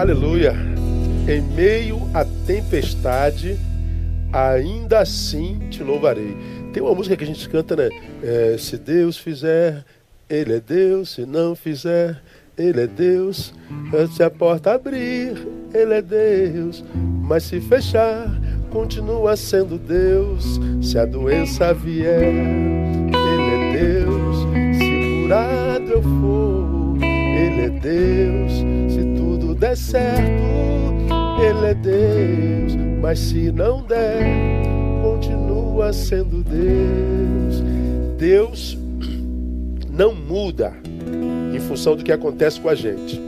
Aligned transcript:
Aleluia. 0.00 0.54
Em 1.28 1.42
meio 1.54 2.00
à 2.14 2.24
tempestade, 2.46 3.58
ainda 4.32 5.00
assim 5.00 5.58
te 5.68 5.82
louvarei. 5.82 6.34
Tem 6.72 6.82
uma 6.82 6.94
música 6.94 7.14
que 7.18 7.24
a 7.24 7.26
gente 7.26 7.46
canta, 7.50 7.76
né? 7.76 7.90
É, 8.22 8.56
se 8.58 8.78
Deus 8.78 9.18
fizer, 9.18 9.84
Ele 10.26 10.54
é 10.54 10.60
Deus. 10.60 11.10
Se 11.10 11.26
não 11.26 11.54
fizer, 11.54 12.18
Ele 12.56 12.80
é 12.80 12.86
Deus. 12.86 13.52
Se 14.16 14.22
a 14.22 14.30
porta 14.30 14.72
abrir, 14.72 15.46
Ele 15.74 15.92
é 15.92 16.00
Deus. 16.00 16.82
Mas 16.94 17.42
se 17.42 17.60
fechar, 17.60 18.40
continua 18.70 19.36
sendo 19.36 19.76
Deus. 19.76 20.58
Se 20.80 20.98
a 20.98 21.04
doença 21.04 21.74
vier, 21.74 22.22
Ele 22.22 23.52
é 23.52 23.78
Deus. 23.78 24.36
Se 24.78 25.22
curado 25.22 25.90
eu 25.90 26.02
for, 26.02 26.96
Ele 27.02 27.66
é 27.66 27.68
Deus. 27.68 28.79
Der 29.60 29.76
certo, 29.76 30.42
Ele 31.38 31.66
é 31.66 31.74
Deus. 31.74 32.74
Mas 32.98 33.18
se 33.18 33.52
não 33.52 33.82
der, 33.82 34.24
continua 35.02 35.92
sendo 35.92 36.42
Deus. 36.42 37.62
Deus 38.16 38.78
não 39.90 40.14
muda 40.14 40.72
em 41.54 41.60
função 41.60 41.94
do 41.94 42.02
que 42.02 42.10
acontece 42.10 42.58
com 42.58 42.70
a 42.70 42.74
gente. 42.74 43.20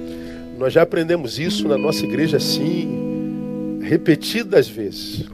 Nós 0.59 0.73
já 0.73 0.81
aprendemos 0.81 1.39
isso 1.39 1.69
na 1.69 1.77
nossa 1.77 2.03
igreja 2.03 2.39
assim, 2.39 3.81
repetidas 3.83 4.67
vezes. 4.67 5.27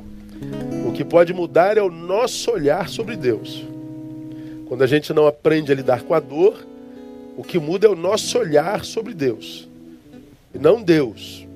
O 0.84 0.90
que 0.90 1.04
pode 1.04 1.32
mudar 1.32 1.78
é 1.78 1.82
o 1.82 1.90
nosso 1.92 2.50
olhar 2.50 2.88
sobre 2.88 3.14
Deus. 3.14 3.64
Quando 4.66 4.82
a 4.82 4.86
gente 4.88 5.12
não 5.12 5.28
aprende 5.28 5.70
a 5.70 5.76
lidar 5.76 6.02
com 6.02 6.12
a 6.12 6.18
dor, 6.18 6.66
o 7.36 7.44
que 7.44 7.56
muda 7.56 7.86
é 7.86 7.90
o 7.90 7.94
nosso 7.94 8.36
olhar 8.36 8.84
sobre 8.84 9.14
Deus. 9.14 9.67
Não 10.60 10.82
Deus. 10.82 11.46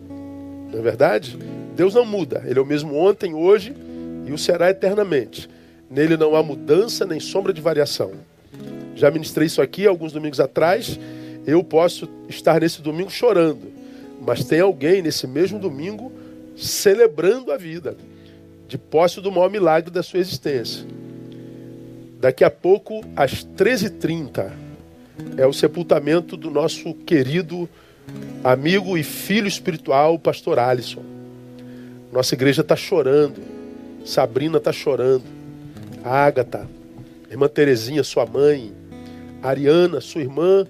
Não 0.70 0.78
é 0.78 0.82
verdade? 0.82 1.36
Deus 1.74 1.94
não 1.94 2.04
muda. 2.04 2.42
Ele 2.46 2.58
é 2.58 2.62
o 2.62 2.66
mesmo 2.66 2.96
ontem, 2.96 3.34
hoje 3.34 3.74
e 4.26 4.32
o 4.32 4.38
será 4.38 4.70
eternamente. 4.70 5.48
Nele 5.90 6.16
não 6.16 6.36
há 6.36 6.42
mudança 6.42 7.04
nem 7.04 7.20
sombra 7.20 7.52
de 7.52 7.60
variação. 7.60 8.12
Já 8.94 9.10
ministrei 9.10 9.46
isso 9.46 9.60
aqui 9.60 9.86
alguns 9.86 10.12
domingos 10.12 10.40
atrás. 10.40 10.98
Eu 11.46 11.62
posso 11.64 12.08
estar 12.28 12.60
nesse 12.60 12.80
domingo 12.80 13.10
chorando, 13.10 13.72
mas 14.20 14.44
tem 14.44 14.60
alguém 14.60 15.02
nesse 15.02 15.26
mesmo 15.26 15.58
domingo 15.58 16.12
celebrando 16.56 17.50
a 17.50 17.56
vida, 17.56 17.96
de 18.68 18.78
posse 18.78 19.20
do 19.20 19.32
maior 19.32 19.50
milagre 19.50 19.90
da 19.90 20.02
sua 20.02 20.20
existência. 20.20 20.86
Daqui 22.20 22.44
a 22.44 22.50
pouco, 22.50 23.04
às 23.16 23.44
13h30, 23.44 24.52
é 25.36 25.46
o 25.46 25.52
sepultamento 25.52 26.36
do 26.36 26.50
nosso 26.50 26.94
querido 26.94 27.68
amigo 28.42 28.96
e 28.96 29.02
filho 29.02 29.46
espiritual, 29.46 30.18
pastor 30.18 30.58
Alisson. 30.58 31.02
Nossa 32.12 32.34
igreja 32.34 32.62
está 32.62 32.76
chorando. 32.76 33.40
Sabrina 34.04 34.58
está 34.58 34.72
chorando. 34.72 35.24
Ágata, 36.04 36.68
irmã 37.30 37.48
Terezinha, 37.48 38.02
sua 38.02 38.26
mãe, 38.26 38.72
Ariana, 39.42 40.00
sua 40.00 40.20
irmã, 40.20 40.66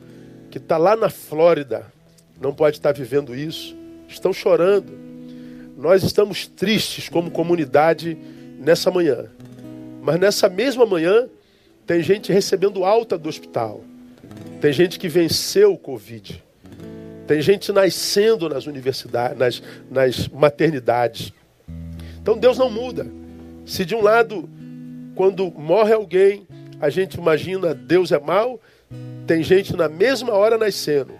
que 0.50 0.58
está 0.58 0.76
lá 0.76 0.94
na 0.94 1.08
Flórida, 1.08 1.86
não 2.40 2.52
pode 2.52 2.76
estar 2.76 2.92
vivendo 2.92 3.34
isso. 3.34 3.74
Estão 4.08 4.32
chorando. 4.32 4.92
Nós 5.76 6.02
estamos 6.02 6.46
tristes 6.46 7.08
como 7.08 7.30
comunidade 7.30 8.16
nessa 8.58 8.90
manhã. 8.90 9.26
Mas 10.02 10.20
nessa 10.20 10.48
mesma 10.48 10.84
manhã, 10.84 11.28
tem 11.86 12.02
gente 12.02 12.32
recebendo 12.32 12.84
alta 12.84 13.16
do 13.16 13.28
hospital. 13.28 13.82
Tem 14.60 14.72
gente 14.72 14.98
que 14.98 15.08
venceu 15.08 15.72
o 15.72 15.78
Covid. 15.78 16.42
Tem 17.32 17.40
gente 17.40 17.72
nascendo 17.72 18.46
nas 18.46 18.66
universidades, 18.66 19.38
nas, 19.38 19.62
nas 19.90 20.28
maternidades. 20.28 21.32
Então 22.20 22.36
Deus 22.36 22.58
não 22.58 22.68
muda. 22.68 23.06
Se 23.64 23.86
de 23.86 23.94
um 23.94 24.02
lado, 24.02 24.46
quando 25.14 25.50
morre 25.50 25.94
alguém, 25.94 26.46
a 26.78 26.90
gente 26.90 27.14
imagina 27.14 27.72
Deus 27.74 28.12
é 28.12 28.20
mal, 28.20 28.60
tem 29.26 29.42
gente 29.42 29.74
na 29.74 29.88
mesma 29.88 30.34
hora 30.34 30.58
nascendo. 30.58 31.14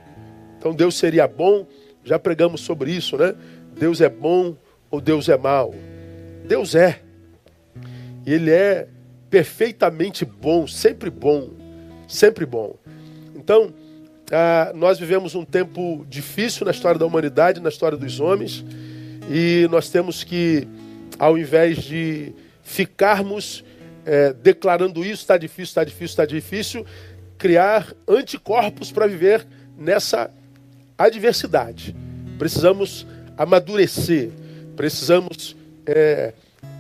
Então 0.58 0.74
Deus 0.74 0.96
seria 0.96 1.26
bom, 1.26 1.66
já 2.04 2.18
pregamos 2.18 2.60
sobre 2.60 2.90
isso, 2.92 3.16
né? 3.16 3.34
Deus 3.74 4.02
é 4.02 4.10
bom 4.10 4.54
ou 4.90 5.00
Deus 5.00 5.30
é 5.30 5.36
mal? 5.38 5.74
Deus 6.46 6.74
é. 6.74 7.00
E 8.26 8.34
Ele 8.34 8.50
é 8.50 8.86
perfeitamente 9.30 10.26
bom, 10.26 10.66
sempre 10.66 11.08
bom, 11.08 11.48
sempre 12.06 12.44
bom. 12.44 12.76
Então, 13.34 13.72
ah, 14.32 14.72
nós 14.74 14.98
vivemos 14.98 15.34
um 15.34 15.44
tempo 15.44 16.06
difícil 16.08 16.64
na 16.64 16.72
história 16.72 16.98
da 16.98 17.04
humanidade, 17.04 17.60
na 17.60 17.68
história 17.68 17.98
dos 17.98 18.18
homens, 18.18 18.64
e 19.30 19.68
nós 19.70 19.90
temos 19.90 20.24
que, 20.24 20.66
ao 21.18 21.36
invés 21.36 21.82
de 21.82 22.32
ficarmos 22.62 23.62
é, 24.06 24.32
declarando 24.32 25.04
isso, 25.04 25.22
está 25.22 25.36
difícil, 25.36 25.64
está 25.64 25.84
difícil, 25.84 26.06
está 26.06 26.24
difícil, 26.24 26.86
criar 27.36 27.92
anticorpos 28.08 28.90
para 28.90 29.06
viver 29.06 29.46
nessa 29.76 30.30
adversidade. 30.96 31.94
Precisamos 32.38 33.06
amadurecer, 33.36 34.30
precisamos 34.76 35.56
é, 35.86 36.32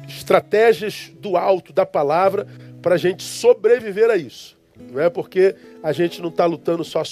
estratégias 0.08 1.12
do 1.20 1.36
alto, 1.36 1.72
da 1.72 1.84
palavra, 1.84 2.46
para 2.80 2.94
a 2.94 2.98
gente 2.98 3.22
sobreviver 3.22 4.10
a 4.10 4.16
isso. 4.16 4.56
Não 4.76 5.00
é 5.00 5.10
porque 5.10 5.54
a 5.82 5.92
gente 5.92 6.20
não 6.20 6.28
está 6.28 6.46
lutando 6.46 6.84
só 6.84 7.02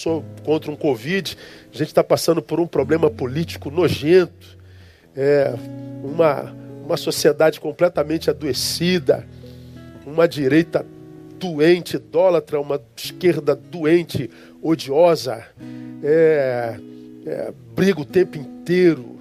contra 0.45 0.71
um 0.71 0.77
Covid, 0.77 1.37
a 1.73 1.77
gente 1.77 1.89
está 1.89 2.03
passando 2.03 2.41
por 2.41 2.59
um 2.59 2.67
problema 2.67 3.11
político 3.11 3.71
nojento, 3.71 4.59
é, 5.15 5.53
uma, 6.03 6.55
uma 6.85 6.97
sociedade 6.97 7.61
completamente 7.61 8.31
adoecida, 8.31 9.27
uma 10.07 10.27
direita 10.27 10.85
doente, 11.39 11.97
idólatra, 11.97 12.61
uma 12.61 12.81
esquerda 12.97 13.55
doente, 13.55 14.31
odiosa, 14.63 15.45
é, 16.03 16.77
é, 17.27 17.53
briga 17.75 18.01
o 18.01 18.05
tempo 18.05 18.37
inteiro. 18.37 19.19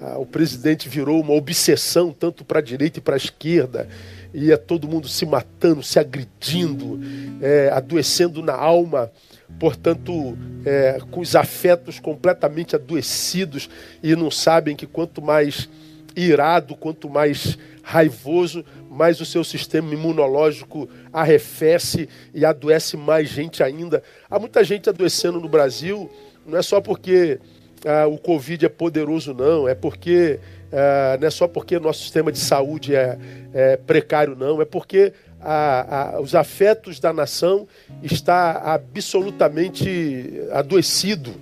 Ah, 0.00 0.18
o 0.18 0.24
presidente 0.24 0.88
virou 0.88 1.20
uma 1.20 1.34
obsessão 1.34 2.10
tanto 2.10 2.42
para 2.44 2.58
a 2.58 2.62
direita 2.62 2.98
e 2.98 3.02
para 3.02 3.14
a 3.14 3.18
esquerda 3.18 3.86
ia 4.32 4.56
todo 4.56 4.88
mundo 4.88 5.08
se 5.08 5.26
matando, 5.26 5.82
se 5.82 5.98
agredindo, 5.98 7.00
é, 7.40 7.70
adoecendo 7.72 8.42
na 8.42 8.54
alma, 8.54 9.10
portanto, 9.58 10.36
é, 10.64 10.98
com 11.10 11.20
os 11.20 11.34
afetos 11.34 11.98
completamente 11.98 12.76
adoecidos 12.76 13.68
e 14.02 14.14
não 14.14 14.30
sabem 14.30 14.76
que 14.76 14.86
quanto 14.86 15.20
mais 15.20 15.68
irado, 16.16 16.76
quanto 16.76 17.08
mais 17.08 17.58
raivoso, 17.82 18.64
mais 18.90 19.20
o 19.20 19.24
seu 19.24 19.42
sistema 19.42 19.92
imunológico 19.92 20.88
arrefece 21.12 22.08
e 22.34 22.44
adoece 22.44 22.96
mais 22.96 23.28
gente 23.28 23.62
ainda. 23.62 24.02
Há 24.28 24.38
muita 24.38 24.62
gente 24.62 24.88
adoecendo 24.88 25.40
no 25.40 25.48
Brasil, 25.48 26.10
não 26.46 26.58
é 26.58 26.62
só 26.62 26.80
porque 26.80 27.38
ah, 27.84 28.06
o 28.06 28.18
Covid 28.18 28.66
é 28.66 28.68
poderoso, 28.68 29.34
não, 29.34 29.68
é 29.68 29.74
porque 29.74 30.38
é, 30.72 31.18
não 31.18 31.26
é 31.26 31.30
só 31.30 31.48
porque 31.48 31.78
nosso 31.78 32.02
sistema 32.02 32.30
de 32.30 32.38
saúde 32.38 32.94
é, 32.94 33.18
é 33.52 33.76
precário, 33.76 34.36
não, 34.36 34.62
é 34.62 34.64
porque 34.64 35.12
a, 35.40 36.16
a, 36.16 36.20
os 36.20 36.34
afetos 36.34 37.00
da 37.00 37.12
nação 37.12 37.66
está 38.02 38.52
absolutamente 38.74 40.40
adoecido 40.52 41.32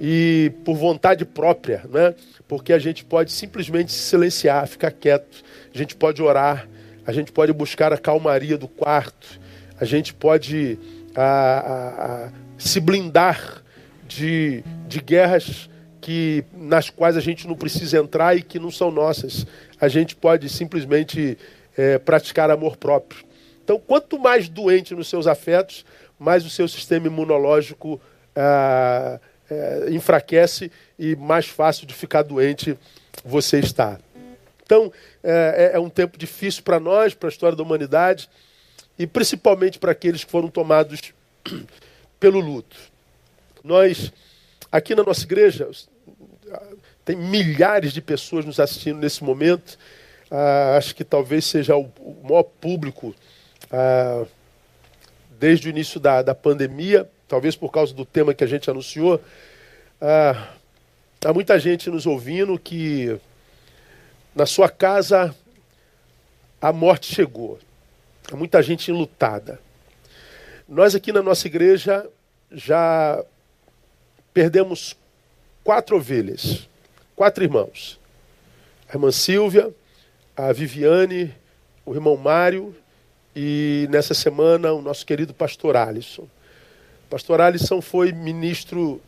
e 0.00 0.52
por 0.64 0.74
vontade 0.74 1.24
própria, 1.24 1.84
né? 1.88 2.14
porque 2.48 2.72
a 2.72 2.78
gente 2.78 3.04
pode 3.04 3.30
simplesmente 3.30 3.92
se 3.92 3.98
silenciar, 3.98 4.66
ficar 4.66 4.90
quieto, 4.90 5.42
a 5.72 5.78
gente 5.78 5.94
pode 5.94 6.20
orar, 6.20 6.68
a 7.06 7.12
gente 7.12 7.30
pode 7.30 7.52
buscar 7.52 7.92
a 7.92 7.98
calmaria 7.98 8.58
do 8.58 8.66
quarto, 8.66 9.40
a 9.78 9.84
gente 9.84 10.12
pode 10.12 10.78
a, 11.14 12.30
se 12.58 12.80
blindar 12.80 13.62
de, 14.08 14.64
de 14.88 15.00
guerras 15.00 15.68
que 16.04 16.44
nas 16.52 16.90
quais 16.90 17.16
a 17.16 17.20
gente 17.20 17.48
não 17.48 17.56
precisa 17.56 17.96
entrar 17.96 18.36
e 18.36 18.42
que 18.42 18.58
não 18.58 18.70
são 18.70 18.90
nossas. 18.90 19.46
A 19.80 19.88
gente 19.88 20.14
pode 20.14 20.50
simplesmente 20.50 21.38
é, 21.78 21.96
praticar 21.96 22.50
amor 22.50 22.76
próprio. 22.76 23.24
Então, 23.64 23.80
quanto 23.80 24.18
mais 24.18 24.46
doente 24.46 24.94
nos 24.94 25.08
seus 25.08 25.26
afetos, 25.26 25.82
mais 26.18 26.44
o 26.44 26.50
seu 26.50 26.68
sistema 26.68 27.06
imunológico 27.06 27.98
ah, 28.36 29.18
é, 29.50 29.86
enfraquece 29.92 30.70
e 30.98 31.16
mais 31.16 31.46
fácil 31.46 31.86
de 31.86 31.94
ficar 31.94 32.20
doente 32.20 32.76
você 33.24 33.58
está. 33.58 33.98
Então, 34.62 34.92
é, 35.22 35.70
é, 35.72 35.76
é 35.76 35.80
um 35.80 35.88
tempo 35.88 36.18
difícil 36.18 36.62
para 36.62 36.78
nós, 36.78 37.14
para 37.14 37.30
a 37.30 37.32
história 37.32 37.56
da 37.56 37.62
humanidade, 37.62 38.28
e 38.98 39.06
principalmente 39.06 39.78
para 39.78 39.92
aqueles 39.92 40.22
que 40.22 40.30
foram 40.30 40.50
tomados 40.50 41.14
pelo 42.20 42.40
luto. 42.40 42.76
Nós, 43.62 44.12
aqui 44.70 44.94
na 44.94 45.02
nossa 45.02 45.24
igreja, 45.24 45.66
tem 47.04 47.16
milhares 47.16 47.92
de 47.92 48.00
pessoas 48.00 48.44
nos 48.44 48.58
assistindo 48.58 48.98
nesse 48.98 49.22
momento. 49.22 49.78
Ah, 50.30 50.76
acho 50.76 50.94
que 50.94 51.04
talvez 51.04 51.44
seja 51.44 51.76
o, 51.76 51.90
maior 52.22 52.44
público 52.44 53.14
ah, 53.70 54.24
desde 55.38 55.68
o 55.68 55.70
início 55.70 56.00
da, 56.00 56.22
da 56.22 56.34
pandemia, 56.34 57.08
talvez 57.28 57.56
por 57.56 57.70
causa 57.70 57.92
do 57.92 58.04
tema 58.04 58.34
que 58.34 58.44
a 58.44 58.46
gente 58.46 58.70
anunciou. 58.70 59.20
Ah, 60.00 60.54
Há 61.24 61.32
muita 61.32 61.58
gente 61.58 61.88
nos 61.88 62.06
ouvindo 62.06 62.58
que 62.58 63.18
na 64.34 64.44
sua 64.44 64.68
casa 64.68 65.34
a 66.60 66.70
morte 66.70 67.14
chegou. 67.14 67.58
Há 68.30 68.36
muita 68.36 68.62
gente 68.62 68.90
enlutada. 68.90 69.58
Nós 70.68 70.94
aqui 70.94 71.12
na 71.12 71.22
nossa 71.22 71.46
igreja 71.46 72.06
já 72.52 73.24
perdemos 74.34 74.94
quatro 75.62 75.96
ovelhas, 75.96 76.68
quatro 77.14 77.44
irmãos. 77.44 77.98
A 78.88 78.94
irmã 78.94 79.10
Silvia, 79.10 79.74
a 80.36 80.52
Viviane, 80.52 81.34
o 81.86 81.94
irmão 81.94 82.16
Mário 82.16 82.74
e 83.34 83.86
nessa 83.90 84.14
semana 84.14 84.72
o 84.72 84.82
nosso 84.82 85.04
querido 85.04 85.32
pastor 85.32 85.76
Alisson. 85.76 86.22
O 86.22 87.10
pastor 87.10 87.40
Alisson 87.40 87.80
foi 87.80 88.12
ministro 88.12 89.00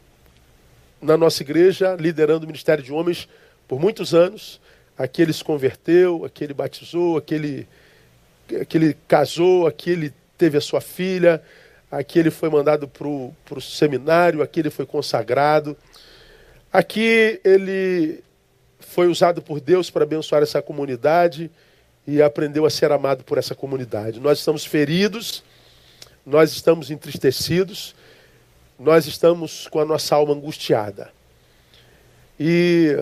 na 1.01 1.17
nossa 1.17 1.43
igreja, 1.43 1.97
liderando 1.99 2.45
o 2.45 2.47
Ministério 2.47 2.83
de 2.83 2.93
Homens 2.93 3.29
por 3.69 3.81
muitos 3.81 4.15
anos. 4.15 4.61
Aqui 4.97 5.23
ele 5.23 5.33
se 5.33 5.45
converteu, 5.45 6.25
aqui 6.25 6.45
ele 6.45 6.55
batizou, 6.55 7.17
aqui 7.17 7.35
ele, 7.35 8.97
casou, 9.07 9.67
aqui 9.67 9.91
ele 9.91 10.13
teve 10.39 10.57
a 10.57 10.61
sua 10.61 10.81
filha, 10.81 11.43
aqui 11.91 12.19
ele 12.19 12.31
foi 12.31 12.49
mandado 12.49 12.89
para 12.89 13.07
o 13.07 13.61
seminário, 13.61 14.43
aqui 14.43 14.61
ele 14.61 14.71
foi 14.71 14.87
consagrado. 14.87 15.77
Aqui 16.73 17.41
ele 17.45 18.23
foi 18.81 19.09
usado 19.09 19.43
por 19.43 19.61
Deus 19.61 19.91
para 19.91 20.05
abençoar 20.05 20.43
essa 20.43 20.61
comunidade 20.63 21.51
e 22.07 22.23
aprendeu 22.23 22.65
a 22.65 22.71
ser 22.71 22.93
amado 22.93 23.25
por 23.25 23.39
essa 23.39 23.55
comunidade. 23.55 24.21
Nós 24.21 24.39
estamos 24.39 24.65
feridos, 24.65 25.43
nós 26.25 26.53
estamos 26.53 26.91
entristecidos, 26.91 27.95
nós 28.79 29.07
estamos 29.07 29.67
com 29.69 29.81
a 29.81 29.85
nossa 29.85 30.15
alma 30.15 30.35
angustiada. 30.35 31.11
E 32.39 32.97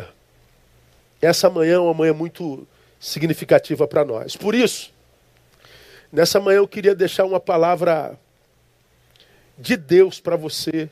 essa 1.20 1.50
manhã 1.50 1.74
é 1.74 1.78
uma 1.78 1.94
manhã 1.94 2.12
muito 2.12 2.66
significativa 3.00 3.86
para 3.86 4.04
nós. 4.04 4.36
Por 4.36 4.54
isso, 4.54 4.92
nessa 6.12 6.40
manhã 6.40 6.58
eu 6.58 6.68
queria 6.68 6.94
deixar 6.94 7.24
uma 7.24 7.40
palavra 7.40 8.18
de 9.58 9.76
Deus 9.76 10.20
para 10.20 10.36
você 10.36 10.88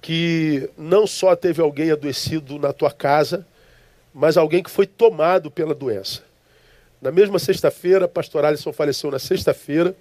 que 0.00 0.70
não 0.76 1.06
só 1.06 1.34
teve 1.34 1.60
alguém 1.60 1.90
adoecido 1.90 2.58
na 2.58 2.72
tua 2.72 2.90
casa, 2.90 3.46
mas 4.14 4.36
alguém 4.36 4.62
que 4.62 4.70
foi 4.70 4.86
tomado 4.86 5.50
pela 5.50 5.74
doença. 5.74 6.22
Na 7.00 7.12
mesma 7.12 7.38
sexta-feira, 7.38 8.08
pastor 8.08 8.44
Alisson 8.44 8.72
faleceu 8.72 9.10
na 9.10 9.18
sexta-feira. 9.18 9.94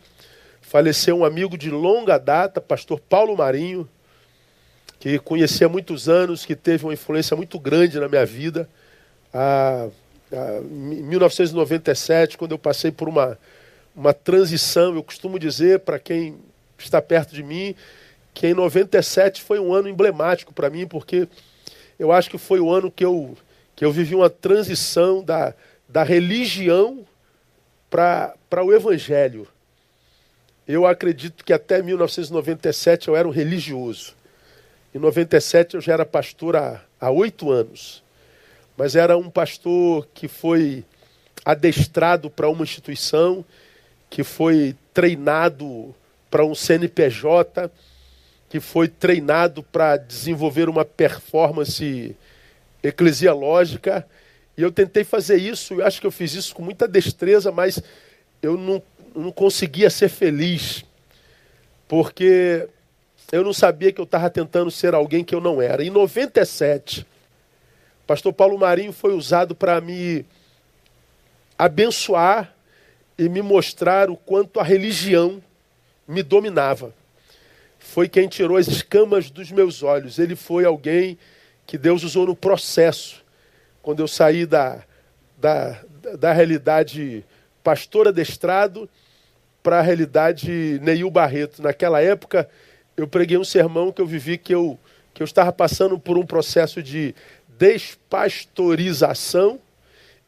Faleceu 0.62 1.20
um 1.20 1.26
amigo 1.26 1.58
de 1.58 1.70
longa 1.70 2.18
data, 2.18 2.60
pastor 2.60 3.00
Paulo 3.00 3.38
Marinho, 3.38 3.88
que 5.00 5.20
conheci 5.20 5.64
há 5.64 5.70
muitos 5.70 6.10
anos, 6.10 6.46
que 6.46 6.56
teve 6.56 6.86
uma 6.86 6.94
influência 6.94 7.38
muito 7.38 7.60
grande 7.60 8.00
na 8.00 8.10
minha 8.10 8.26
vida. 8.26 8.68
Ah, 9.34 9.88
ah, 10.32 10.60
em 10.64 11.04
1997, 11.04 12.38
quando 12.38 12.52
eu 12.52 12.60
passei 12.60 12.92
por 12.92 13.08
uma, 13.08 13.38
uma 13.96 14.14
transição, 14.14 14.96
eu 14.96 15.04
costumo 15.04 15.38
dizer 15.38 15.80
para 15.80 16.00
quem 16.00 16.36
está 16.78 17.02
perto 17.02 17.34
de 17.34 17.44
mim 17.44 17.76
que 18.38 18.46
em 18.46 18.54
97 18.54 19.42
foi 19.42 19.60
um 19.60 19.74
ano 19.74 19.90
emblemático 19.90 20.54
para 20.54 20.70
mim, 20.70 20.86
porque 20.86 21.28
eu 21.98 22.12
acho 22.12 22.30
que 22.30 22.38
foi 22.38 22.60
o 22.60 22.70
ano 22.70 22.92
que 22.92 23.04
eu, 23.04 23.36
que 23.76 23.84
eu 23.84 23.92
vivi 23.92 24.14
uma 24.14 24.30
transição 24.30 25.24
da, 25.24 25.56
da 25.90 26.04
religião 26.04 27.04
para 27.90 28.64
o 28.64 28.72
evangelho. 28.72 29.48
Eu 30.68 30.86
acredito 30.86 31.44
que 31.44 31.52
até 31.52 31.82
1997 31.82 33.08
eu 33.08 33.16
era 33.16 33.28
um 33.28 33.32
religioso. 33.32 34.14
Em 34.94 35.00
97 35.00 35.74
eu 35.74 35.82
já 35.82 35.94
era 35.94 36.06
pastor 36.06 36.56
há 36.58 37.10
oito 37.10 37.50
anos. 37.50 38.04
Mas 38.78 38.96
era 38.96 39.18
um 39.18 39.32
pastor 39.32 40.08
que 40.14 40.28
foi 40.28 40.86
adestrado 41.44 42.30
para 42.30 42.48
uma 42.48 42.64
instituição, 42.64 43.44
que 44.12 44.24
foi 44.24 44.76
treinado 44.94 45.96
para 46.30 46.46
um 46.46 46.54
CNPJ, 46.54 47.72
que 48.50 48.60
foi 48.60 48.88
treinado 48.88 49.62
para 49.62 49.98
desenvolver 49.98 50.70
uma 50.70 50.86
performance 50.86 52.16
eclesiológica. 52.82 54.08
E 54.58 54.62
eu 54.62 54.72
tentei 54.72 55.04
fazer 55.04 55.38
isso, 55.38 55.76
eu 55.76 55.86
acho 55.86 56.00
que 56.00 56.08
eu 56.08 56.12
fiz 56.12 56.34
isso 56.34 56.56
com 56.56 56.64
muita 56.64 56.88
destreza, 56.88 57.52
mas 57.52 57.82
eu 58.42 58.58
não 58.58 58.82
não 59.18 59.32
conseguia 59.32 59.90
ser 59.90 60.10
feliz, 60.10 60.86
porque 61.88 62.68
eu 63.32 63.44
não 63.44 63.52
sabia 63.52 63.92
que 63.92 64.00
eu 64.00 64.06
estava 64.06 64.30
tentando 64.30 64.70
ser 64.70 64.94
alguém 64.94 65.24
que 65.24 65.34
eu 65.34 65.42
não 65.42 65.62
era. 65.62 65.84
Em 65.84 65.90
97, 65.90 67.06
pastor 68.06 68.32
Paulo 68.32 68.58
Marinho 68.58 68.94
foi 68.94 69.14
usado 69.14 69.56
para 69.56 69.82
me 69.82 70.24
abençoar 71.58 72.54
e 73.18 73.28
me 73.28 73.42
mostrar 73.42 74.10
o 74.10 74.16
quanto 74.16 74.60
a 74.60 74.64
religião 74.64 75.42
me 76.08 76.22
dominava. 76.22 76.94
Foi 77.88 78.08
quem 78.10 78.28
tirou 78.28 78.58
as 78.58 78.68
escamas 78.68 79.32
dos 79.32 79.50
meus 79.50 79.82
olhos. 79.82 80.20
Ele 80.20 80.36
foi 80.36 80.66
alguém 80.66 81.18
que 81.66 81.78
Deus 81.78 82.04
usou 82.04 82.28
no 82.28 82.36
processo. 82.36 83.24
Quando 83.82 84.02
eu 84.02 84.10
saí 84.10 84.46
da, 84.46 84.84
da, 85.38 85.82
da 86.20 86.34
realidade 86.34 87.24
pastor 87.64 88.10
adestrado 88.10 88.90
para 89.64 89.80
a 89.80 89.82
realidade 89.82 90.80
Neil 90.84 91.10
Barreto. 91.10 91.62
Naquela 91.62 92.02
época, 92.02 92.50
eu 92.96 93.08
preguei 93.08 93.38
um 93.38 93.46
sermão 93.46 93.92
que 93.92 94.02
eu 94.02 94.06
vivi 94.06 94.38
que 94.38 94.54
eu, 94.54 94.78
que 95.14 95.24
eu 95.24 95.26
estava 95.26 95.54
passando 95.54 95.98
por 95.98 96.18
um 96.18 96.26
processo 96.26 96.84
de 96.84 97.16
despastorização 97.58 99.62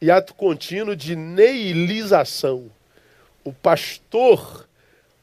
e 0.00 0.10
ato 0.10 0.34
contínuo 0.34 0.96
de 0.96 1.14
neilização. 1.14 2.70
O 3.44 3.52
pastor, 3.52 4.66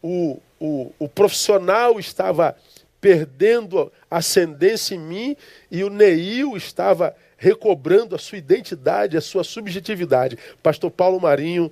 o, 0.04 0.40
o, 0.59 0.92
o 1.00 1.07
profissional 1.07 2.00
estava 2.00 2.56
perdendo 3.00 3.92
ascendência 4.09 4.95
em 4.95 5.00
mim 5.00 5.38
e 5.69 5.83
o 5.83 5.89
Neil 5.89 6.57
estava 6.57 7.15
recobrando 7.38 8.15
a 8.15 8.19
sua 8.19 8.38
identidade, 8.38 9.15
a 9.15 9.21
sua 9.21 9.44
subjetividade. 9.44 10.38
Pastor 10.63 10.89
Paulo 10.89 11.19
Marinho 11.19 11.71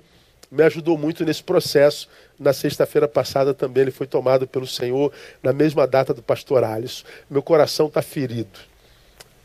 me 0.50 0.62
ajudou 0.62 0.96
muito 0.96 1.24
nesse 1.24 1.42
processo. 1.42 2.08
Na 2.38 2.52
sexta-feira 2.52 3.08
passada 3.08 3.52
também 3.52 3.82
ele 3.82 3.90
foi 3.90 4.06
tomado 4.06 4.46
pelo 4.46 4.66
Senhor, 4.66 5.12
na 5.42 5.52
mesma 5.52 5.86
data 5.86 6.14
do 6.14 6.22
pastor 6.22 6.62
Alisson. 6.62 7.04
Meu 7.28 7.42
coração 7.42 7.86
está 7.86 8.00
ferido. 8.00 8.60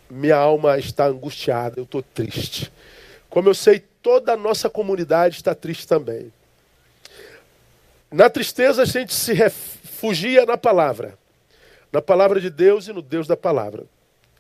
Minha 0.10 0.36
alma 0.36 0.77
está 0.77 1.07
angustiada, 1.07 1.79
eu 1.79 1.83
estou 1.83 2.03
triste. 2.03 2.71
Como 3.29 3.50
eu 3.50 3.53
sei, 3.53 3.81
toda 4.01 4.33
a 4.33 4.38
nossa 4.38 4.69
comunidade 4.69 5.38
está 5.38 5.55
triste 5.55 5.88
também. 5.88 6.31
Na 8.12 8.30
tristeza 8.30 8.82
a 8.82 8.86
gente 8.86 9.13
se 9.13 9.32
refugia 9.32 10.46
na 10.46 10.58
palavra. 10.58 11.18
Na 11.94 12.01
palavra 12.01 12.41
de 12.41 12.50
Deus 12.50 12.88
e 12.88 12.94
no 12.94 13.01
Deus 13.01 13.25
da 13.25 13.38
palavra. 13.38 13.86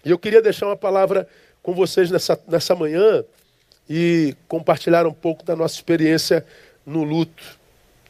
E 0.03 0.09
eu 0.09 0.19
queria 0.19 0.41
deixar 0.41 0.65
uma 0.65 0.75
palavra 0.75 1.27
com 1.63 1.73
vocês 1.73 2.11
nessa, 2.11 2.37
nessa 2.47 2.75
manhã 2.75 3.23
e 3.89 4.35
compartilhar 4.47 5.07
um 5.07 5.13
pouco 5.13 5.45
da 5.45 5.55
nossa 5.55 5.75
experiência 5.75 6.45
no 6.85 7.03
luto 7.03 7.59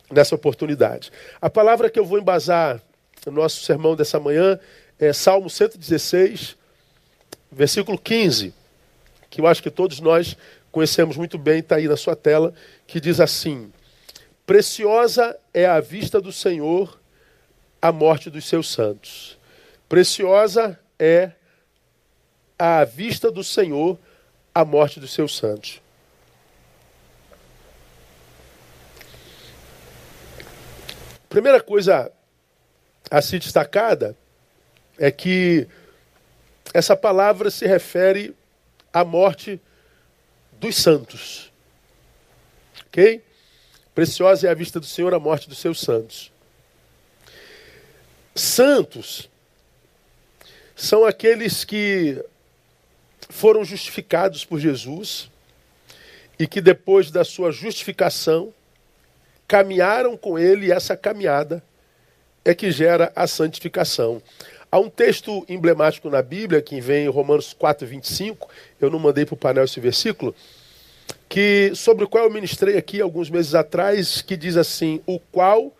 nessa 0.09 0.33
oportunidade. 0.33 1.11
A 1.39 1.49
palavra 1.49 1.89
que 1.89 1.99
eu 1.99 2.05
vou 2.05 2.17
embasar 2.17 2.81
no 3.25 3.31
nosso 3.31 3.63
sermão 3.63 3.95
dessa 3.95 4.19
manhã 4.19 4.59
é 4.99 5.13
Salmo 5.13 5.49
116, 5.49 6.55
versículo 7.51 7.97
15, 7.97 8.53
que 9.29 9.41
eu 9.41 9.47
acho 9.47 9.61
que 9.61 9.69
todos 9.69 9.99
nós 9.99 10.35
conhecemos 10.71 11.17
muito 11.17 11.37
bem, 11.37 11.59
está 11.59 11.75
aí 11.75 11.87
na 11.87 11.97
sua 11.97 12.15
tela, 12.15 12.53
que 12.87 12.99
diz 12.99 13.19
assim: 13.19 13.71
Preciosa 14.51 15.39
é 15.53 15.65
a 15.65 15.79
vista 15.79 16.19
do 16.19 16.29
Senhor 16.29 16.99
a 17.81 17.89
morte 17.89 18.29
dos 18.29 18.43
seus 18.43 18.69
santos. 18.69 19.39
Preciosa 19.87 20.77
é 20.99 21.31
a 22.59 22.83
vista 22.83 23.31
do 23.31 23.45
Senhor 23.45 23.97
a 24.53 24.65
morte 24.65 24.99
dos 24.99 25.13
seus 25.13 25.37
santos. 25.37 25.81
Primeira 31.29 31.61
coisa 31.61 32.11
a 33.09 33.21
ser 33.21 33.39
destacada 33.39 34.17
é 34.99 35.09
que 35.09 35.65
essa 36.73 36.97
palavra 36.97 37.49
se 37.49 37.65
refere 37.65 38.35
à 38.91 39.05
morte 39.05 39.61
dos 40.59 40.75
santos. 40.75 41.49
Ok? 42.87 43.30
Preciosa 43.93 44.47
é 44.47 44.49
a 44.49 44.53
vista 44.53 44.79
do 44.79 44.85
Senhor 44.85 45.13
a 45.13 45.19
morte 45.19 45.49
dos 45.49 45.57
seus 45.57 45.79
santos. 45.79 46.31
Santos 48.33 49.29
são 50.75 51.05
aqueles 51.05 51.65
que 51.65 52.23
foram 53.29 53.63
justificados 53.63 54.45
por 54.45 54.59
Jesus 54.59 55.29
e 56.39 56.47
que 56.47 56.61
depois 56.61 57.11
da 57.11 57.23
sua 57.23 57.51
justificação 57.51 58.53
caminharam 59.47 60.15
com 60.15 60.39
ele 60.39 60.67
e 60.67 60.71
essa 60.71 60.95
caminhada 60.95 61.61
é 62.43 62.55
que 62.55 62.71
gera 62.71 63.11
a 63.15 63.27
santificação. 63.27 64.21
Há 64.71 64.79
um 64.79 64.89
texto 64.89 65.45
emblemático 65.49 66.09
na 66.09 66.21
Bíblia, 66.21 66.61
que 66.61 66.79
vem 66.79 67.05
em 67.05 67.09
Romanos 67.09 67.53
4, 67.53 67.85
25, 67.85 68.49
eu 68.79 68.89
não 68.89 68.97
mandei 68.97 69.25
para 69.25 69.33
o 69.33 69.37
painel 69.37 69.65
esse 69.65 69.79
versículo, 69.81 70.33
que, 71.29 71.71
sobre 71.75 72.03
o 72.03 72.09
qual 72.09 72.25
eu 72.25 72.31
ministrei 72.31 72.77
aqui 72.77 72.99
alguns 72.99 73.29
meses 73.29 73.55
atrás, 73.55 74.21
que 74.21 74.35
diz 74.35 74.57
assim: 74.57 75.01
O 75.05 75.19
qual 75.19 75.71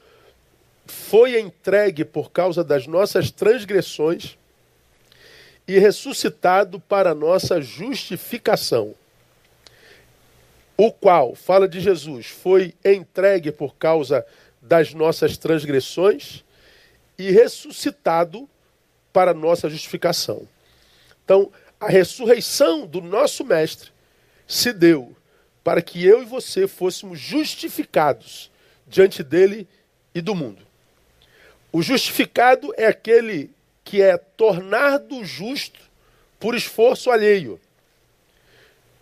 foi 0.86 1.40
entregue 1.40 2.06
por 2.06 2.32
causa 2.32 2.64
das 2.64 2.88
nossas 2.88 3.32
transgressões 3.32 4.38
e 5.68 5.80
ressuscitado 5.80 6.80
para 6.80 7.16
nossa 7.16 7.62
justificação. 7.62 8.94
O 10.76 10.92
qual, 10.92 11.36
fala 11.36 11.68
de 11.68 11.80
Jesus, 11.80 12.28
foi 12.28 12.74
entregue 12.84 13.52
por 13.52 13.76
causa 13.76 14.26
das 14.62 14.94
nossas 14.94 15.38
transgressões 15.38 16.44
e 17.18 17.32
ressuscitado 17.32 18.50
para 19.14 19.34
nossa 19.34 19.70
justificação. 19.70 20.48
Então, 21.24 21.52
a 21.80 21.88
ressurreição 21.88 22.86
do 22.86 23.02
nosso 23.02 23.44
Mestre 23.44 23.92
se 24.48 24.74
deu 24.74 25.16
para 25.63 25.82
que 25.82 26.03
eu 26.06 26.22
e 26.22 26.25
você 26.25 26.68
fôssemos 26.68 27.20
justificados 27.20 28.51
diante 28.88 29.24
dele 29.24 29.68
e 30.13 30.22
do 30.22 30.36
mundo. 30.36 30.65
O 31.72 31.82
justificado 31.82 32.74
é 32.77 32.86
aquele 32.86 33.51
que 33.84 34.01
é 34.01 34.18
tornado 34.18 35.24
justo 35.24 35.80
por 36.39 36.56
esforço 36.56 37.10
alheio. 37.12 37.60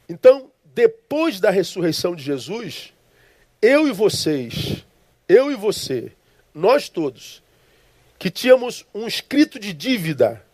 Então, 0.08 0.52
depois 0.76 1.40
da 1.40 1.50
ressurreição 1.50 2.16
de 2.16 2.24
Jesus, 2.24 2.94
eu 3.62 3.88
e 3.88 3.92
vocês, 3.92 4.86
eu 5.28 5.52
e 5.52 5.56
você, 5.56 6.12
nós 6.54 6.90
todos, 6.90 7.42
que 8.18 8.30
tínhamos 8.30 8.86
um 8.94 9.08
escrito 9.08 9.60
de 9.60 9.74
dívida 9.74 10.46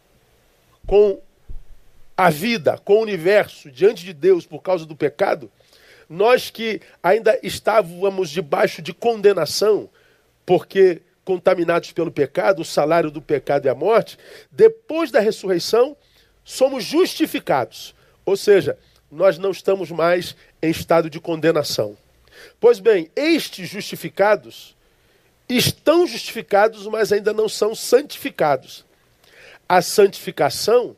com 0.85 1.19
a 2.15 2.29
vida, 2.29 2.77
com 2.77 2.93
o 2.95 3.01
universo, 3.01 3.71
diante 3.71 4.05
de 4.05 4.13
Deus 4.13 4.45
por 4.45 4.61
causa 4.61 4.85
do 4.85 4.95
pecado, 4.95 5.51
nós 6.09 6.49
que 6.49 6.81
ainda 7.01 7.39
estávamos 7.41 8.29
debaixo 8.29 8.81
de 8.81 8.93
condenação, 8.93 9.89
porque 10.45 11.01
contaminados 11.23 11.91
pelo 11.91 12.11
pecado, 12.11 12.61
o 12.61 12.65
salário 12.65 13.09
do 13.09 13.21
pecado 13.21 13.67
é 13.67 13.69
a 13.69 13.75
morte, 13.75 14.17
depois 14.51 15.09
da 15.09 15.19
ressurreição, 15.19 15.97
somos 16.43 16.83
justificados. 16.83 17.95
Ou 18.23 18.37
seja, 18.37 18.77
nós 19.11 19.37
não 19.37 19.51
estamos 19.51 19.89
mais 19.89 20.35
em 20.61 20.69
estado 20.69 21.09
de 21.09 21.19
condenação. 21.19 21.97
Pois 22.59 22.79
bem, 22.79 23.09
estes 23.15 23.67
justificados 23.69 24.75
estão 25.49 26.05
justificados, 26.05 26.85
mas 26.87 27.11
ainda 27.11 27.33
não 27.33 27.49
são 27.49 27.73
santificados. 27.73 28.85
A 29.67 29.81
santificação 29.81 30.95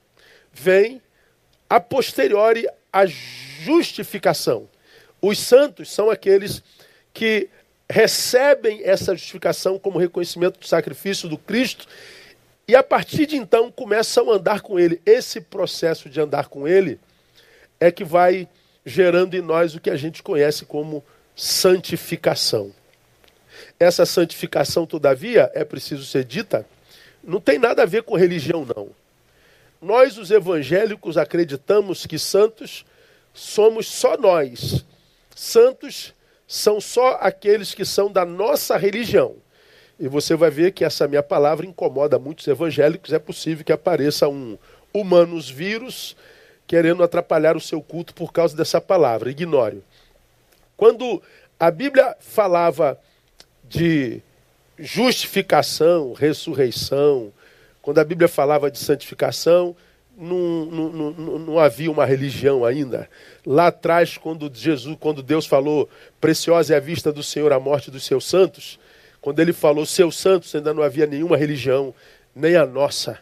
vem 0.51 1.01
a 1.69 1.79
posteriori 1.79 2.67
à 2.91 3.05
justificação. 3.05 4.67
Os 5.21 5.39
santos 5.39 5.91
são 5.91 6.09
aqueles 6.09 6.62
que 7.13 7.50
recebem 7.89 8.81
essa 8.83 9.15
justificação 9.15 9.79
como 9.79 9.97
reconhecimento 9.97 10.59
do 10.59 10.67
sacrifício 10.67 11.29
do 11.29 11.38
Cristo 11.38 11.88
e 12.67 12.75
a 12.75 12.83
partir 12.83 13.25
de 13.25 13.38
então 13.38 13.71
começam 13.71 14.29
a 14.29 14.36
andar 14.36 14.62
com 14.62 14.79
Ele. 14.79 15.01
Esse 15.05 15.39
processo 15.39 16.09
de 16.09 16.19
andar 16.19 16.50
com 16.50 16.67
Ele 16.67 17.00
é 17.79 17.91
que 17.91 18.03
vai 18.03 18.47
gerando 18.86 19.36
em 19.36 19.41
nós 19.41 19.74
o 19.74 19.79
que 19.79 19.89
a 19.89 19.95
gente 19.95 20.21
conhece 20.21 20.65
como 20.65 21.03
santificação. 21.36 22.74
Essa 23.79 24.05
santificação, 24.05 24.86
todavia, 24.86 25.51
é 25.53 25.63
preciso 25.63 26.05
ser 26.05 26.24
dita, 26.24 26.65
não 27.24 27.39
tem 27.39 27.57
nada 27.57 27.83
a 27.83 27.86
ver 27.86 28.03
com 28.03 28.15
religião, 28.15 28.65
não. 28.65 28.89
Nós, 29.81 30.17
os 30.17 30.31
evangélicos, 30.31 31.17
acreditamos 31.17 32.05
que 32.05 32.17
santos 32.17 32.86
somos 33.33 33.88
só 33.88 34.17
nós. 34.17 34.83
Santos 35.38 36.15
são 36.48 36.82
só 36.82 37.20
aqueles 37.22 37.75
que 37.75 37.86
são 37.86 38.12
da 38.12 38.25
nossa 38.25 38.75
religião. 38.75 39.36
E 40.00 40.08
você 40.08 40.36
vai 40.36 40.50
ver 40.50 40.72
que 40.72 40.84
essa 40.84 41.08
minha 41.08 41.22
palavra 41.22 41.63
incomoda 41.63 42.17
muitos 42.17 42.48
evangélicos. 42.48 43.13
É 43.13 43.20
possível 43.20 43.63
que 43.63 43.72
apareça 43.72 44.27
um 44.27 44.58
humanos 44.91 45.48
vírus 45.48 46.17
querendo 46.65 47.03
atrapalhar 47.03 47.56
o 47.56 47.62
seu 47.62 47.79
culto 47.84 48.15
por 48.15 48.34
causa 48.34 48.58
dessa 48.58 48.82
palavra. 48.82 49.29
Ignore. 49.29 49.84
Quando 50.75 51.22
a 51.60 51.70
Bíblia 51.70 52.17
falava 52.20 53.00
de 53.63 54.24
justificação, 54.75 56.13
ressurreição, 56.13 57.32
quando 57.79 58.00
a 58.00 58.03
Bíblia 58.03 58.27
falava 58.27 58.72
de 58.72 58.79
santificação, 58.79 59.75
não, 60.17 60.65
não, 60.65 61.12
não, 61.12 61.39
não, 61.39 61.59
havia 61.59 61.91
uma 61.91 62.03
religião 62.03 62.65
ainda. 62.65 63.07
Lá 63.45 63.67
atrás, 63.67 64.17
quando 64.17 64.51
Jesus, 64.51 64.97
quando 65.00 65.21
Deus 65.21 65.45
falou, 65.45 65.88
preciosa 66.19 66.74
é 66.74 66.77
a 66.77 66.79
vista 66.79 67.12
do 67.12 67.21
Senhor 67.21 67.53
a 67.53 67.59
morte 67.59 67.91
dos 67.91 68.03
seus 68.03 68.25
santos, 68.25 68.79
quando 69.21 69.39
ele 69.39 69.53
falou 69.53 69.86
seus 69.86 70.17
santos, 70.17 70.53
ainda 70.55 70.74
não 70.74 70.81
havia 70.81 71.05
nenhuma 71.05 71.38
religião, 71.38 71.93
nem 72.36 72.55
a 72.55 72.65
nossa. 72.65 73.19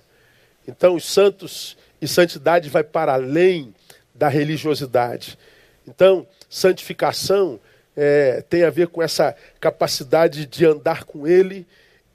Então, 0.65 0.95
os 0.95 1.05
santos 1.05 1.77
e 2.01 2.07
santidade 2.07 2.69
vai 2.69 2.83
para 2.83 3.13
além 3.13 3.73
da 4.13 4.29
religiosidade. 4.29 5.37
Então, 5.85 6.25
santificação 6.49 7.59
é, 7.95 8.41
tem 8.49 8.63
a 8.63 8.69
ver 8.69 8.87
com 8.87 9.01
essa 9.01 9.35
capacidade 9.59 10.45
de 10.45 10.65
andar 10.65 11.03
com 11.03 11.27
Ele 11.27 11.67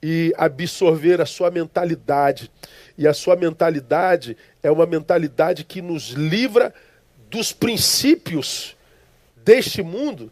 e 0.03 0.33
absorver 0.37 1.21
a 1.21 1.27
sua 1.27 1.51
mentalidade. 1.51 2.51
E 3.01 3.09
a 3.09 3.15
sua 3.15 3.35
mentalidade 3.35 4.37
é 4.63 4.71
uma 4.71 4.85
mentalidade 4.85 5.65
que 5.65 5.81
nos 5.81 6.11
livra 6.11 6.75
dos 7.31 7.51
princípios 7.51 8.77
deste 9.35 9.83
mundo 9.83 10.31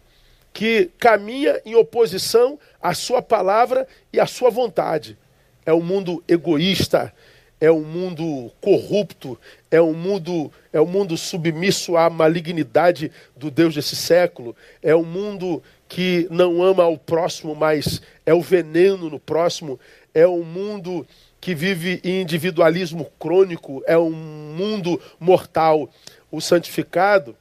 que 0.53 0.91
caminha 0.99 1.63
em 1.65 1.75
oposição 1.75 2.59
à 2.79 2.93
sua 2.93 3.23
palavra 3.23 3.89
e 4.13 4.21
à 4.21 4.27
sua 4.27 4.51
vontade. 4.51 5.17
É 5.65 5.73
um 5.73 5.81
mundo 5.81 6.23
egoísta, 6.29 7.11
é 7.59 7.73
um 7.73 7.83
mundo 7.83 8.53
corrupto, 8.61 9.41
é 9.71 9.81
um 9.81 9.95
mundo, 9.95 10.53
é 10.71 10.79
um 10.79 10.87
mundo 10.87 11.17
submisso 11.17 11.97
à 11.97 12.11
malignidade 12.11 13.11
do 13.35 13.51
Deus 13.51 13.75
desse 13.75 13.97
século, 13.97 14.55
é 14.83 14.95
um 14.95 15.05
mundo 15.05 15.63
que 15.89 16.29
não 16.31 16.63
ama 16.63 16.87
o 16.87 16.99
próximo, 16.99 17.55
mas 17.55 18.03
é 18.27 18.35
o 18.35 18.43
veneno 18.43 19.09
no 19.09 19.19
próximo, 19.19 19.81
é 20.13 20.29
um 20.29 20.45
mundo 20.45 21.07
que 21.41 21.55
vive 21.55 22.01
em 22.05 22.23
individualismo 22.23 23.11
crônico, 23.19 23.83
é 23.87 23.97
um 23.97 24.11
mundo 24.11 25.01
mortal. 25.19 25.89
O 26.31 26.41
santificado 26.41 27.37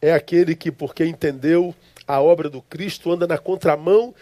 é 0.00 0.12
aquele 0.12 0.54
que, 0.54 0.70
porque 0.70 1.04
entendeu 1.04 1.74
a 2.06 2.20
obra 2.20 2.48
do 2.48 2.62
Cristo, 2.62 3.12
anda 3.12 3.26
na 3.26 3.38
contramão 3.38 4.14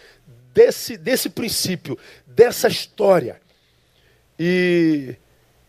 desse, 0.53 0.97
desse 0.97 1.29
princípio, 1.29 1.97
dessa 2.25 2.67
história. 2.67 3.41
E 4.37 5.15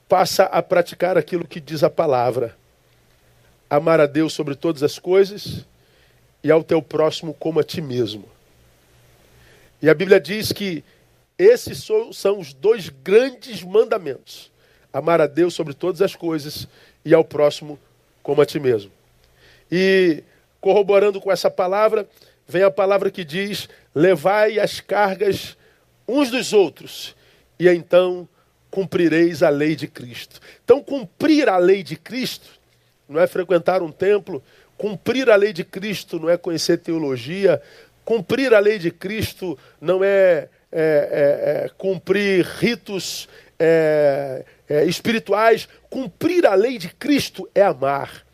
passa 0.09 0.45
a 0.45 0.63
praticar 0.63 1.17
aquilo 1.17 1.47
que 1.47 1.61
diz 1.61 1.83
a 1.83 1.91
palavra: 1.91 2.57
amar 3.69 4.01
a 4.01 4.07
Deus 4.07 4.33
sobre 4.33 4.55
todas 4.55 4.83
as 4.83 4.99
coisas 4.99 5.65
e 6.43 6.51
ao 6.51 6.63
teu 6.63 6.83
próximo 6.83 7.35
como 7.35 7.61
a 7.61 7.65
ti 7.65 7.81
mesmo. 7.81 8.29
E 9.81 9.89
a 9.89 9.95
Bíblia 9.95 10.21
diz 10.21 10.53
que 10.53 10.85
esses 11.39 11.87
são 12.13 12.39
os 12.39 12.53
dois 12.53 12.89
grandes 12.89 13.63
mandamentos: 13.63 14.51
amar 14.93 15.21
a 15.21 15.27
Deus 15.27 15.55
sobre 15.55 15.75
todas 15.75 16.03
as 16.03 16.15
coisas 16.15 16.69
e 17.05 17.15
ao 17.15 17.25
próximo 17.25 17.79
como 18.23 18.41
a 18.41 18.47
ti 18.47 18.59
mesmo. 18.59 18.91
E 19.71 20.23
corroborando 20.61 21.21
com 21.21 21.31
essa 21.31 21.51
palavra, 21.51 22.09
vem 22.47 22.63
a 22.63 22.71
palavra 22.71 23.11
que 23.11 23.25
diz: 23.25 23.69
levai 23.95 24.59
as 24.59 24.81
cargas 24.81 25.57
uns 26.07 26.31
dos 26.31 26.53
outros, 26.53 27.15
e 27.59 27.69
então 27.69 28.29
cumprireis 28.71 29.43
a 29.43 29.51
lei 29.51 29.77
de 29.77 29.87
Cristo. 29.87 30.41
Então, 30.65 30.83
cumprir 30.83 31.49
a 31.49 31.59
lei 31.59 31.85
de 31.85 31.97
Cristo 31.97 32.49
não 33.09 33.21
é 33.21 33.27
frequentar 33.27 33.83
um 33.83 33.93
templo, 33.93 34.43
cumprir 34.77 35.31
a 35.31 35.37
lei 35.37 35.53
de 35.53 35.63
Cristo 35.63 36.19
não 36.19 36.29
é 36.29 36.37
conhecer 36.37 36.79
teologia, 36.79 37.63
cumprir 38.05 38.53
a 38.53 38.59
lei 38.59 38.79
de 38.79 38.91
Cristo 38.91 39.57
não 39.81 40.03
é, 40.03 40.49
é, 40.75 41.63
é, 41.63 41.65
é 41.65 41.69
cumprir 41.79 42.45
ritos 42.45 43.29
é, 43.59 44.45
é, 44.69 44.85
espirituais, 44.85 45.69
cumprir 45.89 46.45
a 46.47 46.55
lei 46.55 46.77
de 46.77 46.89
Cristo 46.89 47.49
é 47.55 47.63
amar. 47.63 48.27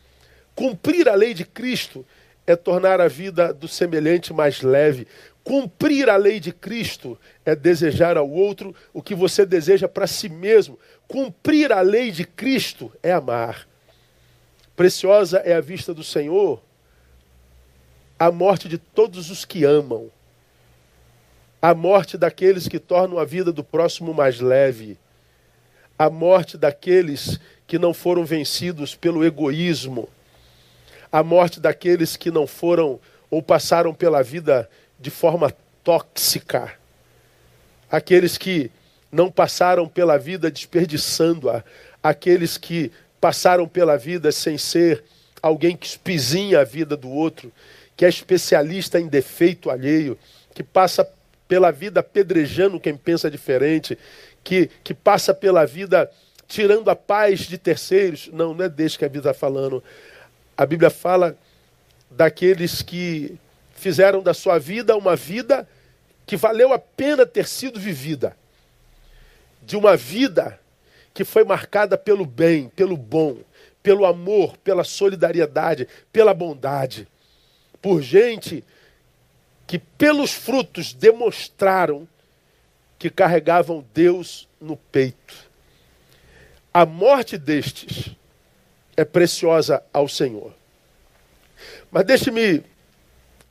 Cumprir 0.55 1.07
a 1.07 1.15
lei 1.15 1.33
de 1.33 1.45
Cristo 1.45 2.05
é 2.45 2.55
tornar 2.55 2.99
a 2.99 3.07
vida 3.07 3.53
do 3.53 3.67
semelhante 3.67 4.33
mais 4.33 4.61
leve. 4.61 5.07
Cumprir 5.43 6.09
a 6.09 6.17
lei 6.17 6.39
de 6.39 6.51
Cristo 6.51 7.17
é 7.45 7.55
desejar 7.55 8.17
ao 8.17 8.29
outro 8.29 8.75
o 8.91 9.01
que 9.01 9.15
você 9.15 9.45
deseja 9.45 9.87
para 9.87 10.07
si 10.07 10.27
mesmo. 10.27 10.77
Cumprir 11.07 11.71
a 11.71 11.81
lei 11.81 12.11
de 12.11 12.25
Cristo 12.25 12.91
é 13.01 13.11
amar. 13.11 13.67
Preciosa 14.75 15.37
é 15.45 15.53
a 15.53 15.61
vista 15.61 15.93
do 15.93 16.03
Senhor 16.03 16.61
a 18.21 18.31
morte 18.31 18.69
de 18.69 18.77
todos 18.77 19.31
os 19.31 19.45
que 19.45 19.63
amam, 19.63 20.11
a 21.61 21.75
morte 21.75 22.17
daqueles 22.17 22.67
que 22.67 22.79
tornam 22.79 23.19
a 23.19 23.25
vida 23.25 23.51
do 23.51 23.63
próximo 23.63 24.13
mais 24.13 24.39
leve, 24.39 24.97
a 25.97 26.09
morte 26.09 26.57
daqueles 26.57 27.39
que 27.67 27.77
não 27.77 27.93
foram 27.93 28.25
vencidos 28.25 28.95
pelo 28.95 29.23
egoísmo, 29.23 30.09
a 31.11 31.21
morte 31.21 31.59
daqueles 31.59 32.17
que 32.17 32.31
não 32.31 32.47
foram 32.47 32.99
ou 33.29 33.43
passaram 33.43 33.93
pela 33.93 34.23
vida 34.23 34.67
de 34.99 35.11
forma 35.11 35.53
tóxica, 35.83 36.73
aqueles 37.89 38.37
que 38.37 38.71
não 39.11 39.29
passaram 39.29 39.87
pela 39.87 40.17
vida 40.17 40.49
desperdiçando-a, 40.49 41.63
aqueles 42.01 42.57
que 42.57 42.91
passaram 43.19 43.67
pela 43.67 43.97
vida 43.97 44.31
sem 44.31 44.57
ser 44.57 45.03
alguém 45.43 45.77
que 45.77 45.85
espizinha 45.85 46.61
a 46.61 46.63
vida 46.63 46.97
do 46.97 47.09
outro, 47.09 47.51
que 47.95 48.05
é 48.05 48.09
especialista 48.09 48.99
em 48.99 49.07
defeito 49.07 49.69
alheio, 49.69 50.17
que 50.55 50.63
passa 50.63 51.07
pela 51.51 51.69
vida 51.69 51.99
apedrejando 51.99 52.79
quem 52.79 52.95
pensa 52.95 53.29
diferente, 53.29 53.97
que, 54.41 54.69
que 54.85 54.93
passa 54.93 55.33
pela 55.33 55.65
vida 55.65 56.09
tirando 56.47 56.89
a 56.89 56.95
paz 56.95 57.41
de 57.41 57.57
terceiros. 57.57 58.29
Não, 58.31 58.53
não 58.53 58.63
é 58.63 58.69
desse 58.69 58.97
que 58.97 59.03
a 59.03 59.09
Bíblia 59.09 59.31
está 59.31 59.33
falando. 59.33 59.83
A 60.55 60.65
Bíblia 60.65 60.89
fala 60.89 61.35
daqueles 62.09 62.81
que 62.81 63.37
fizeram 63.75 64.23
da 64.23 64.33
sua 64.33 64.57
vida 64.59 64.95
uma 64.95 65.13
vida 65.13 65.67
que 66.25 66.37
valeu 66.37 66.71
a 66.71 66.79
pena 66.79 67.25
ter 67.25 67.45
sido 67.45 67.77
vivida. 67.77 68.33
De 69.61 69.75
uma 69.75 69.97
vida 69.97 70.57
que 71.13 71.25
foi 71.25 71.43
marcada 71.43 71.97
pelo 71.97 72.25
bem, 72.25 72.69
pelo 72.69 72.95
bom, 72.95 73.39
pelo 73.83 74.05
amor, 74.05 74.55
pela 74.55 74.85
solidariedade, 74.85 75.85
pela 76.13 76.33
bondade. 76.33 77.09
Por 77.81 78.01
gente 78.01 78.63
que, 79.71 79.79
pelos 79.79 80.33
frutos, 80.33 80.91
demonstraram 80.91 82.05
que 82.99 83.09
carregavam 83.09 83.85
Deus 83.93 84.45
no 84.59 84.75
peito. 84.75 85.49
A 86.73 86.85
morte 86.85 87.37
destes 87.37 88.13
é 88.97 89.05
preciosa 89.05 89.81
ao 89.93 90.09
Senhor. 90.09 90.53
Mas 91.89 92.03
deixe-me 92.05 92.65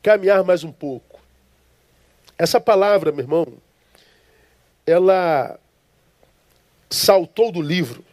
caminhar 0.03 0.45
mais 0.45 0.63
um 0.63 0.71
pouco. 0.71 1.19
Essa 2.37 2.61
palavra, 2.61 3.11
meu 3.11 3.25
irmão, 3.25 3.55
ela 4.87 5.59
saltou 6.91 7.51
do 7.51 7.63
livro 7.63 8.05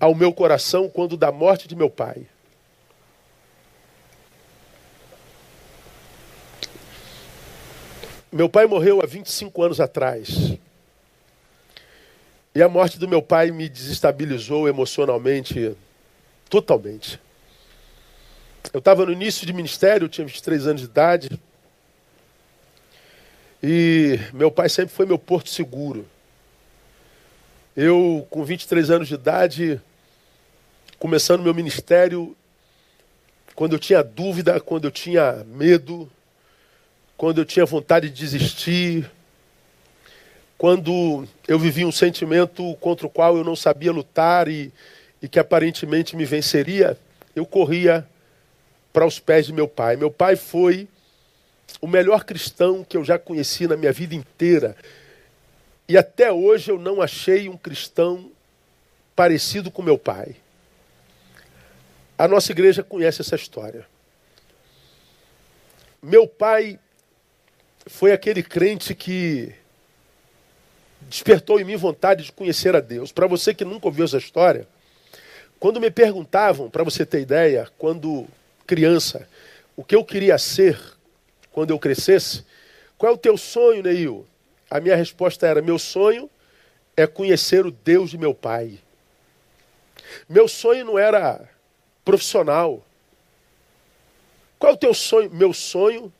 ao 0.00 0.14
meu 0.14 0.32
coração 0.32 0.88
quando 0.88 1.18
da 1.18 1.30
morte 1.30 1.68
de 1.68 1.76
meu 1.76 1.90
pai. 1.90 2.26
Meu 8.32 8.48
pai 8.48 8.64
morreu 8.64 9.02
há 9.02 9.06
25 9.06 9.62
anos 9.62 9.78
atrás. 9.78 10.56
E 12.54 12.62
a 12.62 12.68
morte 12.68 12.98
do 12.98 13.06
meu 13.06 13.20
pai 13.20 13.50
me 13.50 13.68
desestabilizou 13.68 14.66
emocionalmente 14.66 15.76
totalmente. 16.48 17.20
Eu 18.72 18.78
estava 18.78 19.04
no 19.04 19.12
início 19.12 19.46
de 19.46 19.52
ministério, 19.52 20.08
tinha 20.08 20.26
23 20.26 20.66
anos 20.66 20.80
de 20.80 20.86
idade. 20.86 21.40
E 23.62 24.18
meu 24.32 24.50
pai 24.50 24.70
sempre 24.70 24.94
foi 24.94 25.04
meu 25.04 25.18
porto 25.18 25.50
seguro. 25.50 26.08
Eu, 27.76 28.26
com 28.30 28.42
23 28.42 28.88
anos 28.88 29.08
de 29.08 29.14
idade, 29.14 29.78
começando 30.98 31.42
meu 31.42 31.52
ministério, 31.52 32.34
quando 33.54 33.74
eu 33.74 33.78
tinha 33.78 34.02
dúvida, 34.02 34.58
quando 34.58 34.86
eu 34.86 34.90
tinha 34.90 35.44
medo, 35.44 36.10
quando 37.22 37.38
eu 37.38 37.44
tinha 37.44 37.64
vontade 37.64 38.10
de 38.10 38.16
desistir, 38.16 39.08
quando 40.58 41.24
eu 41.46 41.56
vivia 41.56 41.86
um 41.86 41.92
sentimento 41.92 42.74
contra 42.80 43.06
o 43.06 43.10
qual 43.10 43.36
eu 43.36 43.44
não 43.44 43.54
sabia 43.54 43.92
lutar 43.92 44.48
e, 44.48 44.72
e 45.22 45.28
que 45.28 45.38
aparentemente 45.38 46.16
me 46.16 46.24
venceria, 46.24 46.98
eu 47.32 47.46
corria 47.46 48.04
para 48.92 49.06
os 49.06 49.20
pés 49.20 49.46
de 49.46 49.52
meu 49.52 49.68
pai. 49.68 49.94
Meu 49.94 50.10
pai 50.10 50.34
foi 50.34 50.88
o 51.80 51.86
melhor 51.86 52.24
cristão 52.24 52.82
que 52.82 52.96
eu 52.96 53.04
já 53.04 53.20
conheci 53.20 53.68
na 53.68 53.76
minha 53.76 53.92
vida 53.92 54.16
inteira. 54.16 54.74
E 55.88 55.96
até 55.96 56.32
hoje 56.32 56.72
eu 56.72 56.78
não 56.80 57.00
achei 57.00 57.48
um 57.48 57.56
cristão 57.56 58.32
parecido 59.14 59.70
com 59.70 59.80
meu 59.80 59.96
pai. 59.96 60.34
A 62.18 62.26
nossa 62.26 62.50
igreja 62.50 62.82
conhece 62.82 63.20
essa 63.20 63.36
história. 63.36 63.86
Meu 66.02 66.26
pai 66.26 66.80
foi 67.86 68.12
aquele 68.12 68.42
crente 68.42 68.94
que 68.94 69.52
despertou 71.02 71.60
em 71.60 71.64
mim 71.64 71.76
vontade 71.76 72.24
de 72.24 72.32
conhecer 72.32 72.76
a 72.76 72.80
Deus. 72.80 73.12
Para 73.12 73.26
você 73.26 73.52
que 73.52 73.64
nunca 73.64 73.86
ouviu 73.86 74.04
essa 74.04 74.18
história, 74.18 74.68
quando 75.58 75.80
me 75.80 75.90
perguntavam, 75.90 76.70
para 76.70 76.84
você 76.84 77.04
ter 77.04 77.20
ideia, 77.20 77.68
quando 77.78 78.26
criança, 78.66 79.28
o 79.76 79.84
que 79.84 79.94
eu 79.94 80.04
queria 80.04 80.38
ser 80.38 80.78
quando 81.50 81.70
eu 81.70 81.78
crescesse, 81.78 82.44
qual 82.96 83.12
é 83.12 83.14
o 83.14 83.18
teu 83.18 83.36
sonho, 83.36 83.82
Neil? 83.82 84.26
A 84.70 84.80
minha 84.80 84.96
resposta 84.96 85.46
era: 85.46 85.60
meu 85.60 85.78
sonho 85.78 86.30
é 86.96 87.06
conhecer 87.06 87.66
o 87.66 87.70
Deus 87.70 88.10
de 88.10 88.18
meu 88.18 88.32
pai. 88.34 88.78
Meu 90.28 90.48
sonho 90.48 90.84
não 90.84 90.98
era 90.98 91.48
profissional. 92.04 92.84
Qual 94.58 94.72
é 94.72 94.74
o 94.74 94.78
teu 94.78 94.94
sonho? 94.94 95.30
Meu 95.30 95.52
sonho 95.52 96.12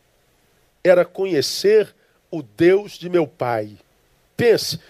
era 0.85 1.05
conhecer 1.05 1.95
o 2.31 2.43
Deus 2.43 2.93
de 2.93 3.09
meu 3.09 3.27
pai. 3.27 3.77
Pense, 4.37 4.81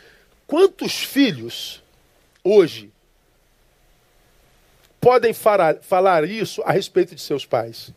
quantos 0.46 1.02
filhos 1.02 1.83
hoje 2.42 2.90
podem 5.00 5.35
falar, 5.35 6.24
isso 6.28 6.62
a 6.62 6.72
respeito 6.72 7.14
de 7.14 7.20
seus 7.20 7.44
pais? 7.44 7.92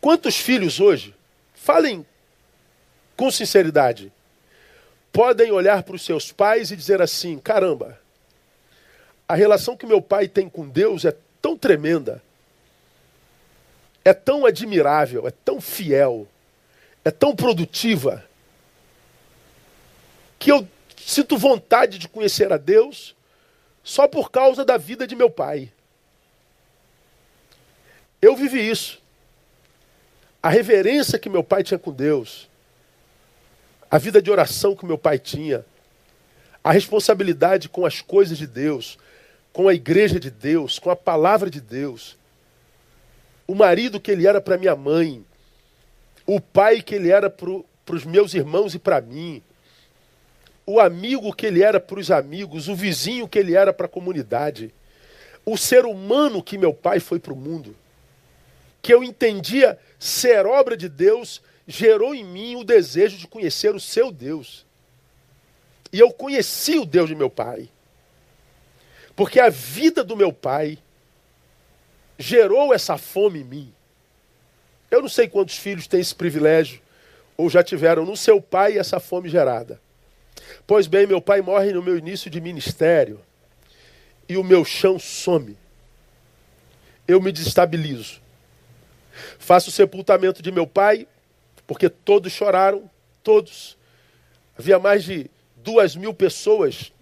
Quantos 0.00 0.36
filhos 0.36 0.80
hoje, 0.80 1.14
falem 1.54 2.04
com 3.16 3.30
sinceridade, 3.30 4.12
podem 5.12 5.50
olhar 5.50 5.82
para 5.82 5.96
os 5.96 6.04
seus 6.04 6.30
pais 6.30 6.70
e 6.70 6.76
dizer 6.76 7.00
assim: 7.00 7.38
caramba, 7.38 7.98
a 9.26 9.34
relação 9.34 9.76
que 9.76 9.86
meu 9.86 10.00
pai 10.00 10.28
tem 10.28 10.48
com 10.48 10.68
Deus 10.68 11.04
é 11.04 11.16
tão 11.40 11.56
tremenda, 11.56 12.22
é 14.04 14.12
tão 14.12 14.46
admirável, 14.46 15.26
é 15.26 15.30
tão 15.30 15.60
fiel, 15.60 16.26
é 17.04 17.10
tão 17.10 17.34
produtiva, 17.34 18.24
que 20.38 20.52
eu 20.52 20.68
sinto 20.96 21.36
vontade 21.36 21.98
de 21.98 22.08
conhecer 22.08 22.52
a 22.52 22.56
Deus 22.56 23.14
só 23.82 24.06
por 24.06 24.30
causa 24.30 24.64
da 24.64 24.76
vida 24.76 25.06
de 25.06 25.16
meu 25.16 25.30
pai. 25.30 25.72
Eu 28.20 28.36
vivi 28.36 28.68
isso. 28.68 29.00
A 30.42 30.50
reverência 30.50 31.18
que 31.18 31.28
meu 31.28 31.42
pai 31.42 31.62
tinha 31.64 31.78
com 31.78 31.92
Deus, 31.92 32.48
a 33.90 33.98
vida 33.98 34.20
de 34.20 34.30
oração 34.30 34.76
que 34.76 34.86
meu 34.86 34.98
pai 34.98 35.18
tinha, 35.18 35.64
a 36.62 36.72
responsabilidade 36.72 37.68
com 37.68 37.86
as 37.86 38.00
coisas 38.00 38.36
de 38.36 38.46
Deus, 38.46 38.98
com 39.52 39.68
a 39.68 39.74
igreja 39.74 40.20
de 40.20 40.30
Deus, 40.30 40.78
com 40.78 40.90
a 40.90 40.96
palavra 40.96 41.50
de 41.50 41.60
Deus, 41.60 42.16
o 43.46 43.54
marido 43.54 43.98
que 43.98 44.10
ele 44.10 44.26
era 44.26 44.40
para 44.40 44.58
minha 44.58 44.76
mãe, 44.76 45.24
o 46.28 46.38
pai 46.38 46.82
que 46.82 46.94
ele 46.94 47.10
era 47.10 47.30
para 47.30 47.48
os 47.94 48.04
meus 48.04 48.34
irmãos 48.34 48.74
e 48.74 48.78
para 48.78 49.00
mim, 49.00 49.42
o 50.66 50.78
amigo 50.78 51.32
que 51.32 51.46
ele 51.46 51.62
era 51.62 51.80
para 51.80 51.98
os 51.98 52.10
amigos, 52.10 52.68
o 52.68 52.74
vizinho 52.74 53.26
que 53.26 53.38
ele 53.38 53.56
era 53.56 53.72
para 53.72 53.86
a 53.86 53.88
comunidade, 53.88 54.70
o 55.42 55.56
ser 55.56 55.86
humano 55.86 56.42
que 56.42 56.58
meu 56.58 56.74
pai 56.74 57.00
foi 57.00 57.18
para 57.18 57.32
o 57.32 57.36
mundo, 57.36 57.74
que 58.82 58.92
eu 58.92 59.02
entendia 59.02 59.78
ser 59.98 60.44
obra 60.44 60.76
de 60.76 60.86
Deus 60.86 61.40
gerou 61.66 62.14
em 62.14 62.24
mim 62.24 62.56
o 62.56 62.64
desejo 62.64 63.16
de 63.16 63.26
conhecer 63.26 63.74
o 63.74 63.80
seu 63.80 64.12
Deus. 64.12 64.66
E 65.90 65.98
eu 65.98 66.12
conheci 66.12 66.78
o 66.78 66.84
Deus 66.84 67.08
de 67.08 67.14
meu 67.14 67.30
pai. 67.30 67.70
Porque 69.16 69.40
a 69.40 69.48
vida 69.48 70.04
do 70.04 70.14
meu 70.14 70.30
pai 70.30 70.78
gerou 72.18 72.74
essa 72.74 72.98
fome 72.98 73.40
em 73.40 73.44
mim. 73.44 73.74
Eu 74.90 75.02
não 75.02 75.08
sei 75.08 75.28
quantos 75.28 75.56
filhos 75.56 75.86
têm 75.86 76.00
esse 76.00 76.14
privilégio 76.14 76.80
ou 77.36 77.48
já 77.48 77.62
tiveram 77.62 78.04
no 78.04 78.16
seu 78.16 78.40
pai 78.40 78.78
essa 78.78 78.98
fome 78.98 79.28
gerada. 79.28 79.80
Pois 80.66 80.86
bem, 80.86 81.06
meu 81.06 81.20
pai 81.20 81.40
morre 81.40 81.72
no 81.72 81.82
meu 81.82 81.96
início 81.96 82.30
de 82.30 82.40
ministério 82.40 83.20
e 84.28 84.36
o 84.36 84.44
meu 84.44 84.64
chão 84.64 84.98
some. 84.98 85.56
Eu 87.06 87.20
me 87.20 87.30
desestabilizo. 87.30 88.20
Faço 89.38 89.68
o 89.68 89.72
sepultamento 89.72 90.42
de 90.42 90.50
meu 90.50 90.66
pai, 90.66 91.06
porque 91.66 91.88
todos 91.88 92.32
choraram, 92.32 92.90
todos. 93.22 93.76
Havia 94.58 94.78
mais 94.78 95.04
de 95.04 95.30
duas 95.56 95.94
mil 95.94 96.14
pessoas 96.14 96.92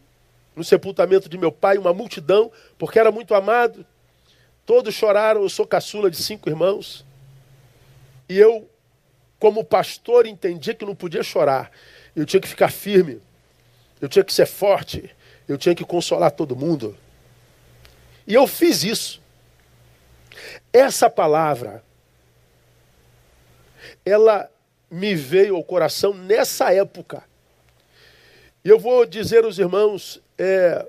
no 0.56 0.64
sepultamento 0.64 1.28
de 1.28 1.38
meu 1.38 1.52
pai, 1.52 1.78
uma 1.78 1.92
multidão, 1.92 2.50
porque 2.78 2.98
era 2.98 3.12
muito 3.12 3.34
amado. 3.34 3.86
Todos 4.64 4.94
choraram, 4.94 5.42
eu 5.42 5.48
sou 5.48 5.66
caçula 5.66 6.10
de 6.10 6.16
cinco 6.16 6.48
irmãos. 6.48 7.05
E 8.28 8.38
eu, 8.38 8.68
como 9.38 9.64
pastor, 9.64 10.26
entendi 10.26 10.74
que 10.74 10.84
não 10.84 10.94
podia 10.94 11.22
chorar. 11.22 11.70
Eu 12.14 12.24
tinha 12.24 12.40
que 12.40 12.48
ficar 12.48 12.70
firme. 12.70 13.20
eu 14.00 14.08
tinha 14.08 14.24
que 14.24 14.32
ser 14.32 14.46
forte, 14.46 15.10
eu 15.48 15.56
tinha 15.56 15.74
que 15.74 15.84
consolar 15.84 16.30
todo 16.30 16.56
mundo. 16.56 16.96
E 18.26 18.34
eu 18.34 18.46
fiz 18.46 18.82
isso. 18.82 19.22
Essa 20.72 21.08
palavra, 21.08 21.82
ela 24.04 24.50
me 24.90 25.14
veio 25.14 25.56
ao 25.56 25.64
coração 25.64 26.12
nessa 26.12 26.72
época. 26.72 27.22
E 28.64 28.68
eu 28.68 28.78
vou 28.78 29.06
dizer 29.06 29.44
aos 29.44 29.58
irmãos, 29.58 30.20
é, 30.36 30.84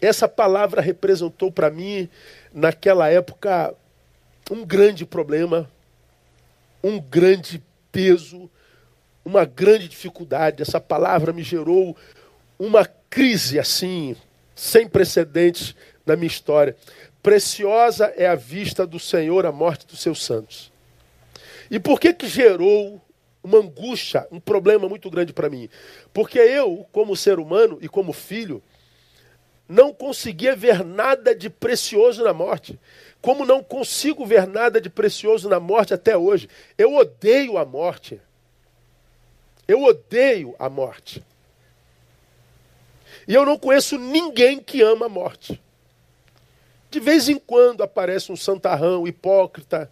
essa 0.00 0.28
palavra 0.28 0.80
representou 0.80 1.52
para 1.52 1.70
mim, 1.70 2.08
naquela 2.52 3.08
época, 3.08 3.74
um 4.50 4.64
grande 4.64 5.04
problema, 5.04 5.70
um 6.82 7.00
grande 7.00 7.62
peso, 7.92 8.50
uma 9.24 9.44
grande 9.44 9.88
dificuldade. 9.88 10.62
Essa 10.62 10.80
palavra 10.80 11.32
me 11.32 11.42
gerou 11.42 11.96
uma 12.58 12.84
crise 13.08 13.58
assim, 13.58 14.16
sem 14.54 14.88
precedentes 14.88 15.74
na 16.06 16.16
minha 16.16 16.26
história. 16.26 16.76
Preciosa 17.22 18.12
é 18.16 18.26
a 18.26 18.34
vista 18.34 18.86
do 18.86 18.98
Senhor 18.98 19.44
a 19.44 19.52
morte 19.52 19.86
dos 19.86 20.00
seus 20.00 20.24
santos. 20.24 20.72
E 21.70 21.78
por 21.78 22.00
que 22.00 22.12
que 22.12 22.26
gerou 22.26 23.00
uma 23.42 23.58
angústia, 23.58 24.26
um 24.30 24.40
problema 24.40 24.88
muito 24.88 25.10
grande 25.10 25.32
para 25.32 25.48
mim? 25.48 25.68
Porque 26.12 26.38
eu, 26.38 26.86
como 26.92 27.16
ser 27.16 27.38
humano 27.38 27.78
e 27.80 27.88
como 27.88 28.12
filho, 28.12 28.62
não 29.68 29.92
conseguia 29.94 30.56
ver 30.56 30.84
nada 30.84 31.34
de 31.34 31.48
precioso 31.48 32.24
na 32.24 32.34
morte. 32.34 32.78
Como 33.20 33.44
não 33.44 33.62
consigo 33.62 34.24
ver 34.24 34.46
nada 34.46 34.80
de 34.80 34.88
precioso 34.88 35.48
na 35.48 35.60
morte 35.60 35.92
até 35.92 36.16
hoje. 36.16 36.48
Eu 36.78 36.94
odeio 36.94 37.58
a 37.58 37.64
morte. 37.64 38.20
Eu 39.68 39.82
odeio 39.82 40.54
a 40.58 40.68
morte. 40.68 41.22
E 43.28 43.34
eu 43.34 43.44
não 43.44 43.58
conheço 43.58 43.98
ninguém 43.98 44.58
que 44.58 44.82
ama 44.82 45.06
a 45.06 45.08
morte. 45.08 45.60
De 46.90 46.98
vez 46.98 47.28
em 47.28 47.38
quando 47.38 47.82
aparece 47.82 48.32
um 48.32 48.36
santarrão 48.36 49.06
hipócrita, 49.06 49.90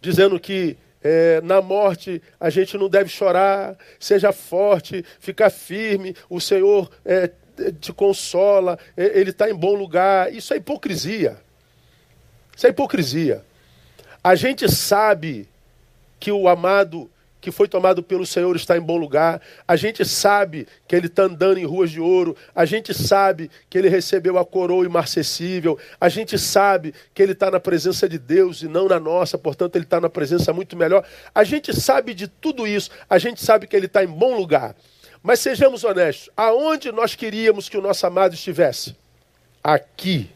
dizendo 0.00 0.40
que 0.40 0.76
é, 1.02 1.40
na 1.42 1.60
morte 1.60 2.20
a 2.40 2.48
gente 2.50 2.76
não 2.76 2.88
deve 2.88 3.10
chorar, 3.10 3.76
seja 4.00 4.32
forte, 4.32 5.04
fica 5.20 5.50
firme, 5.50 6.16
o 6.28 6.40
Senhor 6.40 6.90
é, 7.04 7.30
te 7.78 7.92
consola, 7.92 8.78
é, 8.96 9.20
Ele 9.20 9.30
está 9.30 9.48
em 9.48 9.54
bom 9.54 9.74
lugar. 9.74 10.32
Isso 10.32 10.54
é 10.54 10.56
hipocrisia. 10.56 11.43
Isso 12.56 12.66
é 12.66 12.70
hipocrisia. 12.70 13.44
A 14.22 14.34
gente 14.34 14.70
sabe 14.70 15.48
que 16.18 16.32
o 16.32 16.48
amado 16.48 17.10
que 17.44 17.52
foi 17.52 17.68
tomado 17.68 18.02
pelo 18.02 18.24
Senhor 18.24 18.56
está 18.56 18.74
em 18.74 18.80
bom 18.80 18.96
lugar. 18.96 19.38
A 19.68 19.76
gente 19.76 20.02
sabe 20.02 20.66
que 20.88 20.96
ele 20.96 21.08
está 21.08 21.24
andando 21.24 21.58
em 21.58 21.66
ruas 21.66 21.90
de 21.90 22.00
ouro. 22.00 22.34
A 22.54 22.64
gente 22.64 22.94
sabe 22.94 23.50
que 23.68 23.76
ele 23.76 23.90
recebeu 23.90 24.38
a 24.38 24.46
coroa 24.46 24.86
imarcessível. 24.86 25.78
A 26.00 26.08
gente 26.08 26.38
sabe 26.38 26.94
que 27.12 27.22
ele 27.22 27.32
está 27.32 27.50
na 27.50 27.60
presença 27.60 28.08
de 28.08 28.18
Deus 28.18 28.62
e 28.62 28.66
não 28.66 28.88
na 28.88 28.98
nossa, 28.98 29.36
portanto, 29.36 29.76
ele 29.76 29.84
está 29.84 30.00
na 30.00 30.08
presença 30.08 30.54
muito 30.54 30.74
melhor. 30.74 31.06
A 31.34 31.44
gente 31.44 31.78
sabe 31.78 32.14
de 32.14 32.28
tudo 32.28 32.66
isso. 32.66 32.88
A 33.10 33.18
gente 33.18 33.44
sabe 33.44 33.66
que 33.66 33.76
ele 33.76 33.86
está 33.86 34.02
em 34.02 34.08
bom 34.08 34.34
lugar. 34.34 34.74
Mas 35.22 35.40
sejamos 35.40 35.84
honestos: 35.84 36.30
aonde 36.34 36.90
nós 36.92 37.14
queríamos 37.14 37.68
que 37.68 37.76
o 37.76 37.82
nosso 37.82 38.06
amado 38.06 38.32
estivesse? 38.32 38.96
Aqui, 39.62 40.30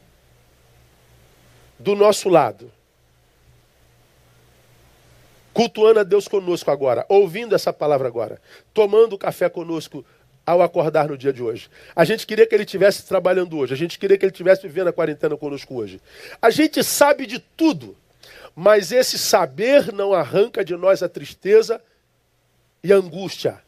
do 1.78 1.94
nosso 1.94 2.28
lado 2.28 2.72
cultuando 5.58 5.98
a 5.98 6.04
Deus 6.04 6.28
conosco 6.28 6.70
agora, 6.70 7.04
ouvindo 7.08 7.52
essa 7.52 7.72
palavra 7.72 8.06
agora, 8.06 8.40
tomando 8.72 9.18
café 9.18 9.48
conosco 9.48 10.06
ao 10.46 10.62
acordar 10.62 11.08
no 11.08 11.18
dia 11.18 11.32
de 11.32 11.42
hoje. 11.42 11.68
A 11.96 12.04
gente 12.04 12.24
queria 12.28 12.46
que 12.46 12.54
ele 12.54 12.62
estivesse 12.62 13.04
trabalhando 13.04 13.58
hoje, 13.58 13.74
a 13.74 13.76
gente 13.76 13.98
queria 13.98 14.16
que 14.16 14.24
ele 14.24 14.30
estivesse 14.30 14.62
vivendo 14.62 14.86
a 14.86 14.92
quarentena 14.92 15.36
conosco 15.36 15.74
hoje. 15.74 16.00
A 16.40 16.48
gente 16.50 16.84
sabe 16.84 17.26
de 17.26 17.40
tudo, 17.40 17.96
mas 18.54 18.92
esse 18.92 19.18
saber 19.18 19.92
não 19.92 20.14
arranca 20.14 20.64
de 20.64 20.76
nós 20.76 21.02
a 21.02 21.08
tristeza 21.08 21.82
e 22.80 22.92
a 22.92 22.96
angústia. 22.96 23.60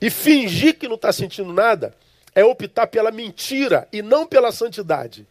E 0.00 0.10
fingir 0.10 0.76
que 0.76 0.88
não 0.88 0.96
está 0.96 1.12
sentindo 1.12 1.52
nada 1.52 1.94
é 2.34 2.44
optar 2.44 2.88
pela 2.88 3.12
mentira 3.12 3.86
e 3.92 4.02
não 4.02 4.26
pela 4.26 4.50
santidade. 4.50 5.24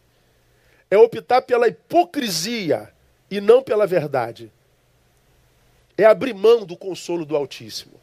É 0.92 0.98
optar 0.98 1.42
pela 1.42 1.68
hipocrisia 1.68 2.92
e 3.30 3.40
não 3.40 3.62
pela 3.62 3.86
verdade 3.86 4.52
é 5.96 6.04
abrir 6.04 6.34
mão 6.34 6.64
do 6.64 6.76
consolo 6.76 7.24
do 7.24 7.36
Altíssimo. 7.36 8.00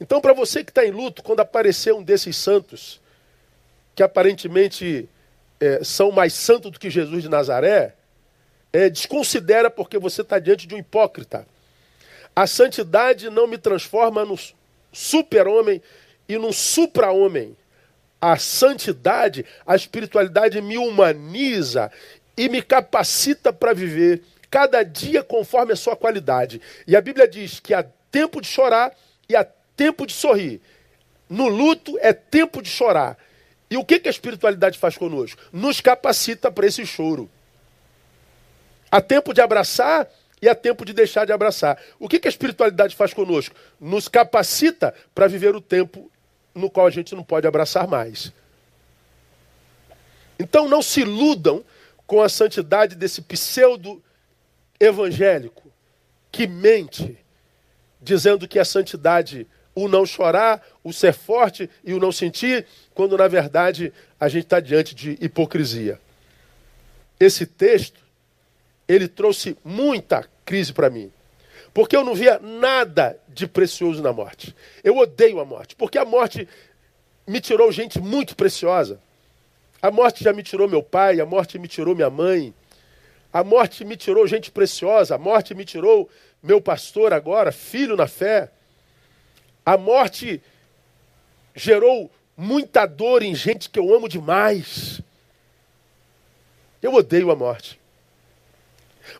Então, 0.00 0.20
para 0.20 0.32
você 0.32 0.64
que 0.64 0.70
está 0.70 0.84
em 0.84 0.90
luto, 0.90 1.22
quando 1.22 1.40
aparecer 1.40 1.92
um 1.92 2.02
desses 2.02 2.36
santos, 2.36 3.00
que 3.94 4.02
aparentemente 4.02 5.08
é, 5.60 5.84
são 5.84 6.10
mais 6.10 6.32
santos 6.32 6.70
do 6.70 6.78
que 6.78 6.90
Jesus 6.90 7.22
de 7.22 7.28
Nazaré, 7.28 7.94
é, 8.72 8.88
desconsidera 8.88 9.70
porque 9.70 9.98
você 9.98 10.22
está 10.22 10.38
diante 10.38 10.66
de 10.66 10.74
um 10.74 10.78
hipócrita. 10.78 11.46
A 12.34 12.46
santidade 12.46 13.30
não 13.30 13.46
me 13.46 13.58
transforma 13.58 14.24
no 14.24 14.36
super-homem 14.92 15.82
e 16.28 16.36
num 16.38 16.52
supra-homem. 16.52 17.56
A 18.26 18.38
santidade, 18.38 19.44
a 19.66 19.76
espiritualidade 19.76 20.58
me 20.62 20.78
humaniza 20.78 21.92
e 22.34 22.48
me 22.48 22.62
capacita 22.62 23.52
para 23.52 23.74
viver 23.74 24.22
cada 24.50 24.82
dia 24.82 25.22
conforme 25.22 25.74
a 25.74 25.76
sua 25.76 25.94
qualidade. 25.94 26.58
E 26.86 26.96
a 26.96 27.02
Bíblia 27.02 27.28
diz 27.28 27.60
que 27.60 27.74
há 27.74 27.84
tempo 28.10 28.40
de 28.40 28.46
chorar 28.46 28.96
e 29.28 29.36
há 29.36 29.44
tempo 29.76 30.06
de 30.06 30.14
sorrir. 30.14 30.62
No 31.28 31.48
luto 31.48 31.98
é 32.00 32.14
tempo 32.14 32.62
de 32.62 32.70
chorar. 32.70 33.18
E 33.70 33.76
o 33.76 33.84
que, 33.84 34.00
que 34.00 34.08
a 34.08 34.10
espiritualidade 34.10 34.78
faz 34.78 34.96
conosco? 34.96 35.38
Nos 35.52 35.82
capacita 35.82 36.50
para 36.50 36.66
esse 36.66 36.86
choro. 36.86 37.30
Há 38.90 39.02
tempo 39.02 39.34
de 39.34 39.42
abraçar 39.42 40.08
e 40.40 40.48
há 40.48 40.54
tempo 40.54 40.86
de 40.86 40.94
deixar 40.94 41.26
de 41.26 41.32
abraçar. 41.32 41.78
O 41.98 42.08
que, 42.08 42.18
que 42.18 42.26
a 42.26 42.30
espiritualidade 42.30 42.96
faz 42.96 43.12
conosco? 43.12 43.54
Nos 43.78 44.08
capacita 44.08 44.94
para 45.14 45.28
viver 45.28 45.54
o 45.54 45.60
tempo 45.60 46.10
no 46.54 46.70
qual 46.70 46.86
a 46.86 46.90
gente 46.90 47.14
não 47.14 47.24
pode 47.24 47.46
abraçar 47.46 47.88
mais. 47.88 48.32
Então 50.38 50.68
não 50.68 50.82
se 50.82 51.00
iludam 51.00 51.64
com 52.06 52.22
a 52.22 52.28
santidade 52.28 52.94
desse 52.94 53.22
pseudo 53.22 54.02
evangélico 54.78 55.62
que 56.30 56.46
mente, 56.46 57.16
dizendo 58.00 58.46
que 58.46 58.58
a 58.58 58.64
santidade 58.64 59.46
o 59.74 59.88
não 59.88 60.06
chorar, 60.06 60.62
o 60.82 60.92
ser 60.92 61.12
forte 61.12 61.68
e 61.82 61.92
o 61.92 61.98
não 61.98 62.12
sentir, 62.12 62.66
quando 62.94 63.16
na 63.16 63.26
verdade 63.26 63.92
a 64.18 64.28
gente 64.28 64.44
está 64.44 64.60
diante 64.60 64.94
de 64.94 65.18
hipocrisia. 65.20 66.00
Esse 67.18 67.44
texto, 67.44 68.00
ele 68.86 69.08
trouxe 69.08 69.56
muita 69.64 70.28
crise 70.44 70.72
para 70.72 70.90
mim. 70.90 71.10
Porque 71.72 71.96
eu 71.96 72.04
não 72.04 72.14
via 72.14 72.38
nada 72.38 73.18
de 73.34 73.46
precioso 73.46 74.02
na 74.02 74.12
morte. 74.12 74.54
Eu 74.82 74.96
odeio 74.96 75.40
a 75.40 75.44
morte, 75.44 75.74
porque 75.74 75.98
a 75.98 76.04
morte 76.04 76.48
me 77.26 77.40
tirou 77.40 77.72
gente 77.72 78.00
muito 78.00 78.36
preciosa. 78.36 79.00
A 79.82 79.90
morte 79.90 80.22
já 80.22 80.32
me 80.32 80.42
tirou 80.42 80.68
meu 80.68 80.82
pai, 80.82 81.20
a 81.20 81.26
morte 81.26 81.58
me 81.58 81.68
tirou 81.68 81.94
minha 81.94 82.08
mãe, 82.08 82.54
a 83.32 83.42
morte 83.42 83.84
me 83.84 83.96
tirou 83.96 84.26
gente 84.26 84.50
preciosa, 84.50 85.16
a 85.16 85.18
morte 85.18 85.54
me 85.54 85.64
tirou 85.64 86.08
meu 86.42 86.60
pastor 86.60 87.12
agora, 87.12 87.50
filho 87.50 87.96
na 87.96 88.06
fé. 88.06 88.50
A 89.66 89.76
morte 89.76 90.40
gerou 91.54 92.10
muita 92.36 92.86
dor 92.86 93.22
em 93.22 93.34
gente 93.34 93.68
que 93.68 93.78
eu 93.78 93.94
amo 93.94 94.08
demais. 94.08 95.00
Eu 96.80 96.94
odeio 96.94 97.30
a 97.30 97.36
morte. 97.36 97.80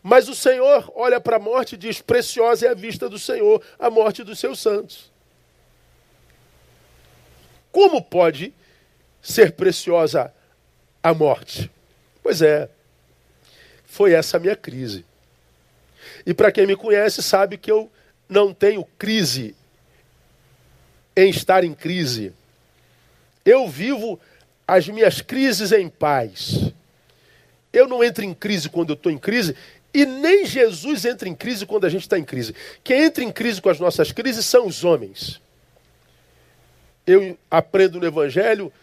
Mas 0.01 0.27
o 0.27 0.35
Senhor 0.35 0.91
olha 0.95 1.19
para 1.19 1.37
a 1.37 1.39
morte 1.39 1.75
e 1.75 1.77
diz: 1.77 2.01
Preciosa 2.01 2.67
é 2.67 2.69
a 2.69 2.73
vista 2.73 3.09
do 3.09 3.19
Senhor, 3.19 3.61
a 3.79 3.89
morte 3.89 4.23
dos 4.23 4.39
seus 4.39 4.59
santos. 4.59 5.11
Como 7.71 8.01
pode 8.01 8.53
ser 9.21 9.51
preciosa 9.51 10.33
a 11.03 11.13
morte? 11.13 11.69
Pois 12.23 12.41
é, 12.41 12.69
foi 13.85 14.13
essa 14.13 14.37
a 14.37 14.39
minha 14.39 14.55
crise. 14.55 15.05
E 16.25 16.33
para 16.33 16.51
quem 16.51 16.65
me 16.65 16.75
conhece 16.75 17.21
sabe 17.21 17.57
que 17.57 17.71
eu 17.71 17.91
não 18.27 18.53
tenho 18.53 18.85
crise 18.97 19.55
em 21.15 21.29
estar 21.29 21.63
em 21.63 21.73
crise. 21.73 22.33
Eu 23.43 23.67
vivo 23.67 24.19
as 24.67 24.87
minhas 24.87 25.21
crises 25.21 25.71
em 25.71 25.87
paz. 25.87 26.73
Eu 27.71 27.87
não 27.87 28.03
entro 28.03 28.23
em 28.23 28.33
crise 28.33 28.69
quando 28.69 28.91
eu 28.91 28.95
estou 28.95 29.11
em 29.11 29.17
crise, 29.17 29.55
e 29.95 30.05
nem 30.05 30.45
Jesus 30.45 31.05
entra 31.05 31.29
em 31.29 31.33
crise 31.33 31.65
quando 31.65 31.85
a 31.85 31.89
gente 31.89 32.01
está 32.01 32.19
em 32.19 32.23
crise. 32.25 32.53
Quem 32.83 33.03
entra 33.03 33.23
em 33.23 33.31
crise 33.31 33.61
com 33.61 33.69
as 33.69 33.79
nossas 33.79 34.11
crises 34.11 34.45
são 34.45 34.67
os 34.67 34.83
homens. 34.83 35.41
Eu 37.07 37.37
aprendo 37.49 37.97
no 37.97 38.05
Evangelho 38.05 38.73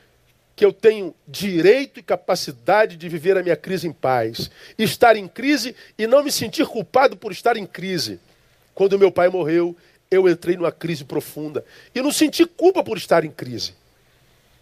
que 0.56 0.64
eu 0.64 0.72
tenho 0.72 1.14
direito 1.28 2.00
e 2.00 2.02
capacidade 2.02 2.96
de 2.96 3.10
viver 3.10 3.36
a 3.36 3.42
minha 3.42 3.56
crise 3.56 3.86
em 3.86 3.92
paz. 3.92 4.50
Estar 4.78 5.14
em 5.14 5.28
crise 5.28 5.76
e 5.98 6.06
não 6.06 6.24
me 6.24 6.32
sentir 6.32 6.66
culpado 6.66 7.14
por 7.14 7.30
estar 7.30 7.58
em 7.58 7.66
crise. 7.66 8.18
Quando 8.74 8.98
meu 8.98 9.12
pai 9.12 9.28
morreu, 9.28 9.76
eu 10.10 10.26
entrei 10.26 10.56
numa 10.56 10.72
crise 10.72 11.04
profunda. 11.04 11.62
E 11.94 12.00
não 12.00 12.10
senti 12.10 12.46
culpa 12.46 12.82
por 12.82 12.96
estar 12.96 13.22
em 13.22 13.30
crise. 13.30 13.74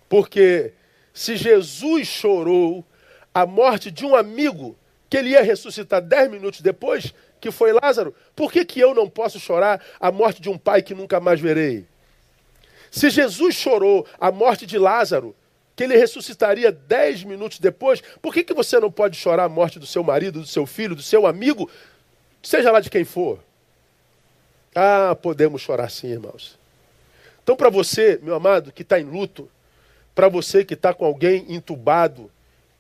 Porque 0.09 0.73
se 1.15 1.37
Jesus 1.37 2.09
chorou 2.09 2.85
a 3.33 3.47
morte 3.47 3.89
de 3.89 4.05
um 4.05 4.17
amigo 4.17 4.77
que 5.11 5.17
ele 5.17 5.31
ia 5.31 5.43
ressuscitar 5.43 6.01
dez 6.01 6.31
minutos 6.31 6.61
depois, 6.61 7.13
que 7.41 7.51
foi 7.51 7.73
Lázaro, 7.73 8.15
por 8.37 8.53
que, 8.53 8.65
que 8.65 8.79
eu 8.79 8.95
não 8.95 9.11
posso 9.11 9.41
chorar 9.41 9.85
a 9.99 10.13
morte 10.13 10.41
de 10.41 10.49
um 10.49 10.57
pai 10.57 10.83
que 10.83 10.95
nunca 10.95 11.19
mais 11.19 11.41
verei? 11.41 11.85
Se 12.93 13.11
Jesus 13.11 13.57
chorou 13.57 14.07
a 14.21 14.31
morte 14.31 14.65
de 14.65 14.79
Lázaro, 14.79 15.35
que 15.75 15.83
ele 15.83 15.97
ressuscitaria 15.97 16.71
dez 16.71 17.25
minutos 17.25 17.59
depois, 17.59 18.01
por 18.23 18.33
que, 18.33 18.45
que 18.45 18.55
você 18.55 18.79
não 18.79 18.91
pode 18.91 19.17
chorar 19.17 19.45
a 19.45 19.49
morte 19.49 19.81
do 19.81 19.87
seu 19.87 20.05
marido, 20.05 20.41
do 20.41 20.47
seu 20.47 20.65
filho, 20.65 20.95
do 20.95 21.03
seu 21.03 21.27
amigo, 21.27 21.69
seja 22.41 22.71
lá 22.71 22.81
de 22.81 22.89
quem 22.89 23.05
for? 23.05 23.41
Ah, 24.75 25.17
podemos 25.21 25.61
chorar 25.61 25.91
sim, 25.91 26.09
irmãos. 26.09 26.57
Então, 27.43 27.57
para 27.57 27.69
você, 27.69 28.21
meu 28.23 28.37
amado, 28.37 28.71
que 28.71 28.83
está 28.83 29.01
em 29.01 29.05
luto, 29.05 29.51
para 30.15 30.29
você 30.29 30.65
que 30.65 30.75
está 30.75 30.95
com 30.95 31.05
alguém 31.05 31.47
entubado, 31.49 32.31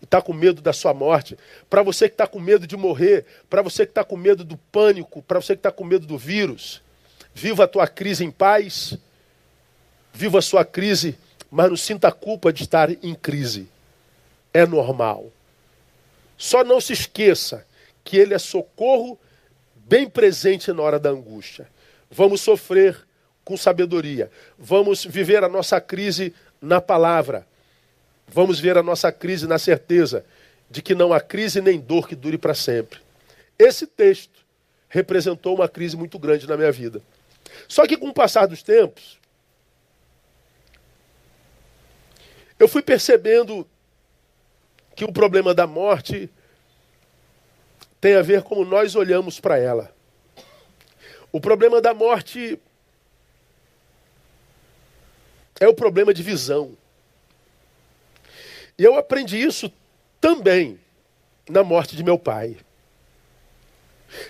está 0.02 0.20
com 0.20 0.32
medo 0.32 0.62
da 0.62 0.72
sua 0.72 0.94
morte, 0.94 1.36
para 1.68 1.82
você 1.82 2.08
que 2.08 2.14
está 2.14 2.26
com 2.26 2.40
medo 2.40 2.66
de 2.66 2.76
morrer, 2.76 3.24
para 3.48 3.62
você 3.62 3.84
que 3.84 3.90
está 3.90 4.04
com 4.04 4.16
medo 4.16 4.44
do 4.44 4.56
pânico, 4.56 5.22
para 5.22 5.40
você 5.40 5.54
que 5.54 5.60
está 5.60 5.70
com 5.70 5.84
medo 5.84 6.06
do 6.06 6.16
vírus, 6.16 6.82
viva 7.34 7.64
a 7.64 7.68
tua 7.68 7.86
crise 7.86 8.24
em 8.24 8.30
paz, 8.30 8.96
viva 10.12 10.38
a 10.38 10.42
sua 10.42 10.64
crise, 10.64 11.16
mas 11.50 11.68
não 11.68 11.76
sinta 11.76 12.10
culpa 12.10 12.52
de 12.52 12.62
estar 12.62 12.90
em 12.90 13.14
crise. 13.14 13.68
É 14.52 14.66
normal. 14.66 15.30
Só 16.36 16.64
não 16.64 16.80
se 16.80 16.92
esqueça 16.92 17.66
que 18.02 18.16
Ele 18.16 18.34
é 18.34 18.38
socorro 18.38 19.18
bem 19.74 20.08
presente 20.08 20.72
na 20.72 20.82
hora 20.82 20.98
da 20.98 21.10
angústia. 21.10 21.68
Vamos 22.10 22.40
sofrer 22.40 22.96
com 23.44 23.56
sabedoria. 23.56 24.30
Vamos 24.58 25.04
viver 25.04 25.44
a 25.44 25.48
nossa 25.48 25.80
crise 25.80 26.34
na 26.60 26.80
palavra. 26.80 27.46
Vamos 28.32 28.60
ver 28.60 28.78
a 28.78 28.82
nossa 28.82 29.10
crise 29.10 29.46
na 29.46 29.58
certeza 29.58 30.24
de 30.70 30.80
que 30.80 30.94
não 30.94 31.12
há 31.12 31.20
crise 31.20 31.60
nem 31.60 31.80
dor 31.80 32.06
que 32.06 32.14
dure 32.14 32.38
para 32.38 32.54
sempre. 32.54 33.00
Esse 33.58 33.86
texto 33.86 34.44
representou 34.88 35.56
uma 35.56 35.68
crise 35.68 35.96
muito 35.96 36.18
grande 36.18 36.46
na 36.46 36.56
minha 36.56 36.70
vida. 36.70 37.02
Só 37.66 37.86
que 37.86 37.96
com 37.96 38.08
o 38.08 38.14
passar 38.14 38.46
dos 38.46 38.62
tempos, 38.62 39.18
eu 42.58 42.68
fui 42.68 42.82
percebendo 42.82 43.66
que 44.94 45.04
o 45.04 45.12
problema 45.12 45.52
da 45.52 45.66
morte 45.66 46.30
tem 48.00 48.14
a 48.14 48.22
ver 48.22 48.42
como 48.42 48.64
nós 48.64 48.94
olhamos 48.94 49.40
para 49.40 49.58
ela. 49.58 49.92
O 51.32 51.40
problema 51.40 51.80
da 51.80 51.92
morte 51.92 52.58
é 55.58 55.68
o 55.68 55.74
problema 55.74 56.14
de 56.14 56.22
visão. 56.22 56.76
E 58.80 58.84
eu 58.84 58.96
aprendi 58.96 59.36
isso 59.36 59.70
também 60.18 60.80
na 61.46 61.62
morte 61.62 61.94
de 61.94 62.02
meu 62.02 62.18
pai. 62.18 62.56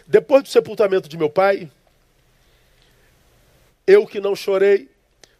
Depois 0.08 0.42
do 0.42 0.48
sepultamento 0.48 1.08
de 1.08 1.16
meu 1.16 1.30
pai, 1.30 1.70
eu 3.86 4.04
que 4.08 4.18
não 4.18 4.34
chorei, 4.34 4.88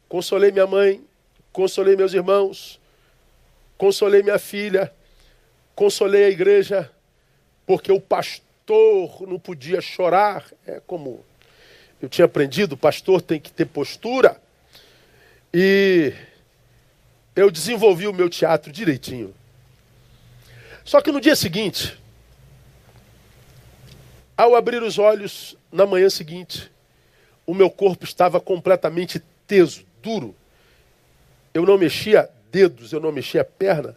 consolei 0.09 0.53
minha 0.53 0.66
mãe, 0.68 1.05
consolei 1.53 1.96
meus 1.96 2.14
irmãos, 2.14 2.81
consolei 3.77 4.23
minha 4.23 4.38
filha, 4.38 4.94
consolei 5.75 6.27
a 6.27 6.31
igreja, 6.31 6.88
porque 7.66 7.90
o 7.90 8.01
pastor 8.01 9.27
não 9.27 9.40
podia 9.40 9.81
chorar, 9.81 10.46
é 10.64 10.81
como 10.87 11.25
eu 12.01 12.09
tinha 12.09 12.27
aprendido, 12.27 12.75
o 12.75 12.79
pastor 12.79 13.20
tem 13.20 13.40
que 13.40 13.51
ter 13.51 13.66
postura. 13.66 14.40
E 15.53 16.14
eu 17.35 17.51
desenvolvi 17.51 18.07
o 18.07 18.12
meu 18.12 18.29
teatro 18.29 18.73
direitinho. 18.73 19.35
Só 20.85 21.01
que 21.01 21.12
no 21.12 21.21
dia 21.21 21.37
seguinte, 21.37 21.99
ao 24.37 24.57
abrir 24.57 24.83
os 24.83 24.99
olhos 24.99 25.57
na 25.71 25.87
manhã 25.87 26.09
seguinte, 26.11 26.71
o 27.47 27.55
meu 27.55 27.71
corpo 27.71 28.05
estava 28.05 28.40
completamente 28.40 29.23
teso, 29.47 29.85
duro. 30.03 30.35
Eu 31.53 31.66
não 31.66 31.77
mexia 31.77 32.29
dedos, 32.51 32.93
eu 32.93 33.01
não 33.01 33.12
mexia 33.12 33.45
perna, 33.45 33.97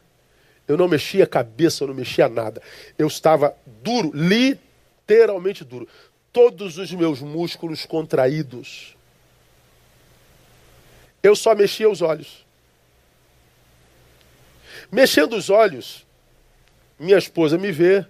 eu 0.67 0.77
não 0.77 0.87
mexia 0.87 1.25
cabeça, 1.25 1.83
eu 1.83 1.87
não 1.87 1.95
mexia 1.95 2.27
nada. 2.27 2.61
Eu 2.97 3.07
estava 3.07 3.55
duro, 3.81 4.11
literalmente 4.13 5.63
duro. 5.63 5.87
Todos 6.31 6.77
os 6.77 6.91
meus 6.91 7.21
músculos 7.21 7.85
contraídos. 7.85 8.95
Eu 11.21 11.35
só 11.35 11.55
mexia 11.55 11.89
os 11.89 12.01
olhos. 12.01 12.42
Mexendo 14.93 15.35
os 15.35 15.49
olhos, 15.49 16.05
minha 16.99 17.17
esposa 17.17 17.57
me 17.57 17.71
vê 17.71 18.05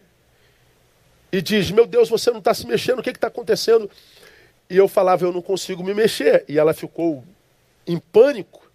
e 1.32 1.42
diz: 1.42 1.72
Meu 1.72 1.88
Deus, 1.88 2.10
você 2.10 2.30
não 2.30 2.40
está 2.40 2.54
se 2.54 2.68
mexendo, 2.68 3.00
o 3.00 3.02
que 3.02 3.10
está 3.10 3.28
acontecendo? 3.28 3.90
E 4.70 4.76
eu 4.76 4.90
falava: 4.90 5.24
Eu 5.24 5.32
não 5.32 5.42
consigo 5.42 5.82
me 5.82 5.94
mexer. 5.94 6.44
E 6.46 6.60
ela 6.60 6.74
ficou 6.74 7.24
em 7.88 7.98
pânico. 7.98 8.70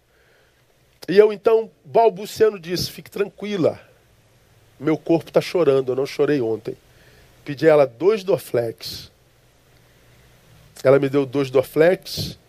E 1.07 1.15
eu 1.15 1.31
então, 1.31 1.69
balbuciando, 1.85 2.59
disse: 2.59 2.89
Fique 2.89 3.11
tranquila, 3.11 3.79
meu 4.79 4.97
corpo 4.97 5.29
está 5.29 5.39
chorando, 5.39 5.91
eu 5.91 5.95
não 5.95 6.07
chorei 6.07 6.41
ontem. 6.41 6.75
Pedi 7.45 7.67
a 7.67 7.73
ela 7.73 7.85
dois 7.85 8.23
Dorflex. 8.23 9.11
Ela 10.83 10.97
me 10.97 11.09
deu 11.09 11.27
dois 11.27 11.51
Dorflex 11.51 12.39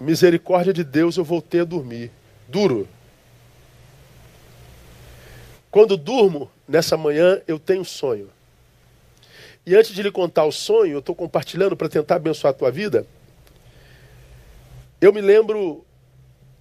misericórdia 0.00 0.72
de 0.72 0.82
Deus, 0.82 1.18
eu 1.18 1.24
voltei 1.24 1.60
a 1.60 1.64
dormir. 1.64 2.10
Duro. 2.48 2.88
Quando 5.74 5.96
durmo, 5.96 6.48
nessa 6.68 6.96
manhã, 6.96 7.42
eu 7.48 7.58
tenho 7.58 7.80
um 7.80 7.84
sonho. 7.84 8.30
E 9.66 9.74
antes 9.74 9.92
de 9.92 10.04
lhe 10.04 10.12
contar 10.12 10.44
o 10.44 10.52
sonho, 10.52 10.92
eu 10.92 10.98
estou 11.00 11.16
compartilhando 11.16 11.76
para 11.76 11.88
tentar 11.88 12.14
abençoar 12.14 12.52
a 12.52 12.56
tua 12.56 12.70
vida. 12.70 13.04
Eu 15.00 15.12
me 15.12 15.20
lembro 15.20 15.84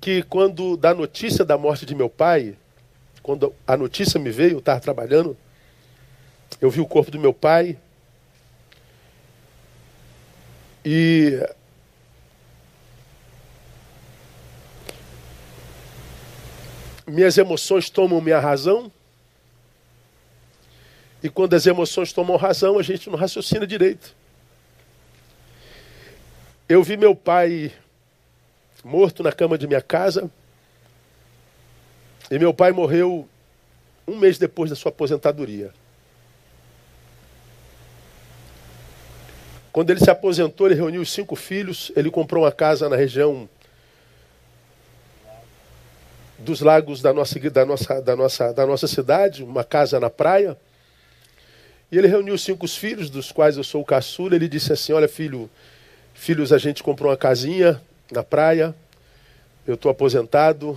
que 0.01 0.23
quando 0.23 0.75
da 0.75 0.95
notícia 0.95 1.45
da 1.45 1.59
morte 1.59 1.85
de 1.85 1.93
meu 1.93 2.09
pai, 2.09 2.57
quando 3.21 3.53
a 3.67 3.77
notícia 3.77 4.19
me 4.19 4.31
veio, 4.31 4.53
eu 4.53 4.57
estava 4.57 4.79
trabalhando, 4.79 5.37
eu 6.59 6.71
vi 6.71 6.81
o 6.81 6.87
corpo 6.87 7.11
do 7.11 7.19
meu 7.19 7.35
pai. 7.35 7.77
E 10.83 11.39
minhas 17.05 17.37
emoções 17.37 17.91
tomam 17.91 18.19
minha 18.19 18.39
razão. 18.39 18.91
E 21.23 21.29
quando 21.29 21.53
as 21.53 21.65
emoções 21.65 22.11
tomam 22.11 22.35
razão, 22.35 22.77
a 22.77 22.83
gente 22.83 23.09
não 23.09 23.17
raciocina 23.17 23.65
direito. 23.65 24.13
Eu 26.67 26.83
vi 26.83 26.97
meu 26.97 27.15
pai 27.15 27.71
morto 28.83 29.23
na 29.23 29.31
cama 29.31 29.57
de 29.57 29.65
minha 29.65 29.81
casa. 29.81 30.29
E 32.29 32.37
meu 32.37 32.53
pai 32.53 32.73
morreu 32.73 33.27
um 34.05 34.17
mês 34.17 34.37
depois 34.37 34.69
da 34.69 34.75
sua 34.75 34.89
aposentadoria. 34.89 35.73
Quando 39.71 39.89
ele 39.89 40.01
se 40.01 40.09
aposentou, 40.09 40.67
ele 40.67 40.75
reuniu 40.75 41.01
os 41.01 41.11
cinco 41.11 41.35
filhos, 41.35 41.91
ele 41.95 42.11
comprou 42.11 42.43
uma 42.43 42.51
casa 42.51 42.89
na 42.89 42.95
região 42.95 43.49
dos 46.37 46.59
lagos 46.59 47.01
da 47.01 47.13
nossa, 47.13 47.39
da 47.49 47.65
nossa, 47.65 48.01
da 48.01 48.15
nossa, 48.15 48.53
da 48.53 48.67
nossa 48.67 48.87
cidade, 48.87 49.43
uma 49.43 49.63
casa 49.63 49.99
na 49.99 50.09
praia. 50.09 50.57
E 51.93 51.97
ele 51.99 52.07
reuniu 52.07 52.35
cinco 52.39 52.67
filhos, 52.67 53.07
dos 53.07 53.31
quais 53.31 53.55
eu 53.55 53.63
sou 53.63 53.79
o 53.79 53.85
caçula. 53.85 54.35
Ele 54.35 54.47
disse 54.47 54.73
assim: 54.73 54.91
Olha, 54.93 55.07
filho, 55.07 55.47
filhos, 56.11 56.51
a 56.51 56.57
gente 56.57 56.81
comprou 56.81 57.11
uma 57.11 57.15
casinha 57.15 57.79
na 58.11 58.23
praia. 58.23 58.73
Eu 59.67 59.75
estou 59.75 59.91
aposentado 59.91 60.75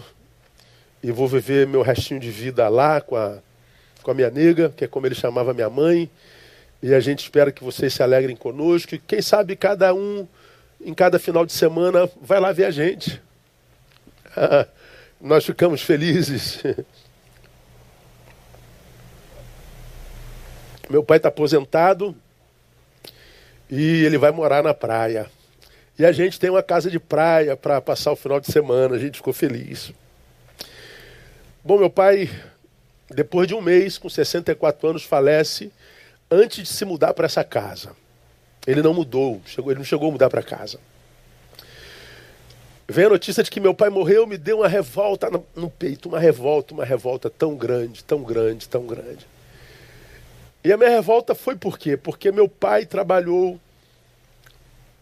e 1.02 1.11
vou 1.11 1.26
viver 1.26 1.66
meu 1.66 1.81
restinho 1.81 2.20
de 2.20 2.31
vida 2.31 2.68
lá 2.68 3.00
com 3.00 3.16
a, 3.16 3.38
com 4.02 4.11
a 4.11 4.14
minha 4.14 4.29
nega, 4.29 4.68
que 4.76 4.85
é 4.85 4.87
como 4.87 5.07
ele 5.07 5.14
chamava 5.14 5.55
minha 5.55 5.70
mãe. 5.70 6.11
E 6.83 6.92
a 6.92 7.00
gente 7.00 7.20
espera 7.20 7.50
que 7.50 7.64
vocês 7.64 7.94
se 7.94 8.02
alegrem 8.02 8.37
conosco. 8.37 8.94
E 8.94 8.98
quem 8.98 9.22
sabe 9.22 9.57
cada 9.57 9.94
um, 9.94 10.29
em 10.79 10.92
cada 10.92 11.18
final 11.18 11.46
de 11.46 11.52
semana, 11.55 12.11
vai 12.20 12.38
lá 12.38 12.52
ver 12.52 12.66
a 12.66 12.70
gente. 12.70 13.22
nós 15.18 15.46
ficamos 15.46 15.81
felizes. 15.81 16.62
Meu 20.88 21.03
pai 21.03 21.16
está 21.16 21.29
aposentado 21.29 22.14
e 23.68 24.05
ele 24.05 24.18
vai 24.18 24.31
morar 24.31 24.62
na 24.62 24.72
praia. 24.72 25.27
E 25.99 26.05
a 26.05 26.12
gente 26.12 26.38
tem 26.38 26.51
uma 26.51 26.62
casa 26.62 26.90
de 26.90 27.01
praia 27.01 27.57
para 27.57 27.81
passar 27.81 28.12
o 28.12 28.16
final 28.16 28.38
de 28.38 28.53
semana, 28.53 28.94
a 28.94 28.99
gente 28.99 29.16
ficou 29.16 29.33
feliz. 29.33 29.92
Bom, 31.64 31.79
meu 31.79 31.90
pai, 31.90 32.31
depois 33.11 33.49
de 33.49 33.55
um 33.55 33.61
mês, 33.61 33.99
com 33.99 34.09
64 34.09 34.88
anos, 34.88 35.03
falece 35.03 35.72
antes 36.31 36.62
de 36.62 36.68
se 36.68 36.85
mudar 36.85 37.14
para 37.14 37.27
essa 37.27 37.42
casa. 37.42 37.90
Ele 38.66 38.83
não 38.83 38.94
mudou, 38.94 39.40
chegou, 39.46 39.72
ele 39.72 39.79
não 39.79 39.85
chegou 39.85 40.09
a 40.09 40.12
mudar 40.12 40.31
para 40.31 40.42
casa. 40.42 40.79
Vem 42.88 43.07
a 43.07 43.11
notícia 43.11 43.42
de 43.42 43.51
que 43.51 43.59
meu 43.59 43.75
pai 43.75 43.90
morreu, 43.90 44.27
me 44.27 44.38
deu 44.38 44.59
uma 44.59 44.68
revolta 44.68 45.29
no, 45.29 45.44
no 45.57 45.68
peito, 45.68 46.09
uma 46.09 46.20
revolta, 46.20 46.72
uma 46.72 46.85
revolta 46.85 47.29
tão 47.29 47.57
grande, 47.57 48.05
tão 48.05 48.22
grande, 48.22 48.68
tão 48.68 48.87
grande. 48.87 49.27
E 50.66 50.72
a 50.72 50.76
minha 50.76 50.90
revolta 50.90 51.33
foi 51.33 51.55
por 51.55 51.79
quê? 51.79 51.96
Porque 51.96 52.33
meu 52.33 52.48
pai 52.48 52.85
trabalhou 52.85 53.57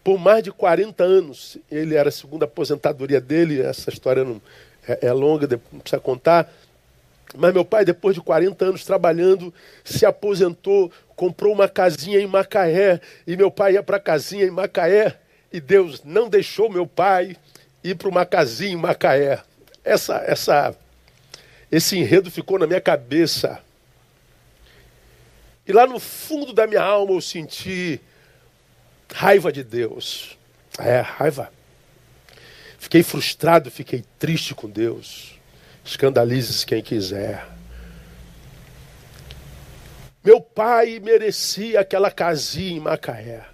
por 0.03 0.19
mais 0.19 0.43
de 0.43 0.51
40 0.51 1.03
anos. 1.03 1.57
Ele 1.71 1.95
era 1.95 2.09
a 2.09 2.11
segunda 2.11 2.45
aposentadoria 2.45 3.19
dele, 3.19 3.63
essa 3.63 3.89
história 3.89 4.23
não, 4.23 4.39
é, 4.87 5.07
é 5.07 5.11
longa, 5.11 5.47
não 5.71 5.79
precisa 5.79 5.99
contar. 5.99 6.53
Mas 7.35 7.51
meu 7.51 7.65
pai, 7.65 7.83
depois 7.83 8.13
de 8.13 8.21
40 8.21 8.63
anos 8.63 8.85
trabalhando, 8.85 9.51
se 9.83 10.05
aposentou, 10.05 10.91
comprou 11.15 11.51
uma 11.51 11.67
casinha 11.67 12.19
em 12.19 12.27
Macaé. 12.27 13.01
E 13.25 13.35
meu 13.35 13.49
pai 13.49 13.73
ia 13.73 13.81
para 13.81 13.97
a 13.97 13.99
casinha 13.99 14.45
em 14.45 14.51
Macaé. 14.51 15.17
E 15.51 15.59
Deus 15.59 16.03
não 16.03 16.29
deixou 16.29 16.69
meu 16.69 16.85
pai 16.85 17.35
ir 17.83 17.95
para 17.95 18.07
uma 18.07 18.23
casinha 18.23 18.73
em 18.73 18.77
Macaé. 18.77 19.41
Essa, 19.83 20.17
essa, 20.27 20.75
esse 21.71 21.97
enredo 21.97 22.29
ficou 22.29 22.59
na 22.59 22.67
minha 22.67 22.79
cabeça. 22.79 23.64
E 25.67 25.73
lá 25.73 25.87
no 25.87 25.99
fundo 25.99 26.53
da 26.53 26.67
minha 26.67 26.83
alma 26.83 27.13
eu 27.13 27.21
senti 27.21 27.99
raiva 29.11 29.51
de 29.51 29.63
Deus. 29.63 30.37
É, 30.77 30.99
raiva. 30.99 31.51
Fiquei 32.77 33.01
frustrado, 33.01 33.71
fiquei 33.71 34.03
triste 34.19 34.53
com 34.53 34.69
Deus. 34.69 35.39
Escandalize-se 35.83 36.65
quem 36.65 36.83
quiser. 36.83 37.47
Meu 40.23 40.41
pai 40.41 40.99
merecia 40.99 41.79
aquela 41.79 42.09
casinha 42.09 42.77
em 42.77 42.79
Macaé. 42.79 43.45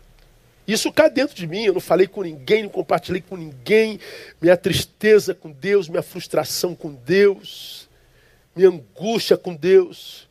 Isso 0.67 0.91
cá 0.91 1.09
dentro 1.09 1.35
de 1.35 1.45
mim, 1.45 1.65
eu 1.65 1.73
não 1.73 1.81
falei 1.81 2.07
com 2.07 2.21
ninguém, 2.21 2.63
não 2.63 2.69
compartilhei 2.69 3.21
com 3.21 3.35
ninguém 3.35 3.99
minha 4.39 4.55
tristeza 4.55 5.33
com 5.33 5.51
Deus, 5.51 5.89
minha 5.89 6.01
frustração 6.01 6.73
com 6.73 6.93
Deus, 6.93 7.89
minha 8.55 8.69
angústia 8.69 9.35
com 9.35 9.53
Deus. 9.53 10.29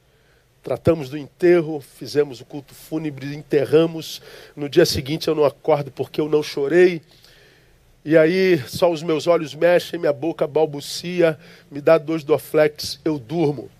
Tratamos 0.62 1.09
do 1.09 1.16
enterro, 1.16 1.81
fizemos 1.81 2.40
o 2.40 2.44
culto 2.44 2.75
fúnebre, 2.75 3.35
enterramos. 3.35 4.20
No 4.55 4.68
dia 4.68 4.85
seguinte 4.85 5.27
eu 5.27 5.35
não 5.35 5.44
acordo 5.44 5.90
porque 5.90 6.20
eu 6.20 6.29
não 6.29 6.42
chorei. 6.42 7.01
E 8.05 8.16
aí 8.16 8.59
só 8.66 8.90
os 8.90 9.03
meus 9.03 9.27
olhos 9.27 9.55
mexem, 9.55 9.99
minha 9.99 10.12
boca 10.12 10.46
balbucia, 10.46 11.38
me 11.70 11.81
dá 11.81 11.96
dois 11.96 12.25
doflex, 12.25 13.01
eu 13.05 13.18
durmo. 13.18 13.70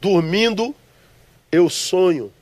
Dormindo, 0.00 0.74
eu 1.50 1.68
sonho. 1.68 2.32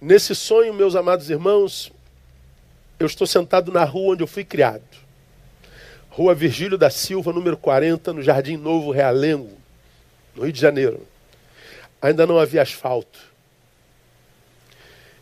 Nesse 0.00 0.34
sonho, 0.34 0.74
meus 0.74 0.94
amados 0.94 1.30
irmãos, 1.30 1.92
eu 2.98 3.06
estou 3.06 3.26
sentado 3.26 3.72
na 3.72 3.84
rua 3.84 4.12
onde 4.12 4.22
eu 4.22 4.26
fui 4.26 4.44
criado. 4.44 4.82
Rua 6.10 6.34
Virgílio 6.34 6.78
da 6.78 6.90
Silva, 6.90 7.32
número 7.32 7.56
40, 7.56 8.12
no 8.12 8.22
Jardim 8.22 8.56
Novo 8.56 8.92
Realengo, 8.92 9.63
no 10.34 10.42
Rio 10.42 10.52
de 10.52 10.60
Janeiro. 10.60 11.06
Ainda 12.00 12.26
não 12.26 12.38
havia 12.38 12.62
asfalto. 12.62 13.18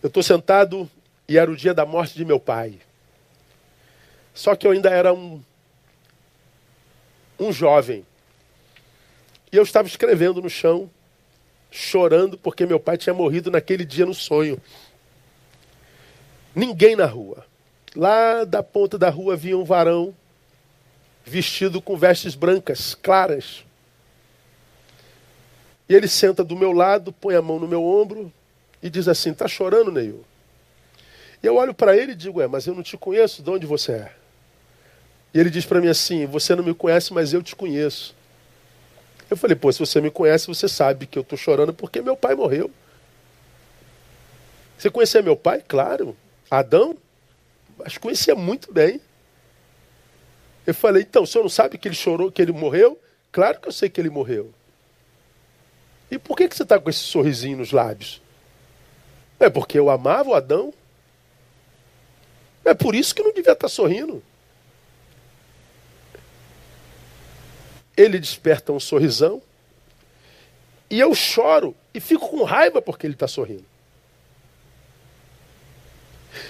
Eu 0.03 0.09
estou 0.09 0.22
sentado 0.22 0.90
e 1.29 1.38
era 1.38 1.51
o 1.51 1.57
dia 1.57 1.72
da 1.72 1.87
morte 1.87 2.14
de 2.14 2.25
meu 2.25 2.40
pai. 2.40 2.81
Só 4.35 4.57
que 4.57 4.66
eu 4.66 4.72
ainda 4.72 4.90
era 4.90 5.12
um, 5.12 5.42
um 7.38 7.53
jovem. 7.53 8.05
E 9.53 9.57
eu 9.57 9.62
estava 9.62 9.87
escrevendo 9.87 10.40
no 10.40 10.48
chão, 10.48 10.90
chorando 11.70 12.38
porque 12.38 12.66
meu 12.66 12.81
pai 12.81 12.96
tinha 12.96 13.14
morrido 13.14 13.51
naquele 13.51 13.85
dia 13.85 14.07
no 14.07 14.14
sonho. 14.14 14.61
Ninguém 16.55 16.96
na 16.96 17.07
rua. 17.07 17.46
Lá 17.94 18.44
da 18.44 18.62
ponta 18.62 18.98
da 18.98 19.11
rua 19.11 19.37
vinha 19.37 19.57
um 19.57 19.64
varão 19.64 20.14
vestido 21.25 21.81
com 21.81 21.96
vestes 21.96 22.35
brancas, 22.35 22.94
claras. 22.94 23.64
E 25.88 25.95
ele 25.95 26.09
senta 26.09 26.45
do 26.45 26.57
meu 26.57 26.73
lado, 26.73 27.12
põe 27.12 27.35
a 27.35 27.42
mão 27.42 27.59
no 27.59 27.68
meu 27.68 27.85
ombro 27.85 28.33
e 28.83 28.88
diz 28.88 29.09
assim: 29.09 29.31
Está 29.31 29.47
chorando, 29.47 29.92
Neil? 29.92 30.25
E 31.42 31.47
eu 31.47 31.57
olho 31.57 31.75
para 31.75 31.97
ele 31.97 32.12
e 32.12 32.16
digo: 32.16 32.40
É, 32.40 32.47
mas 32.47 32.66
eu 32.66 32.75
não 32.75 32.83
te 32.83 32.97
conheço, 32.97 33.42
de 33.42 33.51
onde 33.51 33.66
você 33.66 33.92
é? 33.92 34.12
E 35.35 35.40
ele 35.40 35.51
diz 35.51 35.64
para 35.64 35.81
mim 35.81 35.88
assim: 35.88 36.27
Você 36.27 36.55
não 36.55 36.64
me 36.64 36.75
conhece, 36.75 37.12
mas 37.12 37.33
eu 37.33 37.42
te 37.42 37.57
conheço. 37.57 38.14
Eu 39.31 39.37
falei: 39.37 39.57
Pô, 39.57 39.73
se 39.73 39.79
você 39.79 40.01
me 40.01 40.11
conhece, 40.11 40.47
você 40.47 40.68
sabe 40.68 41.07
que 41.07 41.18
eu 41.18 41.23
estou 41.23 41.38
chorando 41.38 41.73
porque 41.73 42.01
meu 42.01 42.16
pai 42.16 42.35
morreu. 42.35 42.71
Você 44.79 44.90
conhecia 44.90 45.23
meu 45.23 45.37
pai? 45.37 45.62
Claro. 45.66 46.16
Adão? 46.51 46.97
Mas 47.79 47.97
conhecia 47.99 48.35
muito 48.35 48.73
bem. 48.73 49.01
Eu 50.66 50.75
falei: 50.75 51.03
Então, 51.03 51.23
o 51.23 51.27
senhor 51.27 51.42
não 51.42 51.51
sabe 51.51 51.79
que 51.79 51.88
ele 51.88 51.95
chorou, 51.95 52.31
que 52.31 52.42
ele 52.42 52.53
morreu? 52.53 53.01
Claro 53.31 53.61
que 53.61 53.68
eu 53.68 53.73
sei 53.73 53.88
que 53.88 54.01
ele 54.01 54.11
morreu. 54.11 54.53
E 56.12 56.18
por 56.18 56.37
que, 56.37 56.46
que 56.46 56.55
você 56.55 56.62
está 56.62 56.79
com 56.79 56.90
esse 56.90 56.98
sorrisinho 56.98 57.57
nos 57.57 57.72
lábios? 57.72 58.20
É 59.40 59.48
porque 59.48 59.79
eu 59.79 59.88
amava 59.88 60.29
o 60.29 60.35
Adão. 60.35 60.70
É 62.62 62.75
por 62.75 62.94
isso 62.94 63.14
que 63.14 63.22
não 63.22 63.33
devia 63.33 63.55
estar 63.55 63.66
sorrindo. 63.66 64.22
Ele 67.96 68.18
desperta 68.18 68.72
um 68.72 68.79
sorrisão. 68.79 69.40
E 70.90 71.01
eu 71.01 71.14
choro 71.14 71.75
e 71.94 71.98
fico 71.98 72.29
com 72.29 72.44
raiva 72.44 72.83
porque 72.83 73.07
ele 73.07 73.14
está 73.14 73.27
sorrindo. 73.27 73.64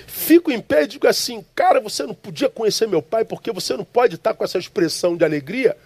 Fico 0.09 0.51
em 0.51 0.61
pé 0.61 0.83
e 0.83 0.89
digo 0.89 1.07
assim, 1.07 1.47
cara, 1.55 1.81
você 1.81 2.03
não 2.03 2.15
podia 2.15 2.51
conhecer 2.51 2.89
meu 2.89 3.01
pai 3.01 3.25
porque 3.25 3.53
você 3.53 3.77
não 3.77 3.85
pode 3.85 4.17
estar 4.17 4.35
com 4.35 4.43
essa 4.43 4.59
expressão 4.59 5.17
de 5.17 5.25
alegria 5.25 5.77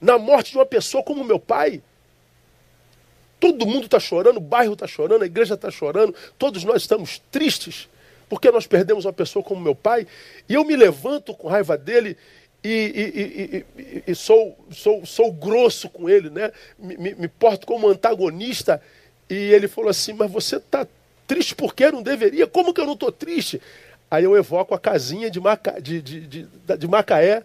na 0.00 0.16
morte 0.16 0.52
de 0.52 0.56
uma 0.56 0.64
pessoa 0.64 1.04
como 1.04 1.22
meu 1.22 1.38
pai. 1.38 1.82
Todo 3.44 3.66
mundo 3.66 3.84
está 3.84 4.00
chorando, 4.00 4.38
o 4.38 4.40
bairro 4.40 4.72
está 4.72 4.86
chorando, 4.86 5.22
a 5.22 5.26
igreja 5.26 5.52
está 5.52 5.70
chorando, 5.70 6.14
todos 6.38 6.64
nós 6.64 6.80
estamos 6.80 7.20
tristes 7.30 7.88
porque 8.26 8.50
nós 8.50 8.66
perdemos 8.66 9.04
uma 9.04 9.12
pessoa 9.12 9.44
como 9.44 9.60
meu 9.60 9.74
pai, 9.74 10.06
e 10.48 10.54
eu 10.54 10.64
me 10.64 10.74
levanto 10.74 11.34
com 11.34 11.46
raiva 11.46 11.76
dele 11.76 12.16
e, 12.64 13.64
e, 13.76 13.82
e, 13.82 14.04
e 14.12 14.14
sou, 14.14 14.56
sou, 14.70 15.04
sou 15.04 15.30
grosso 15.30 15.90
com 15.90 16.08
ele, 16.08 16.30
né? 16.30 16.50
Me, 16.78 16.96
me, 16.96 17.14
me, 17.14 17.28
porto 17.28 17.66
como 17.66 17.88
antagonista. 17.88 18.80
E 19.28 19.34
ele 19.34 19.68
falou 19.68 19.90
assim: 19.90 20.14
Mas 20.14 20.30
você 20.30 20.56
está 20.56 20.86
triste 21.26 21.54
porque 21.54 21.90
não 21.90 22.02
deveria? 22.02 22.46
Como 22.46 22.72
que 22.72 22.80
eu 22.80 22.86
não 22.86 22.94
estou 22.94 23.12
triste? 23.12 23.60
Aí 24.10 24.24
eu 24.24 24.34
evoco 24.34 24.74
a 24.74 24.78
casinha 24.78 25.30
de, 25.30 25.38
Maca, 25.38 25.80
de, 25.80 26.00
de, 26.00 26.20
de, 26.26 26.48
de 26.78 26.88
Macaé. 26.88 27.42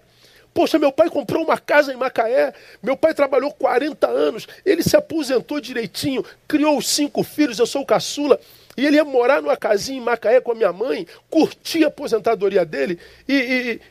Poxa, 0.54 0.80
meu 0.80 0.92
pai 0.92 1.10
comprou 1.10 1.44
uma 1.44 1.58
casa 1.58 1.94
em 1.94 1.96
Macaé, 1.96 2.54
meu 2.82 2.98
pai 2.98 3.14
trabalhou 3.14 3.52
40 3.52 4.08
anos, 4.08 4.48
ele 4.66 4.84
se 4.84 4.96
aposentou 4.98 5.60
direitinho, 5.60 6.26
criou 6.48 6.82
cinco 6.82 7.24
filhos, 7.24 7.60
eu 7.60 7.66
sou 7.66 7.84
o 7.84 7.86
caçula. 7.86 8.40
E 8.80 8.86
ele 8.86 8.96
ia 8.96 9.04
morar 9.04 9.42
numa 9.42 9.58
casinha 9.58 10.00
em 10.00 10.04
Macaé 10.04 10.40
com 10.40 10.54
a 10.54 10.56
minha 10.56 10.72
mãe, 10.72 11.06
curtir 11.30 11.84
a 11.84 11.88
aposentadoria 11.88 12.64
dele, 12.64 12.98
e, 13.28 13.34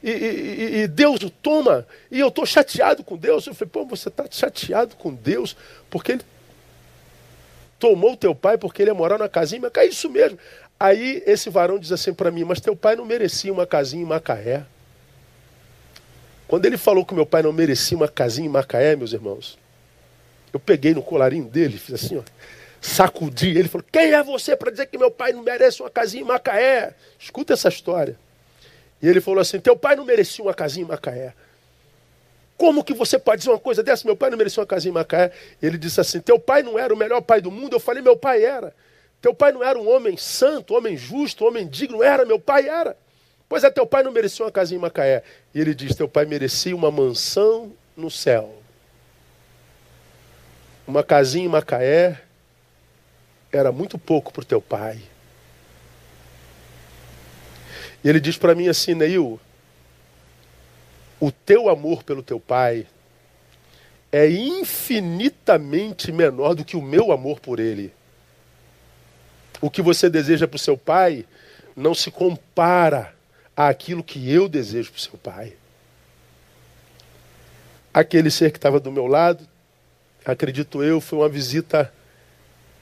e, 0.03 0.09
e, 0.09 0.81
e 0.81 0.89
Deus 0.89 1.21
o 1.23 1.29
toma. 1.29 1.87
E 2.11 2.19
eu 2.19 2.29
estou 2.29 2.47
chateado 2.47 3.05
com 3.05 3.15
Deus. 3.15 3.47
Eu 3.47 3.55
falei, 3.55 3.71
pô, 3.71 3.85
você 3.85 4.09
está 4.09 4.25
chateado 4.31 4.97
com 4.97 5.13
Deus 5.13 5.55
porque 5.91 6.13
ele 6.13 6.23
tomou 7.79 8.17
teu 8.17 8.35
pai 8.35 8.57
porque 8.57 8.81
ele 8.81 8.91
ia 8.91 8.95
morar 8.95 9.19
numa 9.19 9.29
casinha 9.29 9.59
em 9.59 9.63
Macaé. 9.63 9.87
Isso 9.87 10.09
mesmo. 10.09 10.39
Aí 10.81 11.23
esse 11.27 11.51
varão 11.51 11.79
diz 11.79 11.93
assim 11.93 12.15
para 12.15 12.31
mim, 12.31 12.45
mas 12.45 12.59
teu 12.59 12.75
pai 12.75 12.97
não 12.97 13.05
merecia 13.05 13.53
uma 13.53 13.67
casinha 13.67 14.03
em 14.03 14.07
Macaé. 14.07 14.65
Quando 16.49 16.67
ele 16.67 16.77
falou 16.77 17.05
que 17.05 17.15
meu 17.15 17.27
pai 17.27 17.43
não 17.43 17.53
merecia 17.53 17.97
uma 17.97 18.09
casinha 18.09 18.49
em 18.49 18.51
Macaé, 18.51 18.97
meus 18.97 19.13
irmãos, 19.13 19.57
eu 20.53 20.59
peguei 20.59 20.95
no 20.95 21.03
colarinho 21.03 21.45
dele, 21.45 21.79
fiz 21.79 21.95
assim, 21.95 22.17
ó 22.17 22.23
sacudi 22.81 23.57
ele 23.59 23.69
falou: 23.69 23.85
Quem 23.91 24.13
é 24.13 24.23
você 24.23 24.57
para 24.57 24.71
dizer 24.71 24.87
que 24.87 24.99
meu 24.99 25.11
pai 25.11 25.33
não 25.33 25.43
merece 25.43 25.83
uma 25.83 25.91
casinha 25.91 26.23
em 26.23 26.27
Macaé? 26.27 26.95
Escuta 27.19 27.53
essa 27.53 27.69
história. 27.69 28.19
E 29.03 29.09
ele 29.09 29.21
falou 29.21 29.41
assim: 29.41 29.61
Teu 29.61 29.77
pai 29.77 29.97
não 29.97 30.05
merecia 30.05 30.45
uma 30.45 30.55
casinha 30.55 30.85
em 30.85 30.89
Macaé. 30.89 31.33
Como 32.57 32.83
que 32.83 32.93
você 32.93 33.19
pode 33.19 33.39
dizer 33.41 33.51
uma 33.51 33.59
coisa 33.59 33.83
dessa? 33.83 34.05
Meu 34.05 34.17
pai 34.17 34.31
não 34.31 34.39
merecia 34.39 34.61
uma 34.61 34.67
casinha 34.67 34.91
em 34.91 34.95
Macaé. 34.95 35.33
Ele 35.63 35.79
disse 35.79 36.01
assim: 36.01 36.21
Teu 36.21 36.39
pai 36.39 36.63
não 36.63 36.79
era 36.79 36.93
o 36.93 36.97
melhor 36.97 37.21
pai 37.21 37.41
do 37.41 37.51
mundo. 37.51 37.75
Eu 37.75 37.81
falei: 37.81 38.03
Meu 38.03 38.17
pai 38.17 38.45
era. 38.45 38.75
Teu 39.21 39.35
pai 39.35 39.51
não 39.53 39.65
era 39.65 39.79
um 39.79 39.89
homem 39.89 40.17
santo, 40.17 40.75
homem 40.75 40.97
justo, 40.97 41.45
homem 41.45 41.67
digno. 41.67 42.03
Era, 42.03 42.25
meu 42.25 42.39
pai 42.39 42.69
era. 42.69 42.97
Pois 43.49 43.65
é, 43.65 43.71
teu 43.71 43.87
pai 43.87 44.03
não 44.03 44.13
merecia 44.13 44.45
uma 44.45 44.53
casinha 44.53 44.79
em 44.79 44.83
Macaé. 44.83 45.23
E 45.55 45.61
ele 45.61 45.75
diz: 45.75 45.97
Teu 45.97 46.09
pai 46.09 46.25
merecia 46.25 46.77
uma 46.77 46.91
mansão 46.91 47.73
no 47.97 48.11
céu. 48.11 48.63
Uma 50.87 51.03
casinha 51.03 51.45
em 51.45 51.49
Macaé 51.49 52.21
era 53.53 53.73
muito 53.73 53.99
pouco 53.99 54.33
para 54.33 54.43
o 54.43 54.45
teu 54.45 54.61
pai. 54.61 55.01
E 58.03 58.09
ele 58.09 58.21
diz 58.21 58.39
para 58.39 58.55
mim 58.55 58.69
assim, 58.69 58.95
Neil, 58.95 59.41
o 61.19 61.33
teu 61.33 61.69
amor 61.69 62.03
pelo 62.03 62.23
teu 62.23 62.39
pai 62.39 62.87
é 64.13 64.31
infinitamente 64.31 66.13
menor 66.13 66.55
do 66.55 66.65
que 66.65 66.77
o 66.77 66.83
meu 66.83 67.13
amor 67.13 67.41
por 67.41 67.59
ele. 67.59 67.93
O 69.61 69.69
que 69.69 69.83
você 69.83 70.09
deseja 70.09 70.47
para 70.47 70.57
o 70.57 70.61
seu 70.61 70.79
pai 70.79 71.27
não 71.75 71.95
se 71.95 72.11
compara 72.11 73.18
àquilo 73.67 74.05
que 74.05 74.31
eu 74.31 74.49
desejo 74.49 74.93
para 74.93 74.99
o 74.99 75.01
seu 75.01 75.19
pai. 75.19 75.55
Aquele 77.93 78.31
ser 78.31 78.53
que 78.53 78.59
estava 78.59 78.79
do 78.79 78.93
meu 78.93 79.09
lado, 79.09 79.45
acredito 80.25 80.81
eu, 80.81 81.01
foi 81.01 81.19
uma 81.19 81.29
visita 81.29 81.93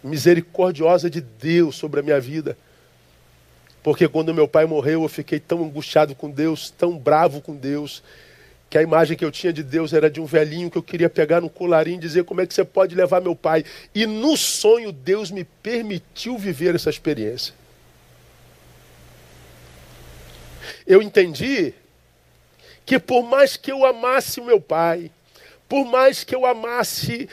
misericordiosa 0.04 1.08
de 1.08 1.22
Deus 1.22 1.76
sobre 1.76 2.00
a 2.00 2.02
minha 2.02 2.20
vida. 2.20 2.58
Porque 3.82 4.06
quando 4.06 4.34
meu 4.34 4.46
pai 4.46 4.66
morreu, 4.66 5.02
eu 5.02 5.08
fiquei 5.08 5.40
tão 5.40 5.64
angustiado 5.64 6.14
com 6.14 6.30
Deus, 6.30 6.68
tão 6.68 6.98
bravo 6.98 7.40
com 7.40 7.56
Deus, 7.56 8.02
que 8.68 8.76
a 8.76 8.82
imagem 8.82 9.16
que 9.16 9.24
eu 9.24 9.30
tinha 9.30 9.54
de 9.54 9.62
Deus 9.62 9.94
era 9.94 10.10
de 10.10 10.20
um 10.20 10.26
velhinho 10.26 10.70
que 10.70 10.76
eu 10.76 10.82
queria 10.82 11.08
pegar 11.08 11.40
no 11.40 11.48
colarinho 11.48 11.96
e 11.96 12.00
dizer 12.00 12.24
como 12.24 12.42
é 12.42 12.46
que 12.46 12.52
você 12.52 12.64
pode 12.64 12.94
levar 12.94 13.22
meu 13.22 13.34
pai. 13.34 13.64
E 13.94 14.04
no 14.04 14.36
sonho 14.36 14.92
Deus 14.92 15.30
me 15.30 15.44
permitiu 15.44 16.36
viver 16.36 16.74
essa 16.74 16.90
experiência. 16.90 17.54
Eu 20.86 21.02
entendi 21.02 21.74
que 22.84 22.98
por 22.98 23.24
mais 23.24 23.56
que 23.56 23.72
eu 23.72 23.84
amasse 23.84 24.40
o 24.40 24.44
meu 24.44 24.60
pai, 24.60 25.10
por 25.68 25.84
mais 25.84 26.22
que 26.22 26.34
eu 26.34 26.46
amasse 26.46 27.28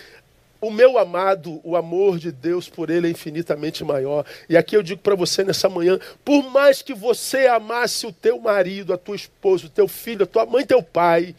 o 0.60 0.72
meu 0.72 0.98
amado, 0.98 1.60
o 1.62 1.76
amor 1.76 2.18
de 2.18 2.32
Deus 2.32 2.70
por 2.70 2.90
ele 2.90 3.08
é 3.08 3.12
infinitamente 3.12 3.84
maior. 3.84 4.26
E 4.48 4.56
aqui 4.56 4.78
eu 4.78 4.82
digo 4.82 5.02
para 5.02 5.14
você 5.14 5.44
nessa 5.44 5.68
manhã, 5.68 6.00
por 6.24 6.50
mais 6.50 6.82
que 6.82 6.94
você 6.94 7.48
amasse 7.48 8.08
o 8.08 8.14
teu 8.14 8.40
marido, 8.40 8.94
a 8.94 8.98
tua 8.98 9.16
esposa, 9.16 9.66
o 9.66 9.70
teu 9.70 9.90
filho, 9.90 10.24
a 10.24 10.28
tua 10.28 10.46
mãe, 10.46 10.66
teu 10.66 10.82
pai, 10.82 11.36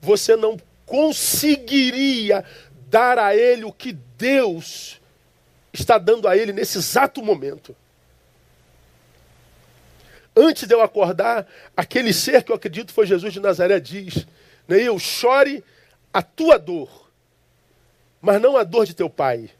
você 0.00 0.36
não 0.36 0.58
conseguiria 0.84 2.44
dar 2.90 3.18
a 3.18 3.34
ele 3.34 3.64
o 3.64 3.72
que 3.72 3.92
Deus 4.18 5.00
está 5.72 5.96
dando 5.96 6.28
a 6.28 6.36
ele 6.36 6.52
nesse 6.52 6.78
exato 6.78 7.22
momento. 7.22 7.74
Antes 10.40 10.66
de 10.66 10.74
eu 10.74 10.80
acordar, 10.80 11.46
aquele 11.76 12.12
ser 12.12 12.42
que 12.42 12.50
eu 12.50 12.56
acredito 12.56 12.92
foi 12.92 13.06
Jesus 13.06 13.32
de 13.32 13.40
Nazaré 13.40 13.78
diz: 13.78 14.26
eu 14.68 14.98
chore 14.98 15.62
a 16.12 16.22
tua 16.22 16.58
dor 16.58 17.00
mas 18.20 18.40
não 18.40 18.56
a 18.56 18.64
dor 18.64 18.84
de 18.84 18.94
teu 18.94 19.08
pai. 19.08 19.50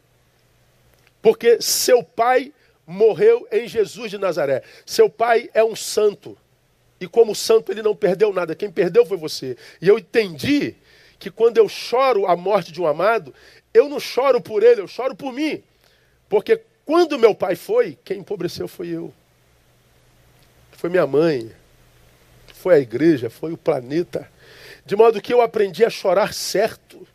Porque 1.21 1.61
seu 1.61 2.03
pai 2.03 2.53
morreu 2.85 3.47
em 3.51 3.67
Jesus 3.67 4.11
de 4.11 4.17
Nazaré. 4.17 4.63
Seu 4.85 5.09
pai 5.09 5.49
é 5.53 5.63
um 5.63 5.75
santo. 5.75 6.37
E 6.99 7.07
como 7.07 7.33
santo 7.33 7.71
ele 7.71 7.81
não 7.81 7.95
perdeu 7.95 8.31
nada. 8.31 8.55
Quem 8.55 8.69
perdeu 8.69 9.05
foi 9.05 9.17
você. 9.17 9.57
E 9.81 9.87
eu 9.87 9.97
entendi 9.97 10.75
que 11.17 11.31
quando 11.31 11.57
eu 11.57 11.67
choro 11.67 12.27
a 12.27 12.35
morte 12.35 12.71
de 12.71 12.81
um 12.81 12.87
amado, 12.87 13.33
eu 13.73 13.89
não 13.89 13.99
choro 13.99 14.41
por 14.41 14.63
ele, 14.63 14.81
eu 14.81 14.87
choro 14.87 15.15
por 15.15 15.33
mim. 15.33 15.63
Porque 16.29 16.61
quando 16.85 17.17
meu 17.17 17.33
pai 17.33 17.55
foi, 17.55 17.97
quem 18.03 18.19
empobreceu 18.19 18.67
foi 18.67 18.89
eu. 18.89 19.13
Foi 20.81 20.89
minha 20.89 21.05
mãe. 21.05 21.51
Foi 22.55 22.73
a 22.73 22.79
igreja, 22.79 23.29
foi 23.29 23.53
o 23.53 23.57
planeta. 23.57 24.27
De 24.83 24.95
modo 24.95 25.21
que 25.21 25.31
eu 25.31 25.39
aprendi 25.39 25.85
a 25.85 25.91
chorar 25.91 26.33
certo 26.33 27.07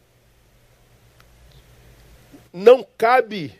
não 2.53 2.87
cabe 2.97 3.59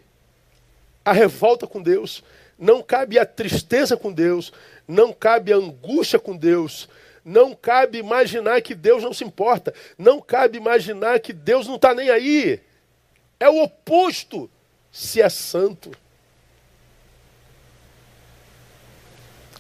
a 1.05 1.13
revolta 1.13 1.67
com 1.67 1.83
Deus, 1.83 2.23
não 2.57 2.85
cabe 2.85 3.19
a 3.19 3.27
tristeza 3.27 3.97
com 3.97 4.13
Deus, 4.13 4.53
não 4.87 5.13
cabe 5.13 5.53
a 5.53 5.57
angústia 5.57 6.21
com 6.21 6.37
Deus, 6.37 6.89
não 7.25 7.53
cabe 7.53 7.99
imaginar 7.99 8.63
que 8.63 8.77
Deus 8.77 9.03
não 9.03 9.13
se 9.13 9.25
importa, 9.25 9.75
não 9.99 10.21
cabe 10.21 10.57
imaginar 10.57 11.19
que 11.19 11.33
Deus 11.33 11.67
não 11.67 11.75
está 11.75 11.93
nem 11.93 12.11
aí. 12.11 12.61
É 13.41 13.49
o 13.49 13.61
oposto 13.61 14.49
se 14.93 15.21
é 15.21 15.29
santo. 15.29 15.91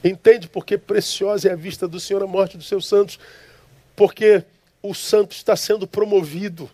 Entende 0.05 0.49
porque 0.49 0.79
preciosa 0.79 1.49
é 1.49 1.53
a 1.53 1.57
vista 1.57 1.89
do 1.89 1.99
Senhor 1.99 2.23
a 2.23 2.27
morte 2.27 2.57
dos 2.57 2.69
seus 2.69 2.87
santos? 2.87 3.19
Porque 3.95 4.45
o 4.83 4.95
santo 4.95 5.33
está 5.33 5.57
sendo 5.57 5.87
promovido. 5.87 6.71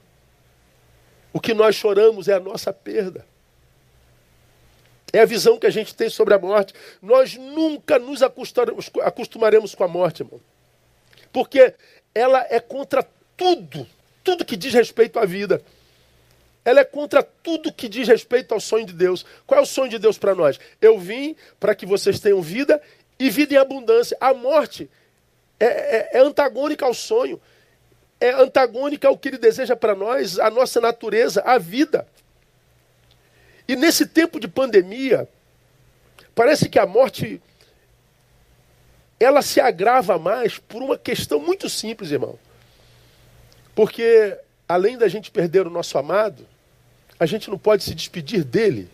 O 1.32 1.40
que 1.40 1.54
nós 1.54 1.74
choramos 1.74 2.28
é 2.28 2.34
a 2.34 2.40
nossa 2.40 2.72
perda. 2.72 3.24
É 5.12 5.20
a 5.20 5.26
visão 5.26 5.58
que 5.58 5.66
a 5.66 5.70
gente 5.70 5.94
tem 5.94 6.08
sobre 6.08 6.34
a 6.34 6.38
morte. 6.38 6.74
Nós 7.00 7.36
nunca 7.36 7.98
nos 7.98 8.22
acostumaremos 8.22 9.74
com 9.74 9.84
a 9.84 9.88
morte, 9.88 10.22
irmão. 10.22 10.40
Porque 11.32 11.74
ela 12.14 12.46
é 12.50 12.60
contra 12.60 13.06
tudo, 13.36 13.86
tudo 14.24 14.44
que 14.44 14.56
diz 14.56 14.72
respeito 14.72 15.18
à 15.18 15.24
vida. 15.24 15.62
Ela 16.64 16.80
é 16.80 16.84
contra 16.84 17.22
tudo 17.22 17.72
que 17.72 17.88
diz 17.88 18.06
respeito 18.06 18.54
ao 18.54 18.60
sonho 18.60 18.86
de 18.86 18.92
Deus. 18.92 19.24
Qual 19.46 19.58
é 19.58 19.62
o 19.62 19.66
sonho 19.66 19.90
de 19.90 19.98
Deus 19.98 20.16
para 20.16 20.34
nós? 20.34 20.60
Eu 20.80 20.98
vim 20.98 21.34
para 21.58 21.74
que 21.74 21.84
vocês 21.84 22.20
tenham 22.20 22.40
vida 22.40 22.80
e 23.24 23.30
vida 23.30 23.54
em 23.54 23.56
abundância. 23.56 24.16
A 24.20 24.34
morte 24.34 24.90
é, 25.58 25.66
é, 25.66 26.10
é 26.14 26.20
antagônica 26.20 26.84
ao 26.84 26.94
sonho 26.94 27.40
é 28.22 28.30
antagônica 28.30 29.08
ao 29.08 29.18
que 29.18 29.30
ele 29.30 29.38
deseja 29.38 29.74
para 29.74 29.96
nós, 29.96 30.38
a 30.38 30.48
nossa 30.48 30.80
natureza, 30.80 31.42
a 31.44 31.58
vida. 31.58 32.06
E 33.66 33.74
nesse 33.74 34.06
tempo 34.06 34.38
de 34.38 34.46
pandemia, 34.46 35.28
parece 36.32 36.68
que 36.68 36.78
a 36.78 36.86
morte 36.86 37.42
ela 39.18 39.42
se 39.42 39.60
agrava 39.60 40.20
mais 40.20 40.56
por 40.56 40.82
uma 40.82 40.96
questão 40.96 41.40
muito 41.40 41.68
simples, 41.68 42.12
irmão. 42.12 42.38
Porque 43.74 44.38
além 44.68 44.96
da 44.96 45.08
gente 45.08 45.28
perder 45.28 45.66
o 45.66 45.70
nosso 45.70 45.98
amado, 45.98 46.46
a 47.18 47.26
gente 47.26 47.50
não 47.50 47.58
pode 47.58 47.82
se 47.82 47.92
despedir 47.92 48.44
dele. 48.44 48.88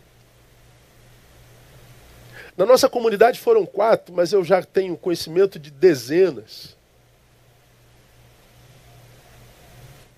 Na 2.59 2.65
nossa 2.65 2.87
comunidade 2.87 3.39
foram 3.39 3.65
quatro, 3.65 4.13
mas 4.13 4.31
eu 4.31 4.43
já 4.43 4.61
tenho 4.61 4.95
conhecimento 4.95 5.57
de 5.57 5.71
dezenas. 5.71 6.77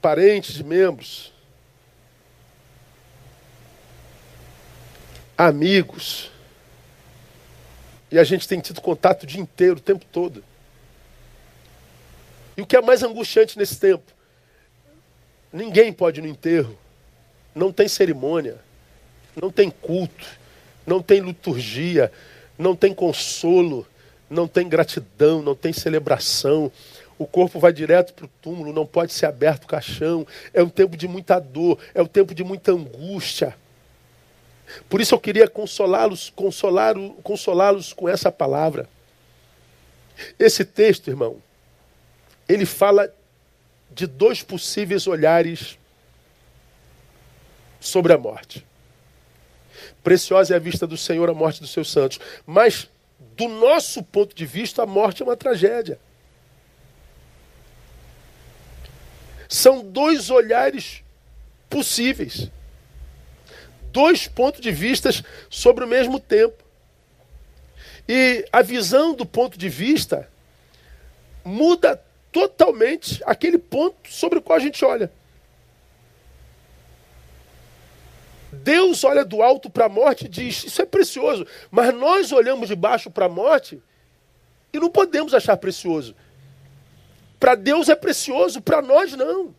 parentes, 0.02 0.60
membros, 0.62 1.32
amigos. 5.38 6.32
E 8.10 8.18
a 8.18 8.24
gente 8.24 8.48
tem 8.48 8.60
tido 8.60 8.82
contato 8.82 9.24
o 9.24 9.28
dia 9.28 9.39
inteiro, 9.39 9.78
o 9.78 9.82
tempo 9.82 10.04
todo. 10.12 10.44
E 12.58 12.62
o 12.62 12.66
que 12.66 12.76
é 12.76 12.82
mais 12.82 13.04
angustiante 13.04 13.58
nesse 13.58 13.80
tempo? 13.80 14.12
Ninguém 15.54 15.94
pode 15.94 16.20
ir 16.20 16.24
no 16.24 16.28
enterro. 16.28 16.78
Não 17.56 17.72
tem 17.72 17.88
cerimônia. 17.88 18.58
Não 19.39 19.52
tem 19.52 19.70
culto. 19.70 20.28
Não 20.86 21.02
tem 21.02 21.22
liturgia. 21.22 22.12
Não 22.62 22.76
tem 22.76 22.93
consolo. 22.93 23.88
Não 24.30 24.47
tem 24.47 24.70
gratidão. 24.70 25.41
Não 25.41 25.55
tem 25.55 25.74
celebração 25.74 26.72
o 27.22 27.28
corpo 27.28 27.59
vai 27.59 27.72
direto 27.72 28.16
para 28.16 28.26
o 28.26 28.30
túmulo, 28.41 28.74
não 28.74 28.86
pode 28.86 29.14
ser 29.14 29.28
aberto 29.28 29.66
o 29.66 29.68
caixão. 29.68 30.26
É 30.51 30.64
um 30.64 30.70
tempo 30.70 30.97
de 30.97 31.07
muita 31.07 31.39
dor, 31.39 31.78
é 31.93 32.01
um 32.01 32.07
tempo 32.07 32.34
de 32.34 32.43
muita 32.43 32.72
angústia. 32.72 33.55
Por 34.89 34.99
isso 34.99 35.14
eu 35.14 35.20
queria 35.20 35.47
consolá-los, 35.47 36.32
consolá-los 36.36 37.14
consolá 37.22 37.72
com 37.95 38.09
essa 38.09 38.32
palavra. 38.32 38.89
Esse 40.39 40.66
texto, 40.66 41.09
irmão, 41.09 41.38
ele 42.49 42.66
fala 42.66 43.14
de 43.91 44.07
dois 44.07 44.41
possíveis 44.41 45.05
olhares 45.05 45.78
sobre 47.80 48.14
a 48.14 48.18
morte. 48.18 48.66
Preciosa 50.03 50.53
é 50.53 50.57
a 50.57 50.59
vista 50.59 50.86
do 50.88 50.97
Senhor 50.97 51.29
a 51.29 51.34
morte 51.34 51.61
dos 51.61 51.71
seus 51.71 51.91
santos. 51.91 52.19
Mas, 52.45 52.89
do 53.36 53.47
nosso 53.47 54.03
ponto 54.03 54.36
de 54.36 54.45
vista, 54.45 54.84
a 54.84 54.86
morte 54.86 55.21
é 55.21 55.25
uma 55.25 55.38
tragédia. 55.38 55.99
São 59.47 59.84
dois 59.84 60.29
olhares 60.29 61.03
possíveis. 61.69 62.49
Dois 63.91 64.27
pontos 64.27 64.61
de 64.61 64.71
vistas 64.71 65.21
sobre 65.49 65.84
o 65.84 65.88
mesmo 65.88 66.19
tempo. 66.19 66.63
E 68.07 68.45
a 68.51 68.61
visão 68.61 69.13
do 69.13 69.25
ponto 69.25 69.57
de 69.57 69.69
vista 69.69 70.29
muda 71.43 72.01
totalmente 72.32 73.21
aquele 73.25 73.57
ponto 73.57 74.09
sobre 74.09 74.39
o 74.39 74.41
qual 74.41 74.57
a 74.57 74.61
gente 74.61 74.84
olha. 74.86 75.11
Deus 78.64 79.03
olha 79.03 79.26
do 79.26 79.41
alto 79.41 79.70
para 79.70 79.86
a 79.86 79.89
morte 79.89 80.26
e 80.26 80.30
diz: 80.30 80.64
Isso 80.64 80.82
é 80.82 80.86
precioso. 80.86 81.45
Mas 81.70 81.93
nós 81.93 82.32
olhamos 82.32 82.68
de 82.68 82.76
baixo 82.76 83.09
para 83.09 83.26
a 83.26 83.30
morte 83.30 83.82
e 84.74 84.80
não 84.80 84.89
podemos 84.89 85.34
achar 85.34 85.57
precioso. 85.57 86.16
Para 87.39 87.55
Deus 87.55 87.89
é 87.89 87.95
precioso, 87.95 88.62
para 88.62 88.82
nós 88.82 89.14
não. 89.14 89.53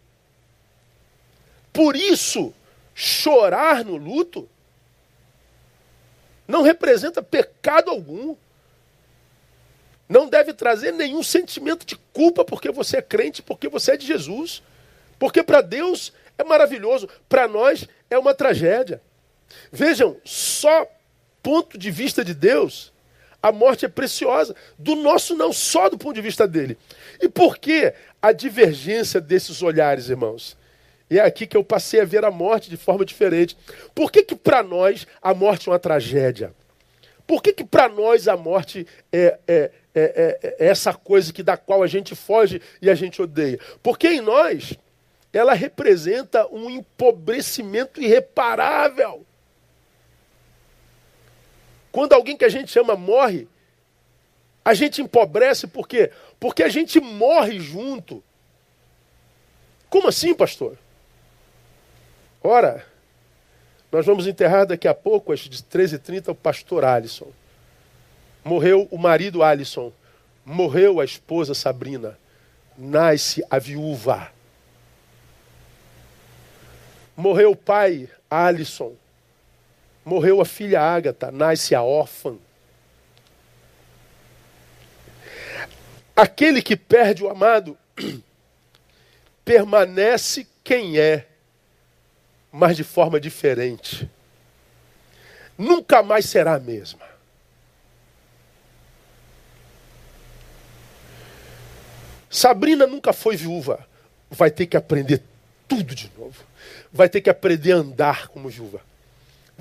Por 1.72 1.96
isso, 1.96 2.54
chorar 2.94 3.84
no 3.84 3.96
luto 3.96 4.48
não 6.46 6.62
representa 6.62 7.22
pecado 7.22 7.90
algum. 7.90 8.36
Não 10.08 10.28
deve 10.28 10.52
trazer 10.52 10.92
nenhum 10.92 11.22
sentimento 11.22 11.86
de 11.86 11.96
culpa 12.12 12.44
porque 12.44 12.70
você 12.70 12.98
é 12.98 13.02
crente, 13.02 13.42
porque 13.42 13.68
você 13.68 13.92
é 13.92 13.96
de 13.96 14.06
Jesus. 14.06 14.62
Porque 15.18 15.42
para 15.42 15.60
Deus 15.60 16.12
é 16.36 16.44
maravilhoso, 16.44 17.08
para 17.28 17.48
nós 17.48 17.88
é 18.12 18.18
uma 18.18 18.34
tragédia. 18.34 19.00
Vejam, 19.70 20.16
só 20.24 20.86
ponto 21.42 21.76
de 21.76 21.90
vista 21.90 22.24
de 22.24 22.34
Deus, 22.34 22.92
a 23.42 23.50
morte 23.50 23.84
é 23.84 23.88
preciosa. 23.88 24.54
Do 24.78 24.94
nosso, 24.94 25.34
não, 25.34 25.52
só 25.52 25.88
do 25.88 25.98
ponto 25.98 26.14
de 26.14 26.20
vista 26.20 26.46
dele. 26.46 26.78
E 27.20 27.28
por 27.28 27.58
que 27.58 27.92
a 28.20 28.32
divergência 28.32 29.20
desses 29.20 29.62
olhares, 29.62 30.08
irmãos? 30.08 30.56
E 31.10 31.18
é 31.18 31.22
aqui 31.22 31.46
que 31.46 31.56
eu 31.56 31.64
passei 31.64 32.00
a 32.00 32.04
ver 32.04 32.24
a 32.24 32.30
morte 32.30 32.70
de 32.70 32.76
forma 32.76 33.04
diferente. 33.04 33.56
Por 33.94 34.10
que, 34.10 34.22
que 34.22 34.34
para 34.34 34.62
nós 34.62 35.06
a 35.20 35.34
morte 35.34 35.68
é 35.68 35.72
uma 35.72 35.78
tragédia? 35.78 36.54
Por 37.26 37.42
que, 37.42 37.52
que 37.52 37.64
para 37.64 37.88
nós 37.88 38.28
a 38.28 38.36
morte 38.36 38.86
é, 39.12 39.38
é, 39.46 39.70
é, 39.94 40.38
é, 40.42 40.66
essa 40.66 40.94
coisa 40.94 41.32
que 41.32 41.42
da 41.42 41.56
qual 41.56 41.82
a 41.82 41.86
gente 41.86 42.14
foge 42.14 42.62
e 42.80 42.88
a 42.88 42.94
gente 42.94 43.20
odeia? 43.20 43.58
Porque 43.82 44.08
em 44.08 44.20
nós 44.20 44.74
ela 45.32 45.54
representa 45.54 46.46
um 46.48 46.68
empobrecimento 46.68 48.00
irreparável. 48.00 49.24
Quando 51.90 52.12
alguém 52.12 52.36
que 52.36 52.44
a 52.44 52.48
gente 52.48 52.78
ama 52.78 52.96
morre, 52.96 53.48
a 54.64 54.74
gente 54.74 55.02
empobrece 55.02 55.66
por 55.66 55.88
quê? 55.88 56.10
Porque 56.38 56.62
a 56.62 56.68
gente 56.68 57.00
morre 57.00 57.58
junto. 57.58 58.22
Como 59.88 60.08
assim, 60.08 60.34
pastor? 60.34 60.78
Ora, 62.42 62.84
nós 63.90 64.06
vamos 64.06 64.26
enterrar 64.26 64.66
daqui 64.66 64.88
a 64.88 64.94
pouco, 64.94 65.32
às 65.32 65.40
13h30, 65.40 66.28
o 66.28 66.34
pastor 66.34 66.84
Alisson. 66.84 67.30
Morreu 68.44 68.88
o 68.90 68.98
marido 68.98 69.42
Alisson. 69.42 69.92
Morreu 70.44 71.00
a 71.00 71.04
esposa 71.04 71.54
Sabrina. 71.54 72.18
Nasce 72.76 73.44
a 73.50 73.58
viúva. 73.58 74.32
Morreu 77.22 77.52
o 77.52 77.56
pai 77.56 78.08
Alisson. 78.28 78.96
Morreu 80.04 80.40
a 80.40 80.44
filha 80.44 80.80
Ágata, 80.80 81.30
nasce 81.30 81.72
a 81.72 81.80
órfã. 81.80 82.36
Aquele 86.16 86.60
que 86.60 86.76
perde 86.76 87.22
o 87.22 87.30
amado 87.30 87.78
permanece 89.44 90.48
quem 90.64 90.98
é, 90.98 91.28
mas 92.50 92.76
de 92.76 92.82
forma 92.82 93.20
diferente. 93.20 94.10
Nunca 95.56 96.02
mais 96.02 96.24
será 96.24 96.54
a 96.54 96.60
mesma. 96.60 97.06
Sabrina 102.28 102.84
nunca 102.84 103.12
foi 103.12 103.36
viúva. 103.36 103.86
Vai 104.28 104.50
ter 104.50 104.66
que 104.66 104.76
aprender 104.76 105.22
tudo 105.68 105.94
de 105.94 106.10
novo. 106.18 106.51
Vai 106.92 107.08
ter 107.08 107.20
que 107.20 107.30
aprender 107.30 107.72
a 107.72 107.76
andar 107.76 108.28
como 108.28 108.48
viúva 108.48 108.80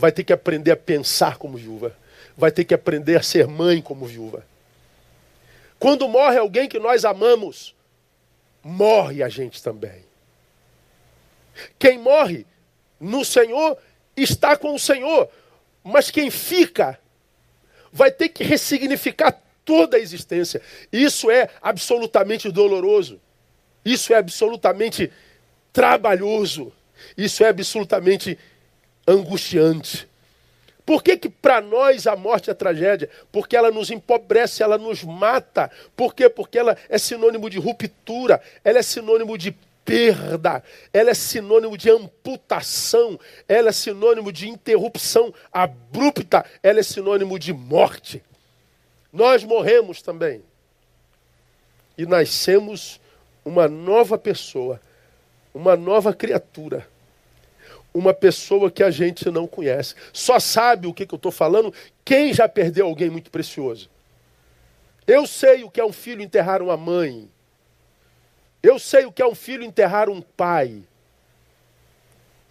vai 0.02 0.12
ter 0.12 0.24
que 0.24 0.34
aprender 0.34 0.72
a 0.72 0.78
pensar 0.78 1.38
como 1.38 1.58
viúva, 1.58 1.96
vai 2.36 2.52
ter 2.52 2.66
que 2.66 2.74
aprender 2.74 3.18
a 3.18 3.24
ser 3.24 3.48
mãe 3.48 3.82
como 3.82 4.06
viúva. 4.06 4.46
Quando 5.78 6.08
morre 6.08 6.38
alguém 6.38 6.68
que 6.68 6.80
nós 6.80 7.06
amamos, 7.06 7.76
morre 8.64 9.22
a 9.24 9.30
gente 9.30 9.62
também. 9.62 10.04
Quem 11.78 11.98
morre 12.00 12.46
no 13.00 13.26
Senhor 13.26 13.78
está 14.16 14.56
com 14.56 14.74
o 14.74 14.80
Senhor, 14.80 15.30
mas 15.84 16.10
quem 16.10 16.30
fica 16.32 17.00
vai 17.92 18.12
ter 18.12 18.30
que 18.30 18.44
ressignificar 18.44 19.40
toda 19.66 19.98
a 19.98 20.00
existência. 20.00 20.62
Isso 20.92 21.30
é 21.30 21.50
absolutamente 21.62 22.52
doloroso. 22.52 23.20
Isso 23.84 24.14
é 24.14 24.18
absolutamente 24.18 25.12
trabalhoso. 25.74 26.72
Isso 27.18 27.44
é 27.44 27.50
absolutamente 27.50 28.38
angustiante. 29.08 30.10
Por 30.86 31.04
que, 31.04 31.16
que 31.16 31.30
para 31.30 31.62
nós 31.62 32.08
a 32.08 32.16
morte 32.16 32.50
é 32.50 32.54
tragédia? 32.54 33.10
Porque 33.32 33.56
ela 33.56 33.72
nos 33.72 33.92
empobrece, 33.92 34.64
ela 34.64 34.78
nos 34.78 35.04
mata. 35.04 35.72
Por 35.96 36.14
quê? 36.14 36.30
Porque 36.30 36.58
ela 36.58 36.76
é 36.90 36.98
sinônimo 36.98 37.50
de 37.50 37.60
ruptura, 37.60 38.42
ela 38.64 38.80
é 38.80 38.82
sinônimo 38.82 39.38
de 39.38 39.56
perda, 39.86 40.64
ela 40.92 41.12
é 41.12 41.14
sinônimo 41.14 41.78
de 41.78 41.90
amputação, 41.90 43.20
ela 43.48 43.70
é 43.70 43.72
sinônimo 43.72 44.32
de 44.32 44.50
interrupção 44.50 45.34
abrupta, 45.52 46.46
ela 46.62 46.80
é 46.80 46.84
sinônimo 46.84 47.38
de 47.38 47.54
morte. 47.54 48.24
Nós 49.14 49.44
morremos 49.44 50.02
também. 50.02 50.44
E 51.98 52.06
nascemos 52.06 53.00
uma 53.46 53.68
nova 53.68 54.18
pessoa, 54.18 54.82
uma 55.54 55.76
nova 55.76 56.14
criatura 56.14 56.91
uma 57.94 58.14
pessoa 58.14 58.72
que 58.72 58.84
a 58.84 58.92
gente 58.92 59.30
não 59.30 59.48
conhece. 59.48 59.96
Só 60.14 60.40
sabe 60.40 60.88
o 60.88 60.94
que, 60.94 61.06
que 61.06 61.14
eu 61.14 61.18
estou 61.18 61.32
falando 61.32 61.74
quem 62.06 62.34
já 62.34 62.48
perdeu 62.48 62.86
alguém 62.86 63.10
muito 63.10 63.30
precioso. 63.30 63.90
Eu 65.06 65.28
sei 65.28 65.64
o 65.64 65.70
que 65.70 65.82
é 65.82 65.86
um 65.86 65.92
filho 65.92 66.22
enterrar 66.22 66.62
uma 66.62 66.78
mãe. 66.78 67.30
Eu 68.62 68.78
sei 68.78 69.06
o 69.06 69.12
que 69.12 69.22
é 69.22 69.28
um 69.28 69.36
filho 69.36 69.64
enterrar 69.64 70.10
um 70.10 70.22
pai. 70.22 70.84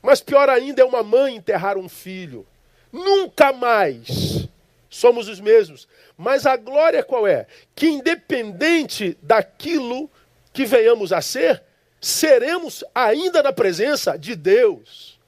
Mas 0.03 0.21
pior 0.21 0.49
ainda 0.49 0.83
é 0.83 0.85
uma 0.85 1.03
mãe 1.03 1.37
enterrar 1.37 1.79
um 1.79 1.89
filho. 1.89 2.47
Nunca 2.93 3.53
mais 3.53 4.49
somos 4.89 5.29
os 5.29 5.41
mesmos. 5.41 5.87
Mas 6.17 6.45
a 6.45 6.57
glória 6.57 7.03
qual 7.03 7.27
é? 7.27 7.47
Que 7.75 7.87
independente 7.87 9.17
daquilo 9.23 10.11
que 10.53 10.65
venhamos 10.65 11.13
a 11.13 11.23
ser, 11.23 11.63
seremos 12.01 12.83
ainda 12.95 13.43
na 13.43 13.53
presença 13.53 14.19
de 14.19 14.35
Deus. 14.35 15.20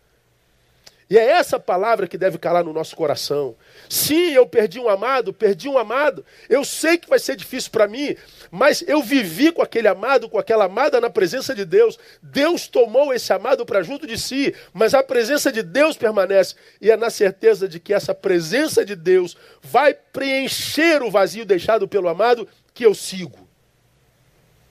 E 1.13 1.19
é 1.19 1.29
essa 1.33 1.61
palavra 1.61 2.09
que 2.09 2.17
deve 2.17 2.39
calar 2.39 2.65
no 2.65 2.73
nosso 2.73 2.97
coração. 2.97 3.55
Sim, 3.87 4.31
eu 4.31 4.47
perdi 4.47 4.81
um 4.81 4.89
amado, 4.89 5.31
perdi 5.31 5.69
um 5.69 5.77
amado. 5.77 6.25
Eu 6.49 6.65
sei 6.65 6.97
que 6.97 7.07
vai 7.07 7.19
ser 7.19 7.37
difícil 7.37 7.71
para 7.71 7.87
mim, 7.87 8.17
mas 8.51 8.83
eu 8.89 9.03
vivi 9.03 9.53
com 9.53 9.61
aquele 9.61 9.87
amado, 9.89 10.27
com 10.27 10.39
aquela 10.39 10.65
amada 10.65 11.03
na 11.03 11.11
presença 11.11 11.55
de 11.55 11.67
Deus. 11.67 11.99
Deus 12.23 12.67
tomou 12.67 13.13
esse 13.13 13.31
amado 13.31 13.67
para 13.67 13.83
junto 13.83 14.07
de 14.07 14.19
si, 14.19 14.55
mas 14.73 14.95
a 14.95 15.03
presença 15.03 15.53
de 15.53 15.63
Deus 15.63 15.99
permanece. 15.99 16.55
E 16.81 16.91
é 16.91 16.97
na 16.97 17.11
certeza 17.11 17.69
de 17.69 17.79
que 17.79 17.93
essa 17.93 18.15
presença 18.15 18.83
de 18.83 18.97
Deus 18.97 19.37
vai 19.61 19.93
preencher 19.93 21.03
o 21.03 21.11
vazio 21.11 21.45
deixado 21.45 21.87
pelo 21.87 22.09
amado 22.09 22.49
que 22.73 22.87
eu 22.87 22.95
sigo. 22.95 23.47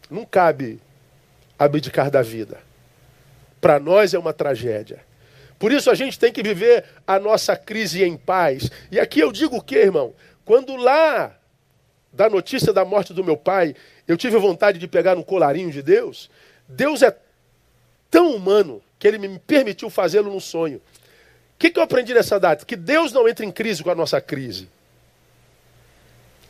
Não 0.10 0.26
cabe 0.26 0.82
abdicar 1.60 2.10
da 2.10 2.24
vida. 2.24 2.58
Para 3.62 3.80
nós 3.80 4.16
é 4.16 4.18
uma 4.18 4.34
tragédia. 4.34 5.11
Por 5.62 5.72
isso 5.72 5.92
a 5.92 5.94
gente 5.94 6.18
tem 6.18 6.34
que 6.34 6.42
viver 6.42 6.86
a 7.06 7.20
nossa 7.20 7.56
crise 7.56 8.04
em 8.04 8.18
paz. 8.18 8.72
E 8.90 9.00
aqui 9.00 9.20
eu 9.20 9.32
digo 9.32 9.58
o 9.58 9.62
que, 9.62 9.76
irmão? 9.76 10.12
Quando 10.44 10.76
lá 10.76 11.38
da 12.12 12.28
notícia 12.28 12.74
da 12.74 12.84
morte 12.84 13.14
do 13.14 13.24
meu 13.24 13.38
pai, 13.38 13.76
eu 14.08 14.18
tive 14.18 14.40
vontade 14.40 14.80
de 14.80 14.88
pegar 14.88 15.16
um 15.16 15.22
colarinho 15.22 15.70
de 15.70 15.84
Deus, 15.84 16.32
Deus 16.68 17.04
é 17.04 17.16
tão 18.10 18.36
humano 18.36 18.82
que 18.98 19.08
ele 19.08 19.20
me 19.20 19.38
permitiu 19.38 19.88
fazê-lo 19.92 20.32
num 20.32 20.40
sonho. 20.40 20.78
O 20.78 21.60
que, 21.60 21.70
que 21.70 21.78
eu 21.78 21.84
aprendi 21.84 22.12
nessa 22.12 22.40
data? 22.40 22.66
Que 22.66 22.76
Deus 22.76 23.14
não 23.14 23.30
entra 23.30 23.46
em 23.46 23.52
crise 23.52 23.84
com 23.84 23.92
a 23.92 23.96
nossa 23.96 24.20
crise. 24.20 24.68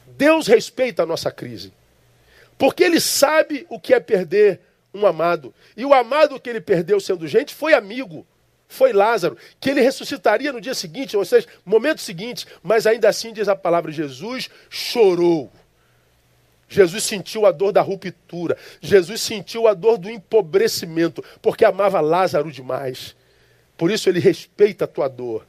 Deus 0.07 0.47
respeita 0.47 1.03
a 1.03 1.05
nossa 1.05 1.29
crise. 1.29 1.73
Porque 2.57 2.81
ele 2.81 3.01
sabe 3.01 3.65
o 3.67 3.77
que 3.77 3.93
é 3.93 3.99
perder 3.99 4.61
um 4.93 5.05
amado. 5.05 5.53
E 5.75 5.83
o 5.83 5.93
amado 5.93 6.39
que 6.39 6.49
ele 6.49 6.61
perdeu 6.61 6.97
sendo 7.01 7.27
gente 7.27 7.53
foi 7.53 7.73
amigo 7.73 8.25
foi 8.71 8.93
Lázaro, 8.93 9.37
que 9.59 9.69
ele 9.69 9.81
ressuscitaria 9.81 10.53
no 10.53 10.61
dia 10.61 10.73
seguinte, 10.73 11.17
ou 11.17 11.25
seja, 11.25 11.45
momento 11.65 11.99
seguinte, 11.99 12.47
mas 12.63 12.87
ainda 12.87 13.09
assim 13.09 13.33
diz 13.33 13.49
a 13.49 13.55
palavra: 13.55 13.91
Jesus 13.91 14.49
chorou. 14.69 15.51
Jesus 16.69 17.03
sentiu 17.03 17.45
a 17.45 17.51
dor 17.51 17.73
da 17.73 17.81
ruptura, 17.81 18.57
Jesus 18.79 19.19
sentiu 19.19 19.67
a 19.67 19.73
dor 19.73 19.97
do 19.97 20.09
empobrecimento, 20.09 21.21
porque 21.41 21.65
amava 21.65 21.99
Lázaro 21.99 22.49
demais. 22.49 23.13
Por 23.77 23.91
isso 23.91 24.07
ele 24.07 24.21
respeita 24.21 24.85
a 24.85 24.87
tua 24.87 25.09
dor. 25.09 25.45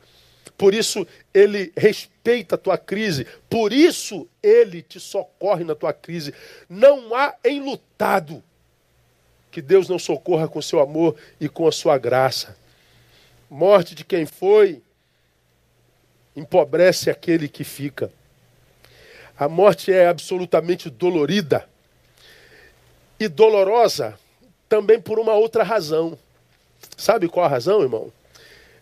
Por 0.58 0.74
isso 0.74 1.06
ele 1.32 1.72
respeita 1.76 2.56
a 2.56 2.58
tua 2.58 2.76
crise. 2.76 3.24
Por 3.48 3.72
isso 3.72 4.26
ele 4.42 4.82
te 4.82 4.98
socorre 4.98 5.62
na 5.62 5.76
tua 5.76 5.92
crise. 5.92 6.34
Não 6.68 7.14
há 7.14 7.36
enlutado 7.44 8.42
que 9.50 9.62
Deus 9.62 9.88
não 9.88 9.98
socorra 9.98 10.48
com 10.48 10.60
seu 10.60 10.80
amor 10.80 11.14
e 11.40 11.48
com 11.48 11.68
a 11.68 11.72
sua 11.72 11.96
graça 11.98 12.60
morte 13.52 13.94
de 13.94 14.02
quem 14.02 14.24
foi, 14.24 14.82
empobrece 16.34 17.10
aquele 17.10 17.46
que 17.46 17.62
fica. 17.62 18.10
A 19.38 19.46
morte 19.46 19.92
é 19.92 20.08
absolutamente 20.08 20.88
dolorida 20.88 21.68
e 23.20 23.28
dolorosa 23.28 24.18
também 24.70 24.98
por 24.98 25.18
uma 25.18 25.34
outra 25.34 25.62
razão. 25.62 26.18
Sabe 26.96 27.28
qual 27.28 27.44
a 27.44 27.48
razão, 27.48 27.82
irmão? 27.82 28.10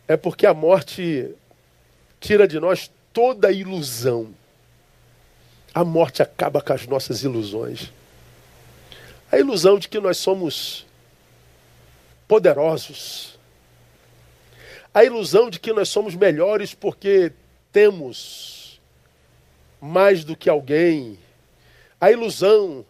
É 0.07 0.17
porque 0.17 0.47
a 0.47 0.55
morte 0.55 1.35
tira 2.21 2.47
de 2.47 2.61
nós 2.61 2.89
toda 3.13 3.49
a 3.49 3.53
ilusão. 3.53 4.33
A 5.75 5.85
morte 5.85 6.23
acaba 6.23 6.63
com 6.63 6.73
as 6.73 6.87
nossas 6.87 7.25
ilusões. 7.25 7.93
A 9.33 9.37
ilusão 9.37 9.81
de 9.81 9.89
que 9.89 9.99
nós 9.99 10.17
somos 10.19 10.87
poderosos, 12.29 13.40
a 14.93 15.05
ilusão 15.05 15.49
de 15.49 15.61
que 15.61 15.73
nós 15.73 15.89
somos 15.89 16.15
melhores 16.15 16.75
porque 16.75 17.33
temos 17.73 18.81
mais 19.81 20.25
do 20.25 20.37
que 20.37 20.51
alguém, 20.51 21.19
a 22.01 22.11
ilusão 22.11 22.85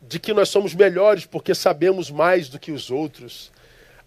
de 0.00 0.18
que 0.18 0.32
nós 0.32 0.48
somos 0.48 0.74
melhores 0.74 1.26
porque 1.26 1.54
sabemos 1.54 2.10
mais 2.10 2.48
do 2.48 2.58
que 2.58 2.72
os 2.72 2.90
outros, 2.90 3.52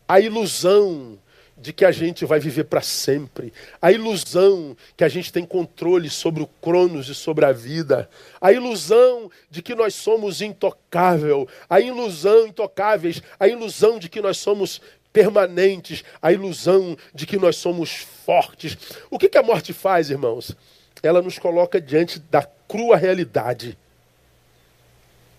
a 0.07 0.19
ilusão 0.19 1.17
de 1.59 1.73
que 1.73 1.83
a 1.83 1.91
gente 1.91 2.25
vai 2.25 2.39
viver 2.39 2.63
para 2.63 2.81
sempre, 2.81 3.53
a 3.81 3.91
ilusão 3.91 4.75
que 4.95 5.03
a 5.03 5.09
gente 5.09 5.31
tem 5.31 5.45
controle 5.45 6.09
sobre 6.09 6.41
o 6.41 6.47
cronos 6.47 7.09
e 7.09 7.15
sobre 7.15 7.45
a 7.45 7.51
vida, 7.51 8.09
a 8.39 8.51
ilusão 8.53 9.29
de 9.51 9.61
que 9.61 9.75
nós 9.75 9.93
somos 9.93 10.41
intocável, 10.41 11.47
a 11.69 11.81
ilusão 11.81 12.47
intocáveis, 12.47 13.21
a 13.37 13.47
ilusão 13.47 13.99
de 13.99 14.07
que 14.07 14.21
nós 14.21 14.37
somos 14.37 14.81
permanentes, 15.11 16.03
a 16.21 16.31
ilusão 16.31 16.97
de 17.13 17.25
que 17.25 17.37
nós 17.37 17.55
somos 17.55 18.07
fortes. 18.25 18.77
O 19.09 19.17
que, 19.17 19.29
que 19.29 19.37
a 19.37 19.43
morte 19.43 19.73
faz, 19.73 20.09
irmãos? 20.09 20.55
Ela 21.01 21.21
nos 21.21 21.39
coloca 21.39 21.79
diante 21.79 22.19
da 22.19 22.47
crua 22.67 22.97
realidade. 22.97 23.77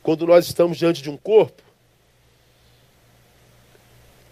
Quando 0.03 0.27
nós 0.27 0.47
estamos 0.47 0.79
diante 0.79 1.03
de 1.03 1.11
um 1.11 1.17
corpo, 1.17 1.63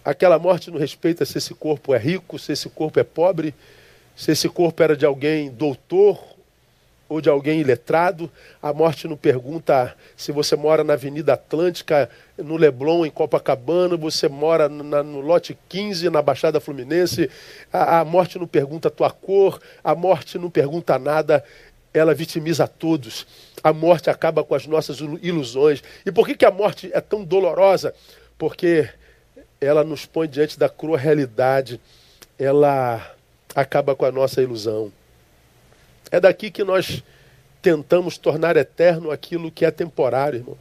Aquela 0.09 0.39
morte 0.39 0.71
não 0.71 0.79
respeita 0.79 1.27
se 1.27 1.37
esse 1.37 1.53
corpo 1.53 1.95
é 1.95 1.99
rico, 1.99 2.39
se 2.39 2.51
esse 2.51 2.67
corpo 2.71 2.99
é 2.99 3.05
pobre, 3.05 3.55
se 4.17 4.33
esse 4.33 4.49
corpo 4.49 4.83
era 4.83 4.97
de 4.97 5.05
alguém 5.05 5.51
doutor 5.51 6.38
ou 7.09 7.21
de 7.21 7.29
alguém 7.29 7.61
iletrado. 7.61 8.31
A 8.63 8.73
morte 8.73 9.09
não 9.09 9.17
pergunta 9.17 9.95
se 10.17 10.31
você 10.31 10.55
mora 10.57 10.85
na 10.85 10.93
Avenida 10.93 11.35
Atlântica, 11.35 12.11
no 12.37 12.57
Leblon, 12.57 13.07
em 13.07 13.11
Copacabana, 13.11 13.97
você 13.97 14.29
mora 14.29 14.69
na, 14.69 15.03
no 15.03 15.21
lote 15.21 15.57
15, 15.69 16.11
na 16.11 16.21
Baixada 16.21 16.61
Fluminense. 16.61 17.31
A, 17.73 18.01
a 18.01 18.05
morte 18.05 18.39
não 18.39 18.47
pergunta 18.47 18.89
a 18.89 18.91
tua 18.91 19.11
cor, 19.11 19.61
a 19.83 19.95
morte 19.95 20.39
não 20.39 20.51
pergunta 20.51 20.99
nada 20.99 21.43
ela 21.93 22.15
vitimiza 22.15 22.65
a 22.65 22.69
todos. 22.69 23.27
A 23.63 23.73
morte 23.73 24.11
acaba 24.11 24.45
com 24.45 24.55
as 24.55 24.67
nossas 24.67 24.99
ilusões. 25.23 25.83
E 26.05 26.13
por 26.13 26.27
que, 26.27 26.37
que 26.37 26.45
a 26.45 26.51
morte 26.51 26.91
é 26.93 27.01
tão 27.01 27.25
dolorosa? 27.25 27.95
Porque 28.37 28.89
ela 29.61 29.83
nos 29.83 30.07
põe 30.07 30.29
diante 30.29 30.59
da 30.59 30.69
crua 30.69 30.99
realidade, 30.99 31.81
ela 32.39 33.15
acaba 33.55 33.97
com 33.97 34.05
a 34.05 34.13
nossa 34.13 34.41
ilusão. 34.41 34.93
É 36.11 36.19
daqui 36.19 36.51
que 36.51 36.65
nós 36.65 37.03
tentamos 37.61 38.17
tornar 38.17 38.57
eterno 38.57 39.11
aquilo 39.11 39.51
que 39.51 39.65
é 39.65 39.71
temporário, 39.71 40.39
irmão. 40.39 40.59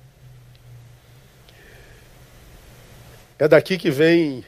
É 3.40 3.48
daqui 3.48 3.78
que 3.78 3.92
vem 3.92 4.44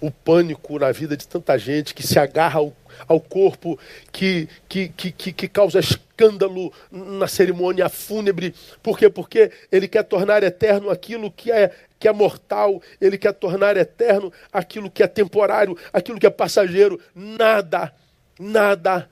o 0.00 0.10
pânico 0.10 0.78
na 0.78 0.90
vida 0.92 1.16
de 1.16 1.26
tanta 1.26 1.56
gente 1.58 1.94
que 1.94 2.06
se 2.06 2.18
agarra 2.18 2.58
ao, 2.58 2.72
ao 3.06 3.20
corpo, 3.20 3.78
que, 4.12 4.48
que, 4.68 4.88
que, 4.88 5.12
que, 5.12 5.48
causa 5.48 5.78
escândalo 5.78 6.72
na 6.90 7.26
cerimônia 7.28 7.88
fúnebre. 7.88 8.54
Por 8.82 8.98
quê? 8.98 9.08
Porque 9.08 9.50
ele 9.70 9.88
quer 9.88 10.02
tornar 10.02 10.42
eterno 10.42 10.90
aquilo 10.90 11.30
que 11.30 11.50
é, 11.50 11.70
que 11.98 12.08
é 12.08 12.12
mortal, 12.12 12.82
ele 13.00 13.16
quer 13.16 13.32
tornar 13.32 13.76
eterno 13.76 14.32
aquilo 14.52 14.90
que 14.90 15.02
é 15.02 15.06
temporário, 15.06 15.76
aquilo 15.92 16.18
que 16.18 16.26
é 16.26 16.30
passageiro. 16.30 17.00
Nada, 17.14 17.92
nada 18.38 19.08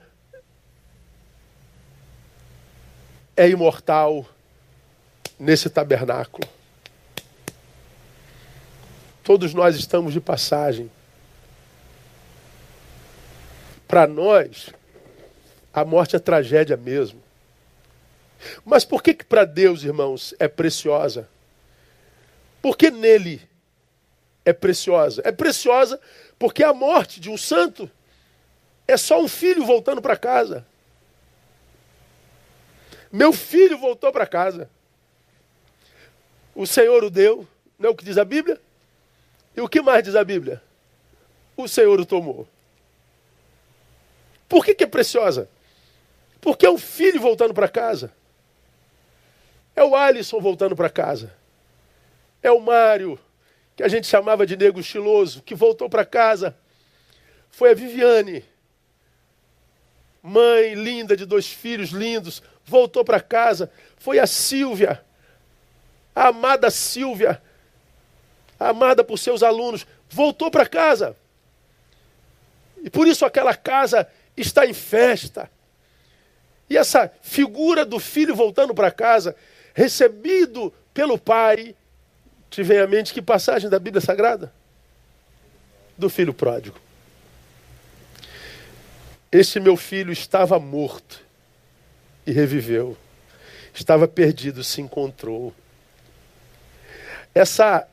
é 3.35 3.49
imortal 3.49 4.25
nesse 5.39 5.69
tabernáculo. 5.69 6.47
Todos 9.23 9.53
nós 9.53 9.75
estamos 9.75 10.13
de 10.13 10.21
passagem. 10.21 10.89
Para 13.87 14.07
nós, 14.07 14.69
a 15.73 15.83
morte 15.83 16.15
é 16.15 16.19
tragédia 16.19 16.77
mesmo. 16.77 17.21
Mas 18.63 18.85
por 18.85 19.01
que, 19.01 19.13
que 19.13 19.25
para 19.25 19.45
Deus, 19.45 19.83
irmãos, 19.83 20.33
é 20.39 20.47
preciosa? 20.47 21.27
Porque 22.61 22.91
nele 22.91 23.41
é 24.43 24.53
preciosa. 24.53 25.21
É 25.25 25.31
preciosa 25.31 25.99
porque 26.37 26.63
a 26.63 26.73
morte 26.73 27.19
de 27.19 27.29
um 27.29 27.37
santo 27.37 27.89
é 28.87 28.97
só 28.97 29.21
um 29.21 29.27
filho 29.27 29.65
voltando 29.65 30.01
para 30.01 30.15
casa. 30.15 30.65
Meu 33.15 33.31
filho 33.31 33.77
voltou 33.77 34.11
para 34.11 34.27
casa. 34.27 34.69
O 36.53 36.67
Senhor 36.67 37.01
o 37.01 37.09
deu, 37.09 37.47
não 37.79 37.87
é 37.87 37.91
o 37.93 37.95
que 37.95 38.03
diz 38.03 38.17
a 38.17 38.25
Bíblia? 38.25 38.61
E 39.55 39.61
o 39.61 39.69
que 39.69 39.81
mais 39.81 40.03
diz 40.03 40.17
a 40.17 40.23
Bíblia? 40.23 40.61
O 41.55 41.65
Senhor 41.65 41.97
o 41.97 42.05
tomou. 42.05 42.45
Por 44.49 44.65
que, 44.65 44.75
que 44.75 44.83
é 44.83 44.87
preciosa? 44.87 45.49
Porque 46.41 46.65
é 46.65 46.69
o 46.69 46.77
filho 46.77 47.21
voltando 47.21 47.53
para 47.53 47.69
casa. 47.69 48.11
É 49.73 49.81
o 49.81 49.95
Alisson 49.95 50.41
voltando 50.41 50.75
para 50.75 50.89
casa. 50.89 51.33
É 52.43 52.51
o 52.51 52.59
Mário, 52.59 53.17
que 53.77 53.83
a 53.83 53.87
gente 53.87 54.07
chamava 54.07 54.45
de 54.45 54.57
nego 54.57 54.81
estiloso, 54.81 55.41
que 55.41 55.55
voltou 55.55 55.89
para 55.89 56.03
casa. 56.03 56.53
Foi 57.49 57.71
a 57.71 57.73
Viviane, 57.73 58.43
mãe 60.21 60.73
linda 60.73 61.15
de 61.15 61.25
dois 61.25 61.47
filhos 61.47 61.91
lindos, 61.91 62.43
voltou 62.65 63.05
para 63.05 63.21
casa. 63.21 63.71
Foi 63.97 64.19
a 64.19 64.27
Silvia, 64.27 65.01
a 66.15 66.27
amada 66.27 66.69
Silvia, 66.69 67.41
amada 68.59 69.03
por 69.03 69.17
seus 69.17 69.43
alunos, 69.43 69.85
voltou 70.09 70.49
para 70.49 70.65
casa. 70.65 71.15
E 72.83 72.89
por 72.89 73.07
isso 73.07 73.25
aquela 73.25 73.55
casa 73.55 74.07
está 74.35 74.65
em 74.65 74.73
festa. 74.73 75.49
E 76.69 76.77
essa 76.77 77.11
figura 77.21 77.85
do 77.85 77.99
filho 77.99 78.35
voltando 78.35 78.73
para 78.73 78.91
casa, 78.91 79.35
recebido 79.73 80.73
pelo 80.93 81.17
pai, 81.17 81.75
te 82.49 82.63
vem 82.63 82.79
à 82.79 82.87
mente 82.87 83.13
que 83.13 83.21
passagem 83.21 83.69
da 83.69 83.77
Bíblia 83.77 84.01
Sagrada? 84.01 84.51
Do 85.97 86.09
filho 86.09 86.33
pródigo. 86.33 86.79
Este 89.31 89.59
meu 89.59 89.75
filho 89.75 90.11
estava 90.11 90.59
morto 90.59 91.24
e 92.25 92.31
reviveu. 92.31 92.97
Estava 93.73 94.07
perdido, 94.07 94.63
se 94.63 94.81
encontrou. 94.81 95.53
Essa 97.33 97.87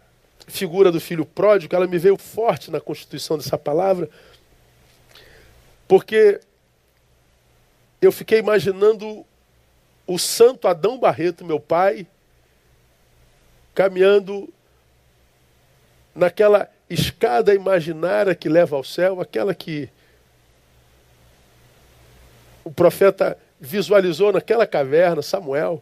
figura 0.47 0.93
do 0.93 1.01
filho 1.01 1.25
pródigo, 1.25 1.75
ela 1.75 1.87
me 1.87 1.99
veio 1.99 2.17
forte 2.17 2.71
na 2.71 2.81
constituição 2.81 3.37
dessa 3.37 3.59
palavra, 3.59 4.09
porque 5.89 6.41
eu 8.01 8.13
fiquei 8.13 8.39
imaginando 8.39 9.25
o 10.07 10.19
santo 10.19 10.69
Adão 10.69 10.99
Barreto, 10.99 11.45
meu 11.45 11.61
pai, 11.61 12.07
caminhando 13.75 14.53
naquela 16.15 16.69
escada 16.91 17.55
imaginária 17.55 18.35
que 18.35 18.49
leva 18.49 18.77
ao 18.77 18.85
céu, 18.85 19.21
aquela 19.21 19.55
que 19.55 19.89
o 22.65 22.71
profeta 22.71 23.39
visualizou 23.63 24.33
naquela 24.33 24.67
caverna, 24.67 25.23
Samuel. 25.23 25.81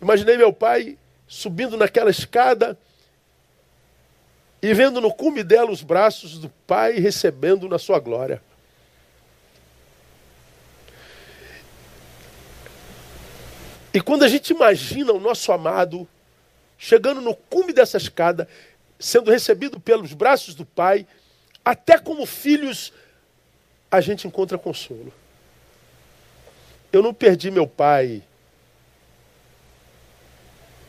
Imaginei 0.00 0.36
meu 0.36 0.52
pai 0.52 0.98
subindo 1.28 1.76
naquela 1.76 2.10
escada 2.10 2.76
e 4.60 4.74
vendo 4.74 5.00
no 5.00 5.14
cume 5.14 5.44
dela 5.44 5.70
os 5.70 5.82
braços 5.82 6.36
do 6.36 6.48
pai 6.66 6.98
recebendo 6.98 7.68
na 7.68 7.78
sua 7.78 8.00
glória. 8.00 8.42
E 13.94 14.00
quando 14.00 14.24
a 14.24 14.28
gente 14.28 14.50
imagina 14.50 15.12
o 15.12 15.20
nosso 15.20 15.52
amado 15.52 16.08
chegando 16.76 17.20
no 17.20 17.36
cume 17.36 17.72
dessa 17.72 17.98
escada, 17.98 18.48
sendo 18.98 19.30
recebido 19.30 19.78
pelos 19.78 20.12
braços 20.12 20.54
do 20.56 20.64
Pai, 20.64 21.06
até 21.64 21.96
como 21.96 22.26
filhos, 22.26 22.92
a 23.92 24.00
gente 24.00 24.26
encontra 24.26 24.56
consolo. 24.56 25.12
Eu 26.90 27.02
não 27.02 27.12
perdi 27.12 27.50
meu 27.50 27.66
pai 27.66 28.22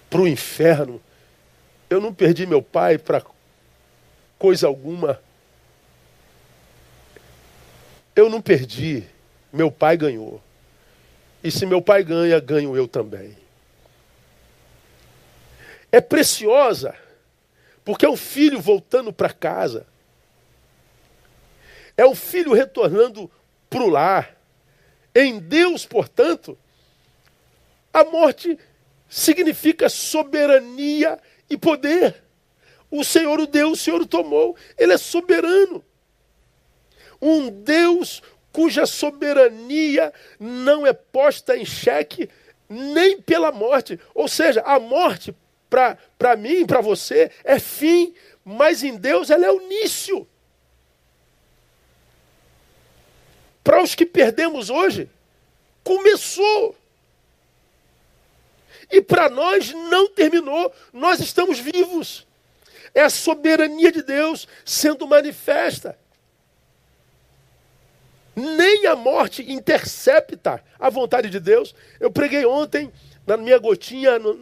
para 0.10 0.22
o 0.22 0.28
inferno. 0.28 1.02
Eu 1.90 2.00
não 2.00 2.14
perdi 2.14 2.46
meu 2.46 2.62
pai 2.62 2.98
para 2.98 3.22
coisa 4.40 4.68
alguma. 4.68 5.22
Eu 8.16 8.30
não 8.30 8.42
perdi. 8.42 9.04
Meu 9.52 9.70
pai 9.70 9.98
ganhou. 9.98 10.42
E 11.44 11.52
se 11.52 11.66
meu 11.66 11.82
pai 11.82 12.06
ganha, 12.06 12.40
ganho 12.40 12.74
eu 12.76 12.88
também. 12.88 13.36
É 15.92 16.00
preciosa, 16.00 16.96
porque 17.84 18.06
é 18.06 18.10
o 18.10 18.16
filho 18.16 18.62
voltando 18.62 19.12
para 19.12 19.30
casa. 19.30 19.86
É 21.96 22.06
o 22.06 22.16
filho 22.16 22.54
retornando 22.54 23.30
para 23.70 23.84
o 23.84 23.90
lar. 23.90 24.38
Em 25.16 25.40
Deus, 25.40 25.86
portanto, 25.86 26.58
a 27.94 28.04
morte 28.04 28.58
significa 29.08 29.88
soberania 29.90 31.20
e 31.50 31.58
poder. 31.58 32.24
O 32.90 33.04
Senhor 33.04 33.40
o 33.40 33.46
deu, 33.46 33.72
o 33.72 33.76
Senhor 33.76 34.02
o 34.02 34.08
tomou. 34.08 34.56
Ele 34.78 34.94
é 34.94 34.98
soberano. 34.98 35.84
Um 37.22 37.50
Deus 37.50 38.22
cuja 38.52 38.86
soberania 38.86 40.14
não 40.40 40.86
é 40.86 40.94
posta 40.94 41.58
em 41.58 41.66
xeque 41.66 42.30
nem 42.70 43.22
pela 43.22 43.52
morte. 43.52 44.00
Ou 44.14 44.28
seja, 44.28 44.62
a 44.62 44.80
morte, 44.80 45.36
para 45.70 46.36
mim, 46.36 46.66
para 46.66 46.82
você, 46.82 47.32
é 47.44 47.60
fim, 47.60 48.14
mas 48.44 48.84
em 48.84 48.96
Deus 48.96 49.30
ela 49.30 49.46
é 49.46 49.52
o 49.52 49.62
início. 49.62 50.28
Para 53.64 53.82
os 53.82 53.96
que 53.96 54.06
perdemos 54.06 54.70
hoje, 54.70 55.10
começou. 55.84 56.76
E 58.92 59.02
para 59.02 59.30
nós 59.30 59.72
não 59.72 60.08
terminou, 60.08 60.74
nós 60.92 61.20
estamos 61.20 61.60
vivos. 61.60 62.28
É 62.94 63.02
a 63.02 63.10
soberania 63.10 63.92
de 63.92 64.04
Deus 64.04 64.48
sendo 64.66 65.08
manifesta. 65.08 65.98
Nem 68.36 68.86
a 68.88 68.96
morte 68.96 69.50
intercepta 69.52 70.64
a 70.80 70.90
vontade 70.90 71.30
de 71.30 71.40
Deus. 71.40 71.74
Eu 72.00 72.12
preguei 72.12 72.46
ontem, 72.46 72.92
na 73.26 73.38
minha 73.38 73.58
gotinha, 73.58 74.20
no, 74.20 74.34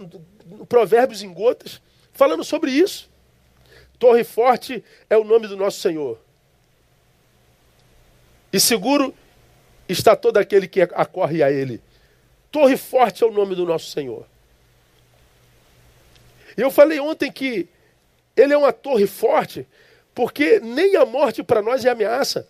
no 0.46 0.66
Provérbios 0.66 1.22
em 1.22 1.32
Gotas, 1.32 1.82
falando 2.12 2.44
sobre 2.44 2.72
isso. 2.72 3.10
Torre 4.00 4.24
Forte 4.24 4.84
é 5.10 5.18
o 5.18 5.24
nome 5.24 5.48
do 5.48 5.56
nosso 5.56 5.80
Senhor. 5.80 6.20
E 8.52 8.60
seguro 8.60 9.14
está 9.88 10.16
todo 10.16 10.38
aquele 10.38 10.68
que 10.68 10.82
acorre 10.82 11.44
a 11.44 11.52
Ele. 11.52 11.82
Torre 12.52 12.76
Forte 12.76 13.24
é 13.24 13.28
o 13.28 13.32
nome 13.32 13.56
do 13.56 13.66
nosso 13.66 13.90
Senhor. 13.92 14.26
E 16.58 16.62
eu 16.62 16.70
falei 16.70 17.00
ontem 17.00 17.32
que 17.32 17.68
Ele 18.36 18.54
é 18.54 18.58
uma 18.58 18.74
torre 18.74 19.08
forte, 19.08 19.66
porque 20.14 20.60
nem 20.60 20.96
a 20.96 21.06
morte 21.06 21.42
para 21.44 21.62
nós 21.62 21.86
é 21.86 21.90
ameaça. 21.90 22.48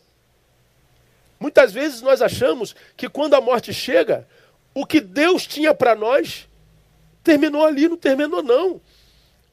Muitas 1.39 1.71
vezes 1.71 2.01
nós 2.01 2.21
achamos 2.21 2.75
que 2.95 3.09
quando 3.09 3.33
a 3.33 3.41
morte 3.41 3.73
chega, 3.73 4.27
o 4.73 4.85
que 4.85 4.99
Deus 4.99 5.45
tinha 5.45 5.73
para 5.73 5.95
nós 5.95 6.47
terminou 7.23 7.65
ali, 7.65 7.87
não 7.87 7.97
terminou 7.97 8.41
não. 8.41 8.81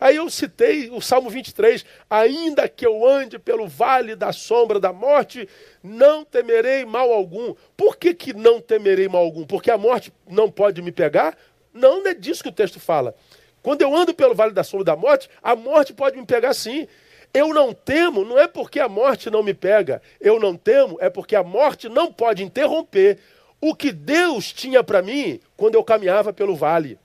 Aí 0.01 0.17
eu 0.17 0.31
citei 0.31 0.91
o 0.91 1.01
Salmo 1.01 1.29
23, 1.29 1.85
ainda 2.09 2.69
que 2.69 2.87
eu 2.87 3.05
ande 3.07 3.39
pelo 3.39 3.67
vale 3.67 4.15
da 4.15 4.33
sombra 4.33 4.79
da 4.79 4.93
morte, 4.93 5.49
não 5.83 6.25
temerei 6.25 6.85
mal 6.85 7.13
algum. 7.13 7.55
Por 7.77 7.97
que, 7.97 8.15
que 8.15 8.33
não 8.33 8.61
temerei 8.61 9.09
mal 9.09 9.23
algum? 9.23 9.45
Porque 9.45 9.71
a 9.71 9.79
morte 9.79 10.13
não 10.29 10.49
pode 10.51 10.81
me 10.83 10.93
pegar? 10.93 11.37
Não, 11.75 12.03
não 12.03 12.11
é 12.11 12.15
disso 12.15 12.43
que 12.43 12.49
o 12.49 12.53
texto 12.53 12.79
fala. 12.79 13.15
Quando 13.61 13.83
eu 13.83 13.95
ando 13.95 14.15
pelo 14.15 14.35
vale 14.35 14.53
da 14.53 14.63
sombra 14.63 14.85
da 14.85 14.97
morte, 14.97 15.29
a 15.43 15.57
morte 15.57 15.93
pode 15.93 16.17
me 16.17 16.25
pegar 16.25 16.55
sim. 16.55 16.87
Eu 17.35 17.53
não 17.53 17.75
temo, 17.75 18.25
não 18.25 18.39
é 18.39 18.47
porque 18.47 18.79
a 18.79 18.89
morte 18.89 19.31
não 19.31 19.43
me 19.43 19.53
pega. 19.53 20.01
Eu 20.21 20.39
não 20.39 20.57
temo, 20.57 20.97
é 21.01 21.11
porque 21.11 21.35
a 21.35 21.43
morte 21.43 21.89
não 21.89 22.13
pode 22.13 22.43
interromper 22.43 23.19
o 23.61 23.75
que 23.75 23.91
Deus 23.91 24.53
tinha 24.53 24.85
para 24.85 25.03
mim 25.03 25.41
quando 25.57 25.75
eu 25.75 25.83
caminhava 25.83 26.33
pelo 26.33 26.55
vale. 26.55 26.99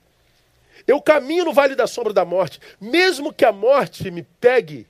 Eu 0.86 1.00
caminho 1.00 1.46
no 1.46 1.52
vale 1.52 1.74
da 1.74 1.86
sombra 1.86 2.12
da 2.12 2.24
morte. 2.24 2.60
Mesmo 2.80 3.32
que 3.32 3.44
a 3.44 3.52
morte 3.52 4.10
me 4.10 4.22
pegue, 4.40 4.86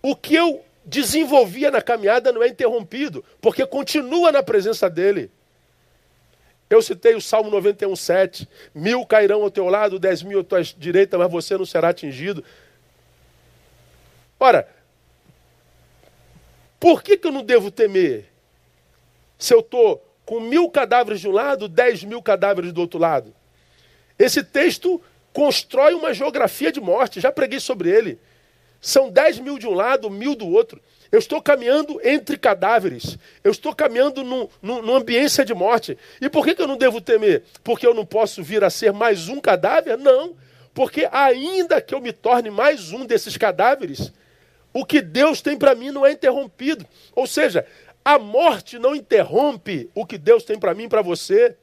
o 0.00 0.14
que 0.14 0.34
eu 0.34 0.64
desenvolvia 0.84 1.70
na 1.70 1.80
caminhada 1.80 2.30
não 2.32 2.42
é 2.42 2.48
interrompido, 2.48 3.24
porque 3.40 3.66
continua 3.66 4.30
na 4.30 4.42
presença 4.42 4.88
dele. 4.88 5.30
Eu 6.68 6.80
citei 6.82 7.14
o 7.14 7.20
Salmo 7.20 7.50
91, 7.50 7.94
7. 7.94 8.48
Mil 8.74 9.04
cairão 9.06 9.42
ao 9.42 9.50
teu 9.50 9.68
lado, 9.68 9.98
dez 9.98 10.22
mil 10.22 10.40
à 10.40 10.44
tua 10.44 10.62
direita, 10.62 11.18
mas 11.18 11.30
você 11.30 11.56
não 11.56 11.66
será 11.66 11.90
atingido. 11.90 12.44
Ora, 14.38 14.68
por 16.78 17.02
que, 17.02 17.16
que 17.16 17.26
eu 17.26 17.32
não 17.32 17.44
devo 17.44 17.70
temer? 17.70 18.26
Se 19.38 19.54
eu 19.54 19.60
estou 19.60 20.04
com 20.24 20.40
mil 20.40 20.68
cadáveres 20.70 21.20
de 21.20 21.28
um 21.28 21.32
lado, 21.32 21.68
dez 21.68 22.02
mil 22.02 22.22
cadáveres 22.22 22.72
do 22.72 22.80
outro 22.80 22.98
lado. 22.98 23.34
Esse 24.18 24.42
texto 24.42 25.02
constrói 25.34 25.92
uma 25.94 26.14
geografia 26.14 26.72
de 26.72 26.80
morte, 26.80 27.20
já 27.20 27.30
preguei 27.30 27.58
sobre 27.60 27.90
ele. 27.90 28.18
São 28.80 29.10
dez 29.10 29.38
mil 29.38 29.58
de 29.58 29.66
um 29.66 29.74
lado, 29.74 30.08
mil 30.08 30.34
do 30.36 30.46
outro. 30.46 30.80
Eu 31.10 31.18
estou 31.18 31.42
caminhando 31.42 32.00
entre 32.04 32.38
cadáveres. 32.38 33.18
Eu 33.42 33.50
estou 33.50 33.74
caminhando 33.74 34.22
num, 34.22 34.48
num, 34.62 34.80
numa 34.80 34.98
ambiência 34.98 35.44
de 35.44 35.52
morte. 35.52 35.98
E 36.20 36.28
por 36.30 36.44
que, 36.44 36.54
que 36.54 36.62
eu 36.62 36.68
não 36.68 36.76
devo 36.76 37.00
temer? 37.00 37.42
Porque 37.64 37.86
eu 37.86 37.92
não 37.92 38.06
posso 38.06 38.42
vir 38.42 38.62
a 38.62 38.70
ser 38.70 38.92
mais 38.92 39.28
um 39.28 39.40
cadáver? 39.40 39.98
Não. 39.98 40.36
Porque 40.72 41.08
ainda 41.10 41.80
que 41.80 41.94
eu 41.94 42.00
me 42.00 42.12
torne 42.12 42.50
mais 42.50 42.92
um 42.92 43.04
desses 43.04 43.36
cadáveres, 43.36 44.12
o 44.72 44.84
que 44.84 45.00
Deus 45.00 45.40
tem 45.40 45.56
para 45.56 45.74
mim 45.74 45.90
não 45.90 46.06
é 46.06 46.12
interrompido. 46.12 46.86
Ou 47.14 47.26
seja, 47.26 47.66
a 48.04 48.18
morte 48.18 48.78
não 48.78 48.94
interrompe 48.94 49.90
o 49.94 50.06
que 50.06 50.18
Deus 50.18 50.44
tem 50.44 50.58
para 50.58 50.74
mim 50.74 50.84
e 50.84 50.88
para 50.88 51.02
você. 51.02 51.56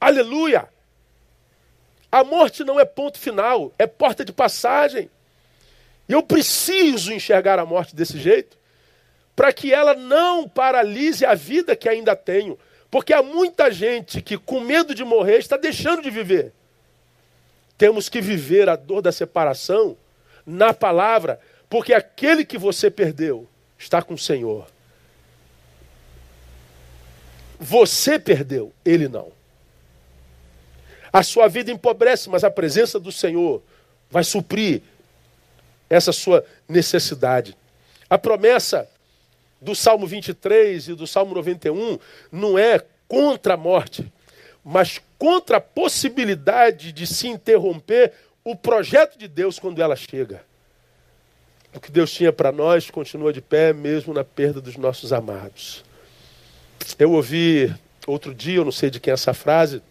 Aleluia! 0.00 0.68
A 2.16 2.24
morte 2.24 2.64
não 2.64 2.80
é 2.80 2.84
ponto 2.86 3.18
final, 3.18 3.74
é 3.78 3.86
porta 3.86 4.24
de 4.24 4.32
passagem. 4.32 5.10
E 6.08 6.14
eu 6.14 6.22
preciso 6.22 7.12
enxergar 7.12 7.58
a 7.58 7.66
morte 7.66 7.94
desse 7.94 8.18
jeito, 8.18 8.56
para 9.36 9.52
que 9.52 9.70
ela 9.70 9.92
não 9.92 10.48
paralise 10.48 11.26
a 11.26 11.34
vida 11.34 11.76
que 11.76 11.86
ainda 11.86 12.16
tenho. 12.16 12.58
Porque 12.90 13.12
há 13.12 13.22
muita 13.22 13.70
gente 13.70 14.22
que, 14.22 14.38
com 14.38 14.60
medo 14.60 14.94
de 14.94 15.04
morrer, 15.04 15.36
está 15.36 15.58
deixando 15.58 16.00
de 16.00 16.08
viver. 16.08 16.54
Temos 17.76 18.08
que 18.08 18.22
viver 18.22 18.66
a 18.70 18.76
dor 18.76 19.02
da 19.02 19.12
separação 19.12 19.94
na 20.46 20.72
palavra, 20.72 21.38
porque 21.68 21.92
aquele 21.92 22.46
que 22.46 22.56
você 22.56 22.90
perdeu 22.90 23.46
está 23.78 24.00
com 24.00 24.14
o 24.14 24.18
Senhor. 24.18 24.66
Você 27.60 28.18
perdeu, 28.18 28.72
ele 28.86 29.06
não. 29.06 29.35
A 31.12 31.22
sua 31.22 31.48
vida 31.48 31.70
empobrece, 31.70 32.28
mas 32.28 32.44
a 32.44 32.50
presença 32.50 32.98
do 32.98 33.12
Senhor 33.12 33.62
vai 34.10 34.24
suprir 34.24 34.82
essa 35.88 36.12
sua 36.12 36.44
necessidade. 36.68 37.56
A 38.08 38.18
promessa 38.18 38.88
do 39.60 39.74
Salmo 39.74 40.06
23 40.06 40.88
e 40.88 40.94
do 40.94 41.06
Salmo 41.06 41.34
91 41.34 41.98
não 42.30 42.58
é 42.58 42.84
contra 43.08 43.54
a 43.54 43.56
morte, 43.56 44.10
mas 44.64 45.00
contra 45.18 45.58
a 45.58 45.60
possibilidade 45.60 46.92
de 46.92 47.06
se 47.06 47.28
interromper 47.28 48.12
o 48.44 48.54
projeto 48.54 49.18
de 49.18 49.26
Deus 49.26 49.58
quando 49.58 49.80
ela 49.80 49.96
chega. 49.96 50.44
O 51.74 51.80
que 51.80 51.90
Deus 51.90 52.10
tinha 52.10 52.32
para 52.32 52.50
nós 52.50 52.90
continua 52.90 53.32
de 53.32 53.40
pé, 53.40 53.72
mesmo 53.72 54.14
na 54.14 54.24
perda 54.24 54.60
dos 54.60 54.76
nossos 54.76 55.12
amados. 55.12 55.84
Eu 56.98 57.12
ouvi 57.12 57.74
outro 58.06 58.34
dia, 58.34 58.56
eu 58.56 58.64
não 58.64 58.72
sei 58.72 58.88
de 58.88 59.00
quem 59.00 59.10
é 59.10 59.14
essa 59.14 59.34
frase, 59.34 59.82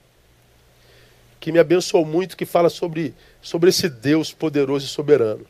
que 1.46 1.52
me 1.52 1.60
abençoou 1.60 2.04
muito, 2.04 2.36
que 2.36 2.44
fala 2.44 2.72
sobre, 2.72 3.14
sobre 3.40 3.70
esse 3.70 3.88
Deus 3.88 4.34
poderoso 4.34 4.88
e 4.88 4.90
soberano. 4.90 5.46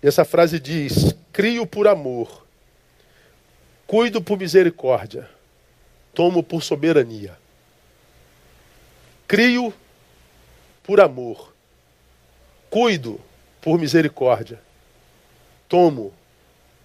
E 0.00 0.06
essa 0.06 0.24
frase 0.24 0.60
diz: 0.60 1.12
Crio 1.32 1.66
por 1.66 1.88
amor, 1.88 2.46
cuido 3.84 4.22
por 4.22 4.38
misericórdia, 4.38 5.28
tomo 6.14 6.40
por 6.40 6.62
soberania. 6.62 7.36
Crio 9.26 9.74
por 10.84 11.00
amor, 11.00 11.52
cuido 12.70 13.20
por 13.60 13.76
misericórdia, 13.76 14.60
tomo 15.68 16.14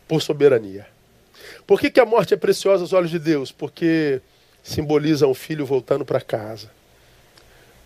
por 0.08 0.24
soberania. 0.24 0.88
Por 1.68 1.80
que, 1.80 1.91
que 1.91 1.99
a 1.99 2.06
morte 2.06 2.34
é 2.34 2.38
preciosa 2.38 2.82
aos 2.82 2.93
olhos 2.93 3.12
de 3.12 3.20
Deus? 3.20 3.51
Porque 3.51 4.24
simboliza 4.64 5.28
um 5.28 5.36
filho 5.36 5.68
voltando 5.68 6.04
para 6.04 6.20
casa. 6.20 6.72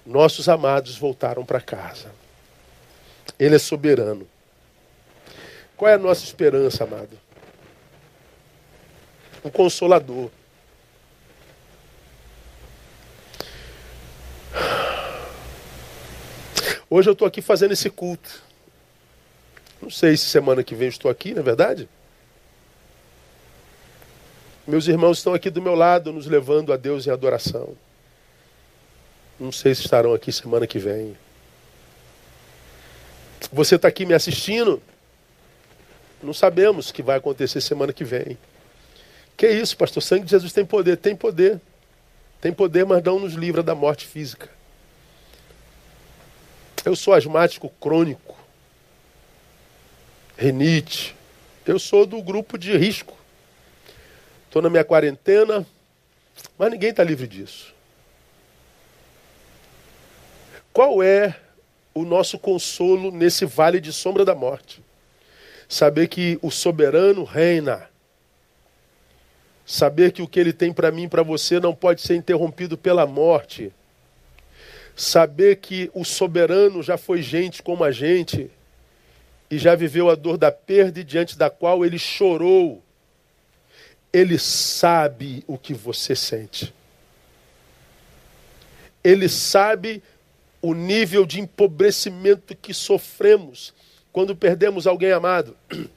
Nossos 0.08 0.47
amados 0.47 0.97
voltaram 0.97 1.45
para 1.45 1.60
casa. 1.60 2.10
Ele 3.38 3.55
é 3.55 3.60
soberano. 3.60 4.26
Qual 5.76 5.91
é 5.91 5.95
a 5.95 5.97
nossa 5.97 6.24
esperança, 6.24 6.86
amado? 6.86 7.20
Um 9.43 9.49
consolador. 9.49 10.30
Hoje 16.89 17.10
eu 17.10 17.14
estou 17.14 17.28
aqui 17.28 17.41
fazendo 17.41 17.74
esse 17.74 17.89
culto. 17.89 18.41
Não 19.82 19.89
sei 19.89 20.16
se 20.16 20.28
semana 20.28 20.64
que 20.64 20.74
vem 20.74 20.88
estou 20.88 21.12
aqui, 21.12 21.34
não 21.34 21.41
é 21.41 21.43
verdade? 21.43 21.89
Meus 24.66 24.88
irmãos 24.88 25.18
estão 25.18 25.34
aqui 25.34 25.49
do 25.49 25.62
meu 25.62 25.76
lado, 25.76 26.14
nos 26.14 26.28
levando 26.28 26.72
a 26.72 26.78
Deus 26.78 27.05
em 27.05 27.10
adoração. 27.10 27.76
Não 29.39 29.51
sei 29.51 29.75
se 29.75 29.81
estarão 29.81 30.13
aqui 30.13 30.31
semana 30.31 30.65
que 30.65 30.79
vem. 30.79 31.15
Você 33.51 33.75
está 33.75 33.88
aqui 33.88 34.05
me 34.05 34.13
assistindo? 34.13 34.81
Não 36.21 36.33
sabemos 36.33 36.89
o 36.89 36.93
que 36.93 37.03
vai 37.03 37.17
acontecer 37.17 37.61
semana 37.61 37.93
que 37.93 38.03
vem. 38.03 38.38
Que 39.35 39.47
isso, 39.47 39.77
pastor? 39.77 40.01
O 40.01 40.05
sangue 40.05 40.25
de 40.25 40.31
Jesus 40.31 40.51
tem 40.51 40.65
poder? 40.65 40.97
Tem 40.97 41.15
poder. 41.15 41.61
Tem 42.41 42.51
poder, 42.51 42.85
mas 42.85 43.03
não 43.03 43.19
nos 43.19 43.33
livra 43.33 43.61
da 43.61 43.75
morte 43.75 44.07
física. 44.07 44.49
Eu 46.83 46.95
sou 46.95 47.13
asmático 47.13 47.69
crônico 47.79 48.38
rinite. 50.38 51.15
Eu 51.65 51.79
sou 51.79 52.05
do 52.05 52.21
grupo 52.21 52.57
de 52.57 52.77
risco. 52.77 53.17
estou 54.45 54.61
na 54.61 54.69
minha 54.69 54.83
quarentena, 54.83 55.65
mas 56.57 56.71
ninguém 56.71 56.91
está 56.91 57.03
livre 57.03 57.27
disso. 57.27 57.73
Qual 60.78 61.01
é 61.01 61.36
o 61.91 62.05
nosso 62.05 62.38
consolo 62.38 63.09
nesse 63.09 63.45
vale 63.45 63.82
de 63.82 63.91
sombra 63.91 64.23
da 64.23 64.36
morte? 64.36 64.80
Saber 65.67 66.07
que 66.07 66.38
o 66.39 66.51
soberano 66.51 67.23
reina. 67.23 67.89
Saber 69.65 70.11
que 70.11 70.21
o 70.21 70.28
que 70.28 70.39
ele 70.39 70.53
tem 70.53 70.71
para 70.71 70.91
mim 70.91 71.05
e 71.05 71.07
para 71.07 71.23
você 71.23 71.59
não 71.59 71.73
pode 71.73 72.01
ser 72.01 72.15
interrompido 72.15 72.78
pela 72.78 73.07
morte. 73.07 73.73
Saber 74.95 75.55
que 75.55 75.89
o 75.95 76.05
soberano 76.05 76.84
já 76.84 76.95
foi 76.95 77.23
gente 77.23 77.63
como 77.63 77.84
a 77.84 77.89
gente 77.89 78.51
e 79.49 79.57
já 79.57 79.73
viveu 79.73 80.11
a 80.11 80.13
dor 80.13 80.38
da 80.38 80.51
perda 80.51 80.99
e 80.99 81.03
diante 81.03 81.36
da 81.39 81.49
qual 81.49 81.84
ele 81.84 81.97
chorou. 81.97 82.84
Ele 84.13 84.38
sabe 84.38 85.43
o 85.47 85.57
que 85.57 85.73
você 85.73 86.15
sente. 86.15 86.71
Ele 89.03 89.28
sabe 89.28 90.03
o 90.62 90.74
nível 90.74 91.26
de 91.26 91.39
empobrecimento 91.39 92.55
que 92.55 92.74
sofremos 92.74 93.74
quando 94.12 94.36
perdemos 94.36 94.88
alguém 94.88 95.12
amado. 95.12 95.55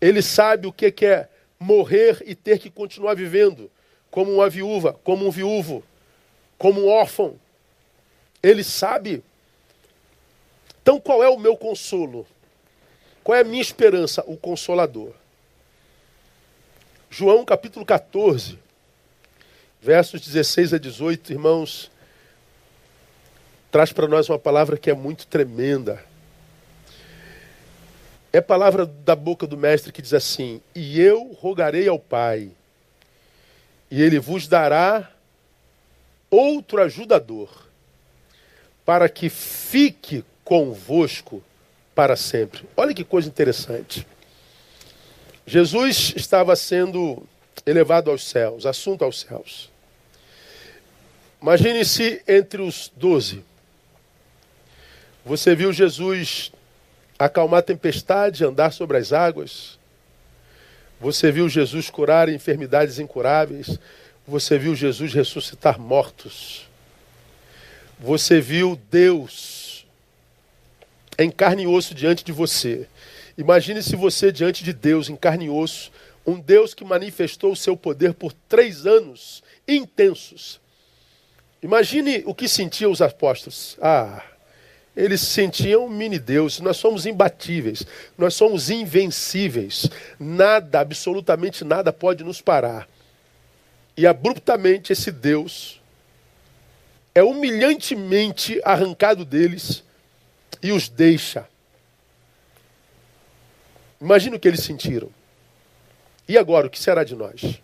Ele 0.00 0.22
sabe 0.22 0.66
o 0.66 0.72
que 0.72 1.06
é 1.06 1.28
morrer 1.58 2.22
e 2.26 2.34
ter 2.34 2.58
que 2.58 2.70
continuar 2.70 3.14
vivendo 3.14 3.70
como 4.10 4.32
uma 4.32 4.48
viúva, 4.48 4.92
como 5.02 5.26
um 5.26 5.30
viúvo, 5.30 5.82
como 6.58 6.82
um 6.82 6.88
órfão. 6.88 7.38
Ele 8.42 8.62
sabe. 8.62 9.24
Então 10.82 11.00
qual 11.00 11.22
é 11.22 11.28
o 11.28 11.38
meu 11.38 11.56
consolo? 11.56 12.26
Qual 13.22 13.36
é 13.36 13.40
a 13.40 13.44
minha 13.44 13.62
esperança? 13.62 14.22
O 14.26 14.36
consolador. 14.36 15.12
João 17.08 17.44
capítulo 17.44 17.86
14, 17.86 18.58
versos 19.80 20.20
16 20.20 20.74
a 20.74 20.78
18, 20.78 21.32
irmãos, 21.32 21.90
traz 23.74 23.92
para 23.92 24.06
nós 24.06 24.28
uma 24.28 24.38
palavra 24.38 24.78
que 24.78 24.88
é 24.88 24.94
muito 24.94 25.26
tremenda. 25.26 26.00
É 28.32 28.40
palavra 28.40 28.86
da 28.86 29.16
boca 29.16 29.48
do 29.48 29.56
mestre 29.56 29.90
que 29.90 30.00
diz 30.00 30.14
assim: 30.14 30.62
E 30.72 31.00
eu 31.00 31.32
rogarei 31.40 31.88
ao 31.88 31.98
Pai, 31.98 32.52
e 33.90 34.00
ele 34.00 34.20
vos 34.20 34.46
dará 34.46 35.10
outro 36.30 36.80
ajudador, 36.82 37.50
para 38.84 39.08
que 39.08 39.28
fique 39.28 40.24
convosco 40.44 41.42
para 41.96 42.14
sempre. 42.14 42.68
Olha 42.76 42.94
que 42.94 43.02
coisa 43.02 43.26
interessante. 43.26 44.06
Jesus 45.44 46.12
estava 46.14 46.54
sendo 46.54 47.24
elevado 47.66 48.08
aos 48.08 48.22
céus, 48.22 48.66
assunto 48.66 49.02
aos 49.02 49.22
céus. 49.22 49.68
Imagine-se 51.42 52.22
entre 52.28 52.62
os 52.62 52.88
doze. 52.94 53.42
Você 55.24 55.54
viu 55.54 55.72
Jesus 55.72 56.52
acalmar 57.18 57.60
a 57.60 57.62
tempestade, 57.62 58.44
andar 58.44 58.72
sobre 58.72 58.98
as 58.98 59.12
águas. 59.12 59.78
Você 61.00 61.32
viu 61.32 61.48
Jesus 61.48 61.88
curar 61.88 62.28
enfermidades 62.28 62.98
incuráveis. 62.98 63.78
Você 64.26 64.58
viu 64.58 64.74
Jesus 64.74 65.14
ressuscitar 65.14 65.80
mortos. 65.80 66.68
Você 67.98 68.40
viu 68.40 68.78
Deus 68.90 69.86
em 71.18 71.30
carne 71.30 71.62
e 71.62 71.66
osso 71.66 71.94
diante 71.94 72.22
de 72.22 72.32
você. 72.32 72.86
Imagine 73.38 73.82
se 73.82 73.96
você 73.96 74.30
diante 74.30 74.62
de 74.62 74.72
Deus 74.72 75.08
em 75.08 75.16
carne 75.16 75.46
e 75.46 75.50
osso, 75.50 75.90
um 76.26 76.38
Deus 76.38 76.74
que 76.74 76.84
manifestou 76.84 77.52
o 77.52 77.56
seu 77.56 77.76
poder 77.76 78.12
por 78.14 78.32
três 78.32 78.84
anos 78.84 79.42
intensos. 79.66 80.60
Imagine 81.62 82.22
o 82.26 82.34
que 82.34 82.46
sentiam 82.46 82.90
os 82.90 83.00
apóstolos. 83.00 83.78
Ah, 83.80 84.22
eles 84.96 85.20
se 85.20 85.26
sentiam 85.26 85.88
mini-deus. 85.88 86.60
Nós 86.60 86.76
somos 86.76 87.06
imbatíveis, 87.06 87.84
nós 88.16 88.34
somos 88.34 88.70
invencíveis. 88.70 89.88
Nada, 90.18 90.80
absolutamente 90.80 91.64
nada 91.64 91.92
pode 91.92 92.22
nos 92.22 92.40
parar. 92.40 92.88
E 93.96 94.06
abruptamente 94.06 94.92
esse 94.92 95.10
Deus 95.10 95.80
é 97.14 97.22
humilhantemente 97.22 98.60
arrancado 98.64 99.24
deles 99.24 99.84
e 100.62 100.72
os 100.72 100.88
deixa. 100.88 101.48
Imagina 104.00 104.36
o 104.36 104.40
que 104.40 104.48
eles 104.48 104.60
sentiram. 104.60 105.10
E 106.28 106.36
agora, 106.38 106.66
o 106.66 106.70
que 106.70 106.78
será 106.78 107.04
de 107.04 107.14
nós? 107.14 107.60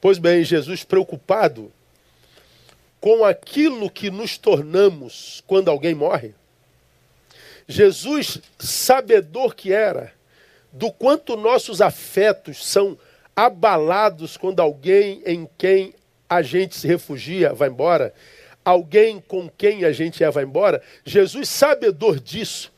Pois 0.00 0.18
bem, 0.18 0.44
Jesus, 0.44 0.84
preocupado 0.84 1.72
com 3.00 3.24
aquilo 3.24 3.90
que 3.90 4.10
nos 4.10 4.36
tornamos 4.36 5.42
quando 5.46 5.70
alguém 5.70 5.94
morre. 5.94 6.34
Jesus, 7.66 8.40
sabedor 8.58 9.54
que 9.54 9.72
era, 9.72 10.12
do 10.72 10.92
quanto 10.92 11.36
nossos 11.36 11.80
afetos 11.80 12.64
são 12.66 12.98
abalados 13.34 14.36
quando 14.36 14.60
alguém 14.60 15.22
em 15.24 15.48
quem 15.56 15.94
a 16.28 16.42
gente 16.42 16.76
se 16.76 16.86
refugia 16.86 17.54
vai 17.54 17.68
embora, 17.68 18.12
alguém 18.64 19.20
com 19.20 19.48
quem 19.48 19.84
a 19.84 19.92
gente 19.92 20.22
é 20.22 20.30
vai 20.30 20.44
embora, 20.44 20.82
Jesus, 21.04 21.48
sabedor 21.48 22.20
disso, 22.20 22.72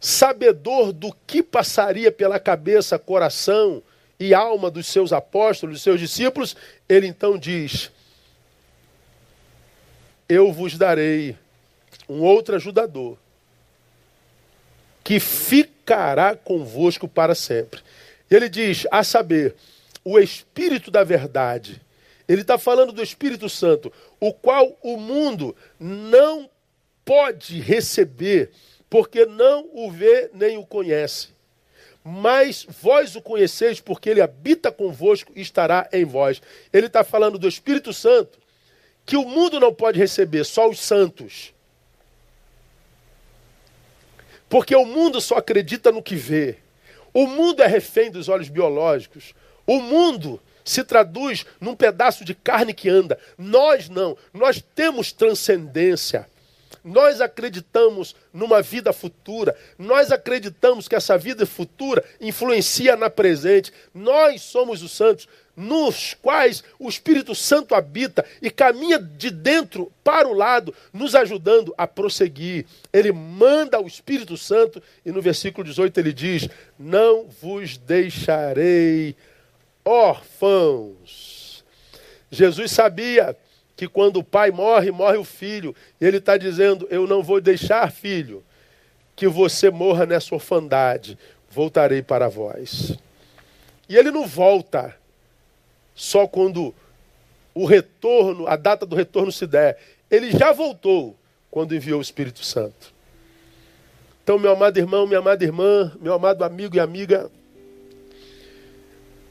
sabedor 0.00 0.92
do 0.92 1.14
que 1.26 1.42
passaria 1.42 2.12
pela 2.12 2.38
cabeça, 2.38 2.98
coração 2.98 3.82
e 4.20 4.32
alma 4.32 4.70
dos 4.70 4.86
seus 4.86 5.12
apóstolos, 5.12 5.76
dos 5.76 5.82
seus 5.82 5.98
discípulos, 5.98 6.56
ele 6.88 7.06
então 7.06 7.36
diz: 7.36 7.90
eu 10.28 10.52
vos 10.52 10.78
darei 10.78 11.36
um 12.08 12.20
outro 12.20 12.56
ajudador 12.56 13.16
que 15.02 15.20
ficará 15.20 16.34
convosco 16.34 17.06
para 17.06 17.34
sempre. 17.34 17.80
Ele 18.30 18.48
diz, 18.48 18.86
a 18.90 19.04
saber, 19.04 19.54
o 20.04 20.18
Espírito 20.18 20.90
da 20.90 21.04
verdade. 21.04 21.80
Ele 22.26 22.40
está 22.40 22.56
falando 22.56 22.92
do 22.92 23.02
Espírito 23.02 23.48
Santo, 23.48 23.92
o 24.18 24.32
qual 24.32 24.76
o 24.82 24.96
mundo 24.96 25.54
não 25.78 26.48
pode 27.04 27.60
receber, 27.60 28.50
porque 28.88 29.26
não 29.26 29.68
o 29.74 29.90
vê 29.90 30.30
nem 30.32 30.56
o 30.56 30.64
conhece. 30.64 31.28
Mas 32.02 32.66
vós 32.82 33.14
o 33.14 33.22
conheceis, 33.22 33.80
porque 33.80 34.08
ele 34.08 34.22
habita 34.22 34.72
convosco 34.72 35.32
e 35.36 35.40
estará 35.42 35.88
em 35.92 36.04
vós. 36.04 36.40
Ele 36.72 36.86
está 36.86 37.04
falando 37.04 37.38
do 37.38 37.48
Espírito 37.48 37.92
Santo, 37.92 38.38
que 39.06 39.16
o 39.16 39.24
mundo 39.24 39.60
não 39.60 39.72
pode 39.72 39.98
receber, 39.98 40.44
só 40.44 40.68
os 40.68 40.80
santos. 40.80 41.52
Porque 44.48 44.74
o 44.74 44.84
mundo 44.84 45.20
só 45.20 45.36
acredita 45.36 45.90
no 45.90 46.02
que 46.02 46.14
vê. 46.14 46.58
O 47.12 47.26
mundo 47.26 47.62
é 47.62 47.66
refém 47.66 48.10
dos 48.10 48.28
olhos 48.28 48.48
biológicos. 48.48 49.34
O 49.66 49.80
mundo 49.80 50.40
se 50.64 50.82
traduz 50.82 51.44
num 51.60 51.76
pedaço 51.76 52.24
de 52.24 52.34
carne 52.34 52.72
que 52.72 52.88
anda. 52.88 53.18
Nós 53.36 53.88
não. 53.88 54.16
Nós 54.32 54.62
temos 54.74 55.12
transcendência. 55.12 56.28
Nós 56.82 57.20
acreditamos 57.20 58.14
numa 58.32 58.60
vida 58.60 58.92
futura. 58.92 59.56
Nós 59.78 60.10
acreditamos 60.10 60.88
que 60.88 60.94
essa 60.94 61.16
vida 61.16 61.46
futura 61.46 62.04
influencia 62.20 62.96
na 62.96 63.08
presente. 63.08 63.72
Nós 63.94 64.42
somos 64.42 64.82
os 64.82 64.92
santos 64.92 65.28
nos 65.56 66.14
quais 66.14 66.64
o 66.78 66.88
Espírito 66.88 67.34
Santo 67.34 67.74
habita 67.74 68.24
e 68.42 68.50
caminha 68.50 68.98
de 68.98 69.30
dentro 69.30 69.92
para 70.02 70.26
o 70.28 70.32
lado, 70.34 70.74
nos 70.92 71.14
ajudando 71.14 71.74
a 71.76 71.86
prosseguir. 71.86 72.66
Ele 72.92 73.12
manda 73.12 73.80
o 73.80 73.86
Espírito 73.86 74.36
Santo 74.36 74.82
e 75.04 75.12
no 75.12 75.22
versículo 75.22 75.66
18 75.66 75.98
ele 75.98 76.12
diz: 76.12 76.48
Não 76.78 77.26
vos 77.40 77.76
deixarei 77.76 79.14
órfãos. 79.84 81.64
Jesus 82.30 82.72
sabia 82.72 83.36
que 83.76 83.88
quando 83.88 84.18
o 84.18 84.24
pai 84.24 84.50
morre, 84.50 84.90
morre 84.90 85.16
o 85.16 85.24
filho. 85.24 85.74
E 86.00 86.04
ele 86.04 86.18
está 86.18 86.36
dizendo: 86.36 86.86
Eu 86.90 87.06
não 87.06 87.22
vou 87.22 87.40
deixar, 87.40 87.90
filho, 87.90 88.42
que 89.14 89.28
você 89.28 89.70
morra 89.70 90.06
nessa 90.06 90.34
orfandade. 90.34 91.18
Voltarei 91.50 92.02
para 92.02 92.28
vós. 92.28 92.98
E 93.88 93.96
ele 93.96 94.10
não 94.10 94.26
volta 94.26 94.96
só 95.94 96.26
quando 96.26 96.74
o 97.54 97.64
retorno, 97.66 98.46
a 98.46 98.56
data 98.56 98.84
do 98.84 98.96
retorno 98.96 99.30
se 99.30 99.46
der. 99.46 99.78
Ele 100.10 100.30
já 100.32 100.52
voltou 100.52 101.16
quando 101.50 101.74
enviou 101.74 101.98
o 101.98 102.02
Espírito 102.02 102.44
Santo. 102.44 102.92
Então, 104.22 104.38
meu 104.38 104.52
amado 104.52 104.78
irmão, 104.78 105.06
minha 105.06 105.18
amada 105.18 105.44
irmã, 105.44 105.92
meu 106.00 106.14
amado 106.14 106.42
amigo 106.42 106.76
e 106.76 106.80
amiga, 106.80 107.30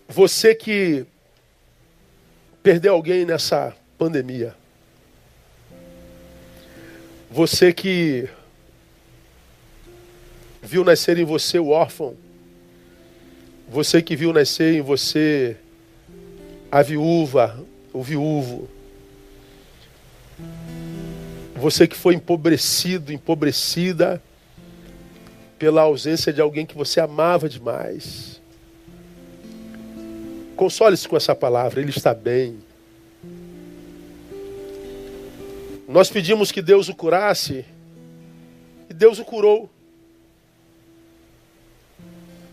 você 0.08 0.54
que 0.54 1.06
perdeu 2.62 2.94
alguém 2.94 3.26
nessa 3.26 3.76
pandemia, 3.98 4.56
você 7.30 7.74
que 7.74 8.30
viu 10.62 10.84
nascer 10.84 11.18
em 11.18 11.26
você 11.26 11.60
o 11.60 11.70
órfão, 11.70 12.16
Você 13.68 14.04
que 14.04 14.16
viu 14.16 14.32
nascer 14.32 14.76
em 14.76 14.82
você 14.82 15.58
a 16.74 16.82
viúva, 16.82 17.64
o 17.94 18.02
viúvo. 18.02 18.68
Você 21.56 21.86
que 21.86 21.96
foi 21.96 22.16
empobrecido, 22.16 23.14
empobrecida 23.14 24.20
pela 25.60 25.84
ausência 25.84 26.34
de 26.34 26.42
alguém 26.42 26.66
que 26.66 26.76
você 26.76 27.00
amava 27.00 27.48
demais. 27.48 28.42
Console-se 30.56 31.08
com 31.08 31.16
essa 31.16 31.36
palavra, 31.36 31.80
ele 31.80 31.92
está 31.92 32.12
bem. 32.12 32.58
Nós 35.88 36.10
pedimos 36.10 36.52
que 36.52 36.60
Deus 36.60 36.90
o 36.90 36.96
curasse 36.96 37.66
e 38.90 38.94
Deus 38.96 39.20
o 39.20 39.24
curou. 39.24 39.70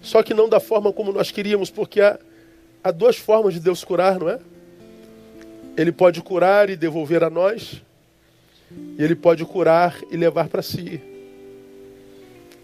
Só 0.03 0.23
que 0.23 0.35
não 0.35 0.47
da 0.47 0.61
forma 0.61 0.93
como 0.93 1.11
nós 1.11 1.31
queríamos, 1.31 1.71
porque 1.71 2.03
há, 2.03 2.21
há 2.83 2.91
duas 2.91 3.17
formas 3.17 3.55
de 3.55 3.61
Deus 3.61 3.85
curar, 3.85 4.19
não 4.19 4.29
é? 4.29 4.39
Ele 5.77 5.93
pode 5.93 6.21
curar 6.23 6.69
e 6.71 6.77
devolver 6.77 7.23
a 7.23 7.31
nós, 7.31 7.83
e 8.99 9.03
ele 9.03 9.15
pode 9.15 9.45
curar 9.45 9.99
e 10.11 10.17
levar 10.17 10.49
para 10.49 10.63
si. 10.63 11.01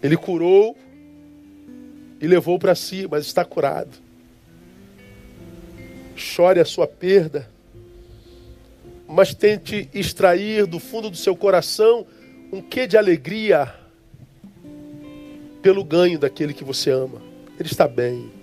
Ele 0.01 0.17
curou 0.17 0.77
e 2.19 2.27
levou 2.27 2.59
para 2.59 2.75
si, 2.75 3.07
mas 3.09 3.25
está 3.25 3.43
curado. 3.43 3.91
Chore 6.15 6.59
a 6.59 6.65
sua 6.65 6.87
perda 6.87 7.47
mas 9.07 9.33
tente 9.33 9.89
extrair 9.93 10.65
do 10.65 10.79
fundo 10.79 11.09
do 11.09 11.15
seu 11.15 11.35
coração 11.35 12.05
um 12.51 12.61
quê 12.61 12.85
de 12.85 12.97
alegria 12.97 13.73
pelo 15.61 15.83
ganho 15.83 16.19
daquele 16.19 16.53
que 16.53 16.63
você 16.63 16.91
ama. 16.91 17.21
Ele 17.57 17.69
está 17.69 17.87
bem. 17.87 18.36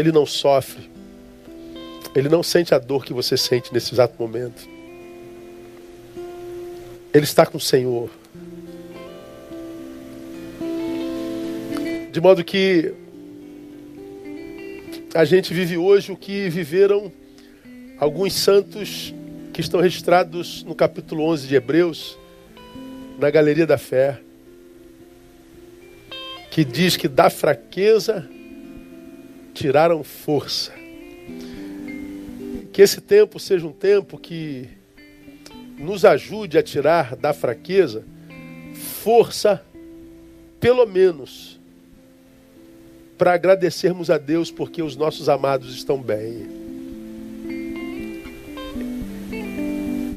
Ele 0.00 0.10
não 0.10 0.24
sofre. 0.24 0.88
Ele 2.14 2.30
não 2.30 2.42
sente 2.42 2.74
a 2.74 2.78
dor 2.78 3.04
que 3.04 3.12
você 3.12 3.36
sente 3.36 3.72
nesse 3.72 3.94
exato 3.94 4.14
momento. 4.18 4.66
Ele 7.12 7.24
está 7.24 7.44
com 7.44 7.58
o 7.58 7.60
Senhor. 7.60 8.08
De 12.10 12.18
modo 12.18 12.42
que 12.42 12.94
a 15.14 15.24
gente 15.26 15.52
vive 15.52 15.76
hoje 15.76 16.10
o 16.10 16.16
que 16.16 16.48
viveram 16.48 17.12
alguns 17.98 18.32
santos 18.32 19.14
que 19.52 19.60
estão 19.60 19.80
registrados 19.80 20.64
no 20.64 20.74
capítulo 20.74 21.24
11 21.24 21.46
de 21.46 21.54
Hebreus, 21.56 22.18
na 23.18 23.28
Galeria 23.28 23.66
da 23.66 23.76
Fé, 23.76 24.18
que 26.50 26.64
diz 26.64 26.96
que 26.96 27.06
da 27.06 27.28
fraqueza 27.28 28.26
tiraram 29.60 30.02
força. 30.02 30.72
Que 32.72 32.80
esse 32.80 32.98
tempo 32.98 33.38
seja 33.38 33.66
um 33.66 33.72
tempo 33.72 34.16
que 34.16 34.66
nos 35.76 36.06
ajude 36.06 36.56
a 36.56 36.62
tirar 36.62 37.14
da 37.14 37.34
fraqueza 37.34 38.02
força, 39.02 39.62
pelo 40.58 40.86
menos, 40.86 41.60
para 43.18 43.34
agradecermos 43.34 44.08
a 44.08 44.16
Deus 44.16 44.50
porque 44.50 44.82
os 44.82 44.96
nossos 44.96 45.28
amados 45.28 45.74
estão 45.74 46.00
bem. 46.00 46.58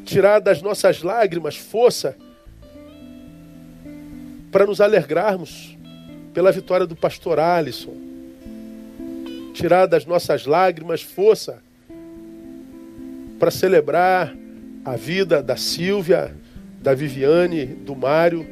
tirar 0.06 0.40
das 0.40 0.62
nossas 0.62 1.02
lágrimas 1.02 1.58
força 1.58 2.16
para 4.52 4.68
nos 4.68 4.80
alegrarmos 4.80 5.76
pela 6.34 6.52
vitória 6.52 6.86
do 6.86 6.96
pastor 6.96 7.40
Alisson. 7.40 8.13
Tirar 9.54 9.86
das 9.86 10.06
nossas 10.06 10.46
lágrimas 10.46 11.02
força 11.02 11.62
para 13.40 13.52
celebrar 13.52 14.36
a 14.84 14.96
vida 14.96 15.42
da 15.42 15.56
Silvia, 15.56 16.36
da 16.82 16.94
Viviane, 16.94 17.66
do 17.66 17.96
Mário, 17.96 18.46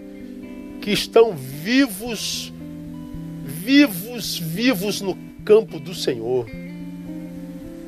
que 0.82 0.91
estão 0.91 1.34
vivos, 1.34 2.54
vivos, 3.43 4.38
vivos 4.38 5.02
no 5.02 5.18
campo 5.43 5.80
do 5.80 5.93
Senhor, 5.93 6.47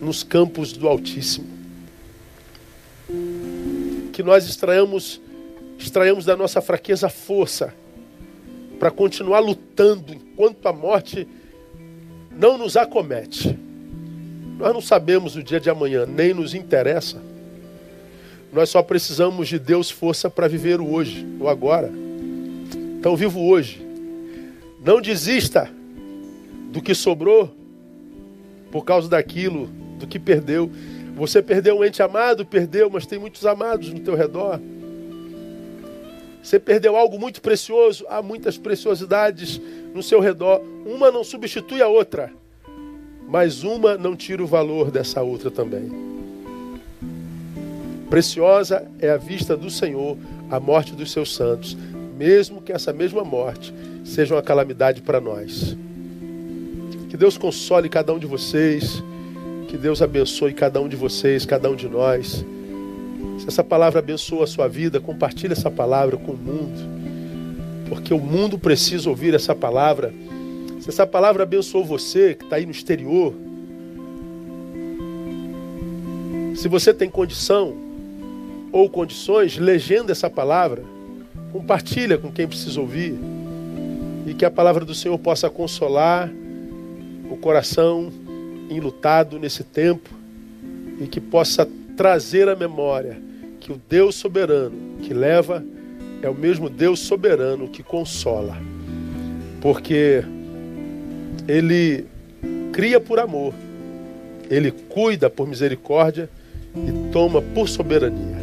nos 0.01 0.23
campos 0.23 0.73
do 0.73 0.87
Altíssimo. 0.87 1.47
Que 4.11 4.21
nós 4.21 4.45
extraamos, 4.45 5.21
extraamos 5.77 6.25
da 6.25 6.35
nossa 6.35 6.61
fraqueza 6.61 7.09
força 7.09 7.73
para 8.79 8.91
continuar 8.91 9.39
lutando 9.39 10.13
enquanto 10.13 10.67
a 10.67 10.73
morte 10.73 11.27
não 12.37 12.57
nos 12.57 12.75
acomete. 12.75 13.57
Nós 14.57 14.73
não 14.73 14.81
sabemos 14.81 15.35
o 15.35 15.43
dia 15.43 15.59
de 15.59 15.69
amanhã, 15.69 16.05
nem 16.05 16.33
nos 16.33 16.53
interessa. 16.53 17.21
Nós 18.51 18.69
só 18.69 18.83
precisamos 18.83 19.47
de 19.47 19.57
Deus 19.57 19.89
força 19.89 20.29
para 20.29 20.47
viver 20.47 20.79
o 20.79 20.91
hoje, 20.91 21.25
o 21.39 21.47
agora. 21.47 21.91
Então 22.99 23.15
vivo 23.15 23.41
hoje. 23.41 23.85
Não 24.83 25.01
desista 25.01 25.69
do 26.71 26.81
que 26.81 26.93
sobrou 26.93 27.53
por 28.71 28.83
causa 28.85 29.09
daquilo, 29.09 29.67
do 29.99 30.07
que 30.07 30.19
perdeu. 30.19 30.71
Você 31.15 31.41
perdeu 31.41 31.77
um 31.77 31.83
ente 31.83 32.01
amado, 32.01 32.45
perdeu, 32.45 32.89
mas 32.89 33.05
tem 33.05 33.19
muitos 33.19 33.45
amados 33.45 33.89
no 33.89 33.99
teu 33.99 34.15
redor. 34.15 34.59
Você 36.43 36.59
perdeu 36.59 36.95
algo 36.97 37.17
muito 37.17 37.41
precioso, 37.41 38.05
há 38.09 38.21
muitas 38.21 38.57
preciosidades 38.57 39.59
no 39.93 40.03
seu 40.03 40.19
redor. 40.19 40.61
Uma 40.85 41.09
não 41.09 41.23
substitui 41.23 41.81
a 41.81 41.87
outra, 41.87 42.31
mas 43.27 43.63
uma 43.63 43.97
não 43.97 44.15
tira 44.15 44.43
o 44.43 44.47
valor 44.47 44.91
dessa 44.91 45.21
outra 45.21 45.49
também. 45.49 45.89
Preciosa 48.09 48.85
é 48.99 49.09
a 49.09 49.17
vista 49.17 49.57
do 49.57 49.71
Senhor, 49.71 50.17
a 50.51 50.59
morte 50.59 50.93
dos 50.93 51.11
seus 51.11 51.33
santos, 51.33 51.75
mesmo 52.15 52.61
que 52.61 52.71
essa 52.71 52.93
mesma 52.93 53.23
morte 53.23 53.73
seja 54.03 54.35
uma 54.35 54.43
calamidade 54.43 55.01
para 55.01 55.19
nós. 55.19 55.75
Que 57.09 57.17
Deus 57.17 57.37
console 57.37 57.89
cada 57.89 58.13
um 58.13 58.19
de 58.19 58.27
vocês 58.27 59.01
que 59.73 59.77
Deus 59.77 60.03
abençoe 60.03 60.53
cada 60.53 60.79
um 60.79 60.87
de 60.87 60.95
vocês, 60.95 61.47
cada 61.47 61.67
um 61.67 61.75
de 61.75 61.89
nós. 61.89 62.45
Se 63.39 63.47
essa 63.47 63.63
palavra 63.63 63.99
abençoa 63.99 64.45
a 64.45 64.47
sua 64.47 64.67
vida, 64.67 64.99
compartilhe 64.99 65.53
essa 65.53 65.69
palavra 65.69 66.17
com 66.17 66.31
o 66.31 66.37
mundo. 66.37 66.81
Porque 67.89 68.13
o 68.13 68.19
mundo 68.19 68.57
precisa 68.57 69.09
ouvir 69.09 69.33
essa 69.33 69.53
palavra. 69.53 70.13
Se 70.79 70.89
essa 70.89 71.05
palavra 71.05 71.43
abençoou 71.43 71.83
você 71.83 72.35
que 72.35 72.43
está 72.43 72.55
aí 72.57 72.65
no 72.65 72.71
exterior, 72.71 73.33
se 76.55 76.67
você 76.67 76.93
tem 76.93 77.09
condição 77.09 77.75
ou 78.71 78.89
condições, 78.89 79.57
legenda 79.57 80.11
essa 80.11 80.29
palavra, 80.29 80.83
compartilha 81.51 82.17
com 82.17 82.31
quem 82.31 82.47
precisa 82.47 82.79
ouvir 82.79 83.15
e 84.25 84.33
que 84.33 84.45
a 84.45 84.51
palavra 84.51 84.85
do 84.85 84.95
Senhor 84.95 85.17
possa 85.19 85.49
consolar 85.49 86.31
o 87.29 87.37
coração 87.37 88.11
enlutado 88.69 89.37
nesse 89.37 89.63
tempo 89.63 90.09
e 90.99 91.07
que 91.07 91.19
possa 91.19 91.67
trazer 91.95 92.49
à 92.49 92.55
memória 92.55 93.17
que 93.59 93.71
o 93.71 93.79
Deus 93.89 94.15
soberano 94.15 94.97
que 95.01 95.13
leva 95.13 95.63
é 96.21 96.29
o 96.29 96.33
mesmo 96.33 96.69
Deus 96.69 96.99
soberano 96.99 97.67
que 97.67 97.83
consola. 97.83 98.57
Porque 99.61 100.23
ele 101.47 102.05
cria 102.71 102.99
por 102.99 103.19
amor, 103.19 103.53
ele 104.49 104.71
cuida 104.71 105.29
por 105.29 105.47
misericórdia 105.47 106.29
e 106.75 107.11
toma 107.11 107.41
por 107.41 107.67
soberania. 107.69 108.37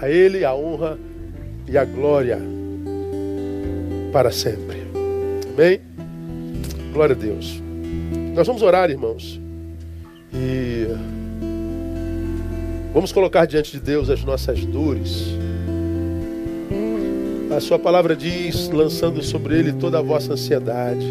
A 0.00 0.08
ele 0.08 0.44
a 0.44 0.54
honra 0.54 0.98
e 1.68 1.76
a 1.76 1.84
glória 1.84 2.38
para 4.12 4.30
sempre. 4.30 4.82
Amém? 5.54 5.80
Glória 6.92 7.14
a 7.14 7.18
Deus. 7.18 7.62
Nós 8.34 8.46
vamos 8.46 8.62
orar, 8.62 8.90
irmãos. 8.90 9.40
E 10.32 10.86
vamos 12.92 13.12
colocar 13.12 13.46
diante 13.46 13.72
de 13.72 13.80
Deus 13.80 14.10
as 14.10 14.22
nossas 14.24 14.64
dores. 14.64 15.26
A 17.54 17.60
sua 17.60 17.78
palavra 17.78 18.16
diz, 18.16 18.68
lançando 18.70 19.22
sobre 19.22 19.58
ele 19.58 19.72
toda 19.72 19.98
a 19.98 20.02
vossa 20.02 20.32
ansiedade. 20.32 21.04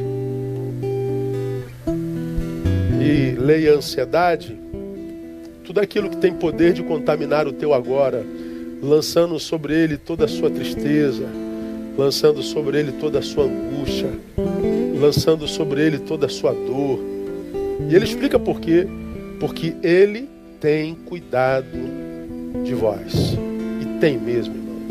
E 3.00 3.36
leia 3.40 3.74
a 3.74 3.78
ansiedade, 3.78 4.58
tudo 5.64 5.80
aquilo 5.80 6.10
que 6.10 6.18
tem 6.18 6.34
poder 6.34 6.74
de 6.74 6.84
contaminar 6.84 7.48
o 7.48 7.54
teu 7.54 7.74
agora, 7.74 8.26
lançando 8.82 9.40
sobre 9.40 9.74
ele 9.74 9.98
toda 9.98 10.26
a 10.26 10.28
sua 10.28 10.50
tristeza, 10.50 11.26
lançando 11.98 12.42
sobre 12.42 12.80
ele 12.80 12.92
toda 12.94 13.20
a 13.20 13.22
sua 13.22 13.46
angústia, 13.46 14.10
lançando 15.00 15.48
sobre 15.48 15.82
ele 15.82 16.00
toda 16.00 16.26
a 16.26 16.30
sua 16.30 16.54
dor 16.54 17.12
e 17.90 17.96
ele 17.96 18.06
explica 18.06 18.40
por 18.40 18.60
quê. 18.60 18.88
Porque 19.40 19.76
ele 19.82 20.30
tem 20.62 20.93
cuidado 20.93 21.66
de 22.64 22.76
vós. 22.76 23.36
E 23.82 23.99
tem 23.99 24.18
mesmo, 24.18 24.55
irmão. 24.55 24.82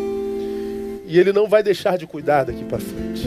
E 1.06 1.18
ele 1.18 1.32
não 1.32 1.48
vai 1.48 1.62
deixar 1.62 1.96
de 1.96 2.06
cuidar 2.06 2.44
daqui 2.44 2.64
para 2.64 2.78
frente. 2.78 3.26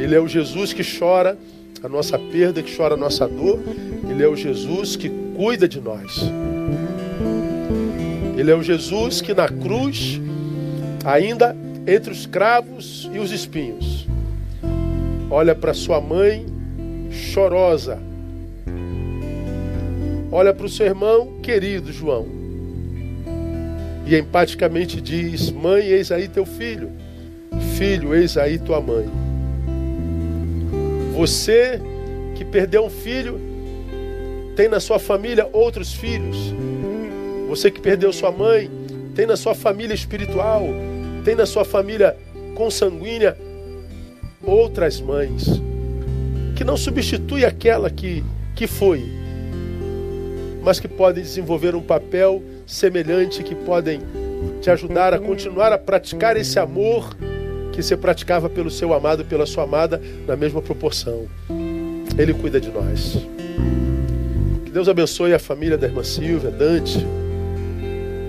Ele 0.00 0.14
é 0.14 0.20
o 0.20 0.28
Jesus 0.28 0.72
que 0.72 0.82
chora 0.82 1.36
a 1.82 1.88
nossa 1.88 2.18
perda, 2.18 2.62
que 2.62 2.74
chora 2.74 2.94
a 2.94 2.96
nossa 2.96 3.26
dor. 3.26 3.58
Ele 4.08 4.22
é 4.22 4.28
o 4.28 4.36
Jesus 4.36 4.94
que 4.94 5.10
cuida 5.36 5.68
de 5.68 5.80
nós. 5.80 6.20
Ele 8.38 8.50
é 8.50 8.54
o 8.54 8.62
Jesus 8.62 9.20
que 9.20 9.34
na 9.34 9.48
cruz, 9.48 10.20
ainda 11.04 11.56
entre 11.86 12.12
os 12.12 12.26
cravos 12.26 13.10
e 13.12 13.18
os 13.18 13.32
espinhos, 13.32 14.06
olha 15.30 15.54
para 15.54 15.74
sua 15.74 16.00
mãe 16.00 16.46
chorosa, 17.10 17.98
olha 20.34 20.52
para 20.52 20.66
o 20.66 20.68
seu 20.68 20.84
irmão 20.86 21.38
querido 21.40 21.92
João 21.92 22.26
e 24.04 24.16
empaticamente 24.16 25.00
diz: 25.00 25.52
Mãe, 25.52 25.86
eis 25.86 26.10
aí 26.10 26.26
teu 26.26 26.44
filho, 26.44 26.90
filho, 27.78 28.12
eis 28.12 28.36
aí 28.36 28.58
tua 28.58 28.80
mãe. 28.80 29.08
Você 31.16 31.80
que 32.34 32.44
perdeu 32.44 32.84
um 32.84 32.90
filho, 32.90 33.40
tem 34.56 34.68
na 34.68 34.80
sua 34.80 34.98
família 34.98 35.48
outros 35.52 35.92
filhos. 35.92 36.36
Você 37.48 37.70
que 37.70 37.80
perdeu 37.80 38.12
sua 38.12 38.32
mãe, 38.32 38.68
tem 39.14 39.26
na 39.26 39.36
sua 39.36 39.54
família 39.54 39.94
espiritual, 39.94 40.64
tem 41.24 41.36
na 41.36 41.46
sua 41.46 41.64
família 41.64 42.16
consanguínea 42.56 43.38
outras 44.42 45.00
mães, 45.00 45.44
que 46.56 46.64
não 46.64 46.76
substitui 46.76 47.44
aquela 47.44 47.88
que, 47.88 48.24
que 48.56 48.66
foi, 48.66 49.23
mas 50.64 50.80
que 50.80 50.88
podem 50.88 51.22
desenvolver 51.22 51.74
um 51.74 51.82
papel 51.82 52.42
semelhante, 52.66 53.42
que 53.42 53.54
podem 53.54 54.00
te 54.62 54.70
ajudar 54.70 55.12
a 55.12 55.18
continuar 55.18 55.72
a 55.72 55.78
praticar 55.78 56.36
esse 56.36 56.58
amor 56.58 57.14
que 57.70 57.82
você 57.82 57.96
praticava 57.96 58.48
pelo 58.48 58.70
seu 58.70 58.94
amado, 58.94 59.24
pela 59.24 59.44
sua 59.44 59.64
amada, 59.64 60.00
na 60.26 60.36
mesma 60.36 60.62
proporção. 60.62 61.26
Ele 62.16 62.32
cuida 62.32 62.60
de 62.60 62.70
nós. 62.70 63.18
Que 64.64 64.70
Deus 64.70 64.88
abençoe 64.88 65.34
a 65.34 65.38
família 65.38 65.76
da 65.76 65.86
irmã 65.86 66.02
Silvia, 66.02 66.50
Dante, 66.50 67.04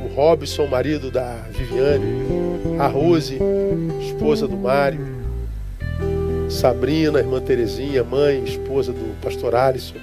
o 0.03 0.13
Robson, 0.15 0.65
marido 0.65 1.09
da 1.09 1.35
Viviane, 1.51 2.25
a 2.79 2.87
Rose, 2.87 3.37
esposa 4.01 4.47
do 4.47 4.57
Mário, 4.57 5.15
Sabrina, 6.49 7.19
irmã 7.19 7.39
Terezinha, 7.39 8.03
mãe, 8.03 8.43
esposa 8.43 8.91
do 8.91 9.21
pastor 9.21 9.55
Alisson, 9.55 9.95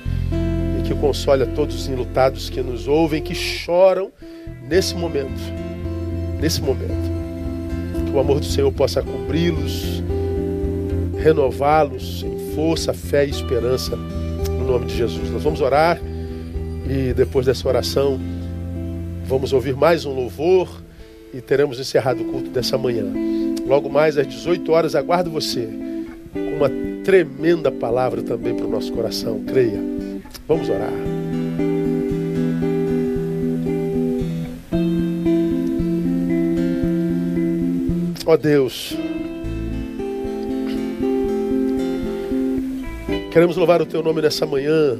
que 0.92 1.00
console 1.00 1.42
a 1.42 1.46
todos 1.46 1.74
os 1.74 1.88
enlutados 1.88 2.50
que 2.50 2.62
nos 2.62 2.86
ouvem, 2.86 3.22
que 3.22 3.34
choram 3.34 4.12
nesse 4.68 4.94
momento. 4.94 5.40
Nesse 6.40 6.60
momento 6.60 7.12
que 8.06 8.10
o 8.10 8.20
amor 8.20 8.40
do 8.40 8.46
Senhor 8.46 8.70
possa 8.72 9.02
cobri-los, 9.02 10.02
renová-los 11.18 12.22
em 12.22 12.54
força, 12.54 12.92
fé 12.92 13.24
e 13.26 13.30
esperança, 13.30 13.96
no 13.96 14.66
nome 14.66 14.86
de 14.86 14.96
Jesus. 14.96 15.30
Nós 15.30 15.42
vamos 15.42 15.60
orar 15.60 15.98
e 16.88 17.14
depois 17.14 17.46
dessa 17.46 17.66
oração 17.66 18.20
vamos 19.24 19.52
ouvir 19.52 19.74
mais 19.74 20.04
um 20.04 20.12
louvor 20.12 20.82
e 21.32 21.40
teremos 21.40 21.80
encerrado 21.80 22.22
o 22.22 22.24
culto 22.26 22.50
dessa 22.50 22.76
manhã. 22.76 23.06
Logo 23.66 23.88
mais 23.88 24.18
às 24.18 24.26
18 24.26 24.70
horas, 24.72 24.94
aguardo 24.94 25.30
você 25.30 25.68
com 26.32 26.56
uma 26.56 26.68
tremenda 27.04 27.70
palavra 27.70 28.22
também 28.22 28.54
para 28.54 28.66
o 28.66 28.70
nosso 28.70 28.92
coração. 28.92 29.42
Creia. 29.44 30.01
Vamos 30.46 30.68
orar. 30.68 30.92
Ó 38.24 38.34
oh 38.34 38.36
Deus, 38.36 38.96
queremos 43.32 43.56
louvar 43.56 43.82
o 43.82 43.86
Teu 43.86 44.02
nome 44.02 44.22
nessa 44.22 44.46
manhã, 44.46 44.96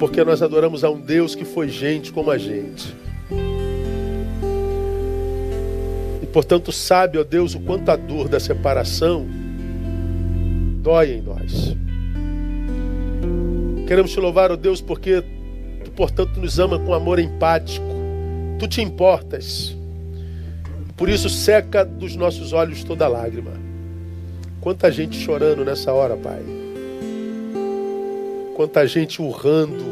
porque 0.00 0.24
nós 0.24 0.42
adoramos 0.42 0.82
a 0.82 0.90
um 0.90 1.00
Deus 1.00 1.34
que 1.34 1.44
foi 1.44 1.68
gente 1.68 2.12
como 2.12 2.30
a 2.30 2.38
gente. 2.38 2.96
E 6.20 6.26
portanto 6.26 6.72
sabe, 6.72 7.18
ó 7.18 7.22
Deus, 7.22 7.54
o 7.54 7.60
quanto 7.60 7.88
a 7.90 7.96
dor 7.96 8.28
da 8.28 8.40
separação 8.40 9.26
dói 10.82 11.12
em 11.12 11.22
nós. 11.22 11.75
Queremos 13.86 14.10
te 14.10 14.18
louvar, 14.18 14.50
ó 14.50 14.56
Deus, 14.56 14.80
porque 14.80 15.22
tu, 15.84 15.90
portanto, 15.92 16.40
nos 16.40 16.58
ama 16.58 16.76
com 16.78 16.92
amor 16.92 17.20
empático. 17.20 17.86
Tu 18.58 18.66
te 18.66 18.82
importas. 18.82 19.76
Por 20.96 21.08
isso, 21.08 21.28
seca 21.28 21.84
dos 21.84 22.16
nossos 22.16 22.52
olhos 22.52 22.82
toda 22.82 23.06
lágrima. 23.06 23.52
Quanta 24.60 24.90
gente 24.90 25.16
chorando 25.16 25.64
nessa 25.64 25.92
hora, 25.92 26.16
Pai. 26.16 26.42
Quanta 28.56 28.84
gente 28.88 29.22
urrando. 29.22 29.84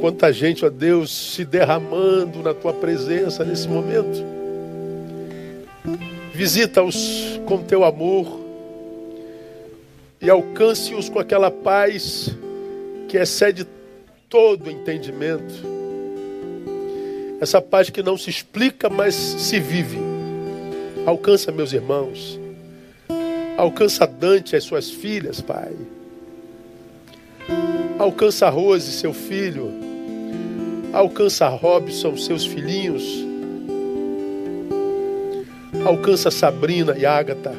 Quanta 0.00 0.32
gente, 0.32 0.64
ó 0.64 0.70
Deus, 0.70 1.34
se 1.34 1.44
derramando 1.44 2.40
na 2.40 2.54
tua 2.54 2.72
presença 2.72 3.44
nesse 3.44 3.68
momento. 3.68 4.22
Visita-os 6.32 7.40
com 7.46 7.58
teu 7.62 7.84
amor 7.84 8.41
e 10.22 10.30
alcance-os 10.30 11.08
com 11.08 11.18
aquela 11.18 11.50
paz 11.50 12.30
que 13.08 13.18
excede 13.18 13.66
todo 14.28 14.70
entendimento 14.70 15.82
essa 17.42 17.60
paz 17.60 17.90
que 17.90 18.04
não 18.04 18.16
se 18.16 18.30
explica, 18.30 18.88
mas 18.88 19.16
se 19.16 19.58
vive. 19.58 19.98
Alcança 21.04 21.50
meus 21.50 21.72
irmãos. 21.72 22.38
Alcança 23.56 24.06
Dante 24.06 24.52
e 24.52 24.56
as 24.56 24.62
suas 24.62 24.88
filhas, 24.88 25.40
Pai. 25.40 25.72
Alcança 27.98 28.48
Rose, 28.48 28.92
seu 28.92 29.12
filho. 29.12 29.72
Alcança 30.92 31.48
Robson, 31.48 32.16
seus 32.16 32.46
filhinhos. 32.46 33.02
Alcança 35.84 36.30
Sabrina 36.30 36.96
e 36.96 37.04
Ágata. 37.04 37.52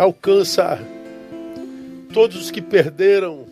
Alcança 0.00 0.80
todos 2.10 2.34
os 2.44 2.50
que 2.50 2.62
perderam 2.62 3.44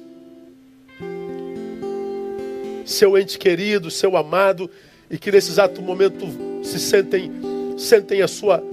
seu 2.86 3.18
ente 3.18 3.38
querido, 3.38 3.90
seu 3.90 4.16
amado, 4.16 4.70
e 5.10 5.18
que 5.18 5.30
nesse 5.30 5.50
exato 5.50 5.82
momento 5.82 6.24
se 6.64 6.80
sentem, 6.80 7.30
sentem 7.76 8.22
a 8.22 8.26
sua 8.26 8.64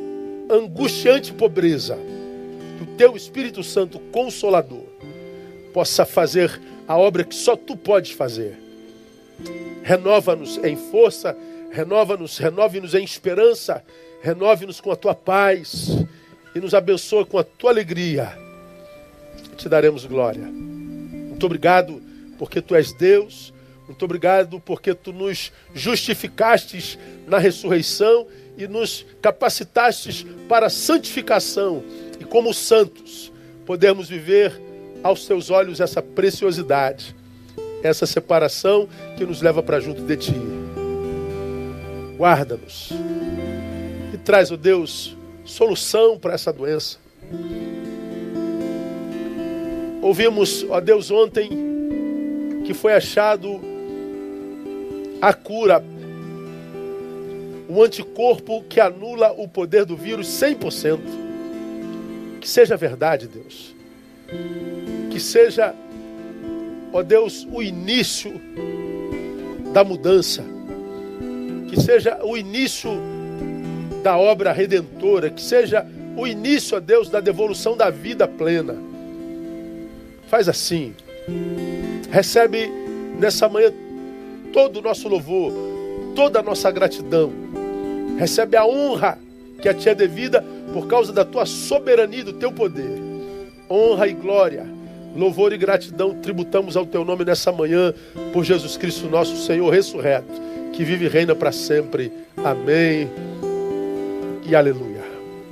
angustiante 0.49 1.33
pobreza. 1.33 1.97
Que 2.77 2.83
o 2.83 2.95
teu 2.95 3.13
Espírito 3.13 3.61
Santo 3.61 3.99
Consolador 3.99 4.85
possa 5.73 6.05
fazer 6.05 6.57
a 6.87 6.97
obra 6.97 7.25
que 7.25 7.35
só 7.35 7.57
tu 7.57 7.75
podes 7.75 8.11
fazer. 8.11 8.57
Renova-nos 9.83 10.57
em 10.63 10.77
força, 10.77 11.35
renova-nos, 11.71 12.37
renove-nos 12.37 12.93
em 12.93 13.03
esperança, 13.03 13.83
renove-nos 14.21 14.79
com 14.79 14.91
a 14.93 14.95
tua 14.95 15.13
paz 15.13 16.05
e 16.55 16.59
nos 16.59 16.73
abençoe 16.73 17.25
com 17.25 17.37
a 17.37 17.43
tua 17.43 17.69
alegria. 17.69 18.35
Te 19.57 19.69
daremos 19.69 20.05
glória. 20.05 20.43
Muito 20.43 21.45
obrigado, 21.45 22.01
porque 22.39 22.61
tu 22.61 22.73
és 22.73 22.93
Deus 22.93 23.53
muito 23.87 24.03
obrigado 24.03 24.59
porque 24.59 24.93
tu 24.93 25.13
nos 25.13 25.51
justificastes 25.73 26.97
na 27.27 27.37
ressurreição 27.37 28.27
e 28.57 28.67
nos 28.67 29.05
capacitastes 29.21 30.25
para 30.49 30.67
a 30.67 30.69
santificação. 30.69 31.83
E 32.19 32.23
como 32.23 32.53
santos, 32.53 33.31
podemos 33.65 34.09
viver 34.09 34.59
aos 35.03 35.27
teus 35.27 35.51
olhos 35.51 35.79
essa 35.79 36.01
preciosidade, 36.01 37.15
essa 37.83 38.07
separação 38.07 38.89
que 39.17 39.25
nos 39.25 39.41
leva 39.41 39.61
para 39.61 39.79
junto 39.79 40.01
de 40.01 40.17
ti. 40.17 40.33
Guarda-nos 42.17 42.89
e 44.13 44.17
traz, 44.17 44.49
ó 44.49 44.55
oh 44.55 44.57
Deus, 44.57 45.15
solução 45.45 46.17
para 46.17 46.33
essa 46.33 46.51
doença. 46.51 46.97
Ouvimos, 50.01 50.65
ó 50.69 50.79
Deus, 50.81 51.09
ontem 51.09 51.49
que 52.65 52.73
foi 52.73 52.93
achado 52.93 53.61
a 55.21 55.33
cura, 55.33 55.83
o 57.67 57.81
anticorpo 57.81 58.63
que 58.63 58.79
anula 58.79 59.31
o 59.31 59.47
poder 59.47 59.85
do 59.85 59.95
vírus 59.95 60.27
100%. 60.27 60.99
Que 62.39 62.47
seja 62.47 62.77
verdade, 62.77 63.27
Deus. 63.27 63.75
Que 65.09 65.19
seja, 65.19 65.73
ó 66.93 67.01
Deus, 67.01 67.47
o 67.51 67.63
início 67.63 68.39
da 69.73 69.83
mudança. 69.83 70.43
Que 71.67 71.81
seja 71.81 72.19
o 72.23 72.37
início 72.37 72.91
da 74.05 74.15
obra 74.15 74.51
redentora. 74.51 75.31
Que 75.31 75.41
seja 75.41 75.83
o 76.15 76.27
início, 76.27 76.77
ó 76.77 76.79
Deus, 76.79 77.09
da 77.09 77.19
devolução 77.19 77.75
da 77.75 77.89
vida 77.89 78.27
plena. 78.27 78.75
Faz 80.27 80.47
assim. 80.47 80.93
Recebe 82.11 82.71
nessa 83.19 83.49
manhã 83.49 83.73
todo 84.53 84.77
o 84.77 84.81
nosso 84.83 85.09
louvor, 85.09 85.51
toda 86.15 86.39
a 86.39 86.43
nossa 86.43 86.69
gratidão. 86.69 87.33
Recebe 88.19 88.55
a 88.55 88.63
honra 88.63 89.17
que 89.59 89.67
a 89.67 89.73
ti 89.73 89.89
é 89.89 89.95
devida 89.95 90.45
por 90.71 90.85
causa 90.85 91.11
da 91.11 91.25
tua 91.25 91.47
soberania 91.47 92.19
e 92.19 92.23
do 92.23 92.33
teu 92.33 92.51
poder. 92.51 93.01
Honra 93.67 94.07
e 94.07 94.13
glória, 94.13 94.67
louvor 95.15 95.51
e 95.51 95.57
gratidão 95.57 96.13
tributamos 96.21 96.77
ao 96.77 96.85
teu 96.85 97.03
nome 97.03 97.25
nessa 97.25 97.51
manhã, 97.51 97.91
por 98.31 98.43
Jesus 98.43 98.77
Cristo, 98.77 99.09
nosso 99.09 99.35
Senhor 99.37 99.67
ressurreto, 99.71 100.31
que 100.73 100.83
vive 100.83 101.05
e 101.05 101.09
reina 101.09 101.33
para 101.33 101.51
sempre. 101.51 102.11
Amém 102.37 103.09
e 104.47 104.55
aleluia. 104.55 105.03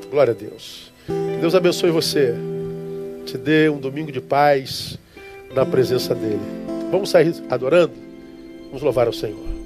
Glória 0.10 0.32
a 0.32 0.36
Deus. 0.36 0.92
Que 1.08 1.42
Deus 1.42 1.56
abençoe 1.56 1.92
você. 1.92 2.34
Te 3.26 3.38
dê 3.38 3.70
um 3.70 3.80
domingo 3.80 4.12
de 4.12 4.22
paz 4.22 4.98
na 5.54 5.66
presença 5.66 6.14
dele. 6.14 6.40
Vamos 6.92 7.10
sair 7.10 7.34
adorando? 7.50 7.94
Vamos 8.68 8.82
louvar 8.82 9.08
ao 9.08 9.14
Senhor. 9.14 9.63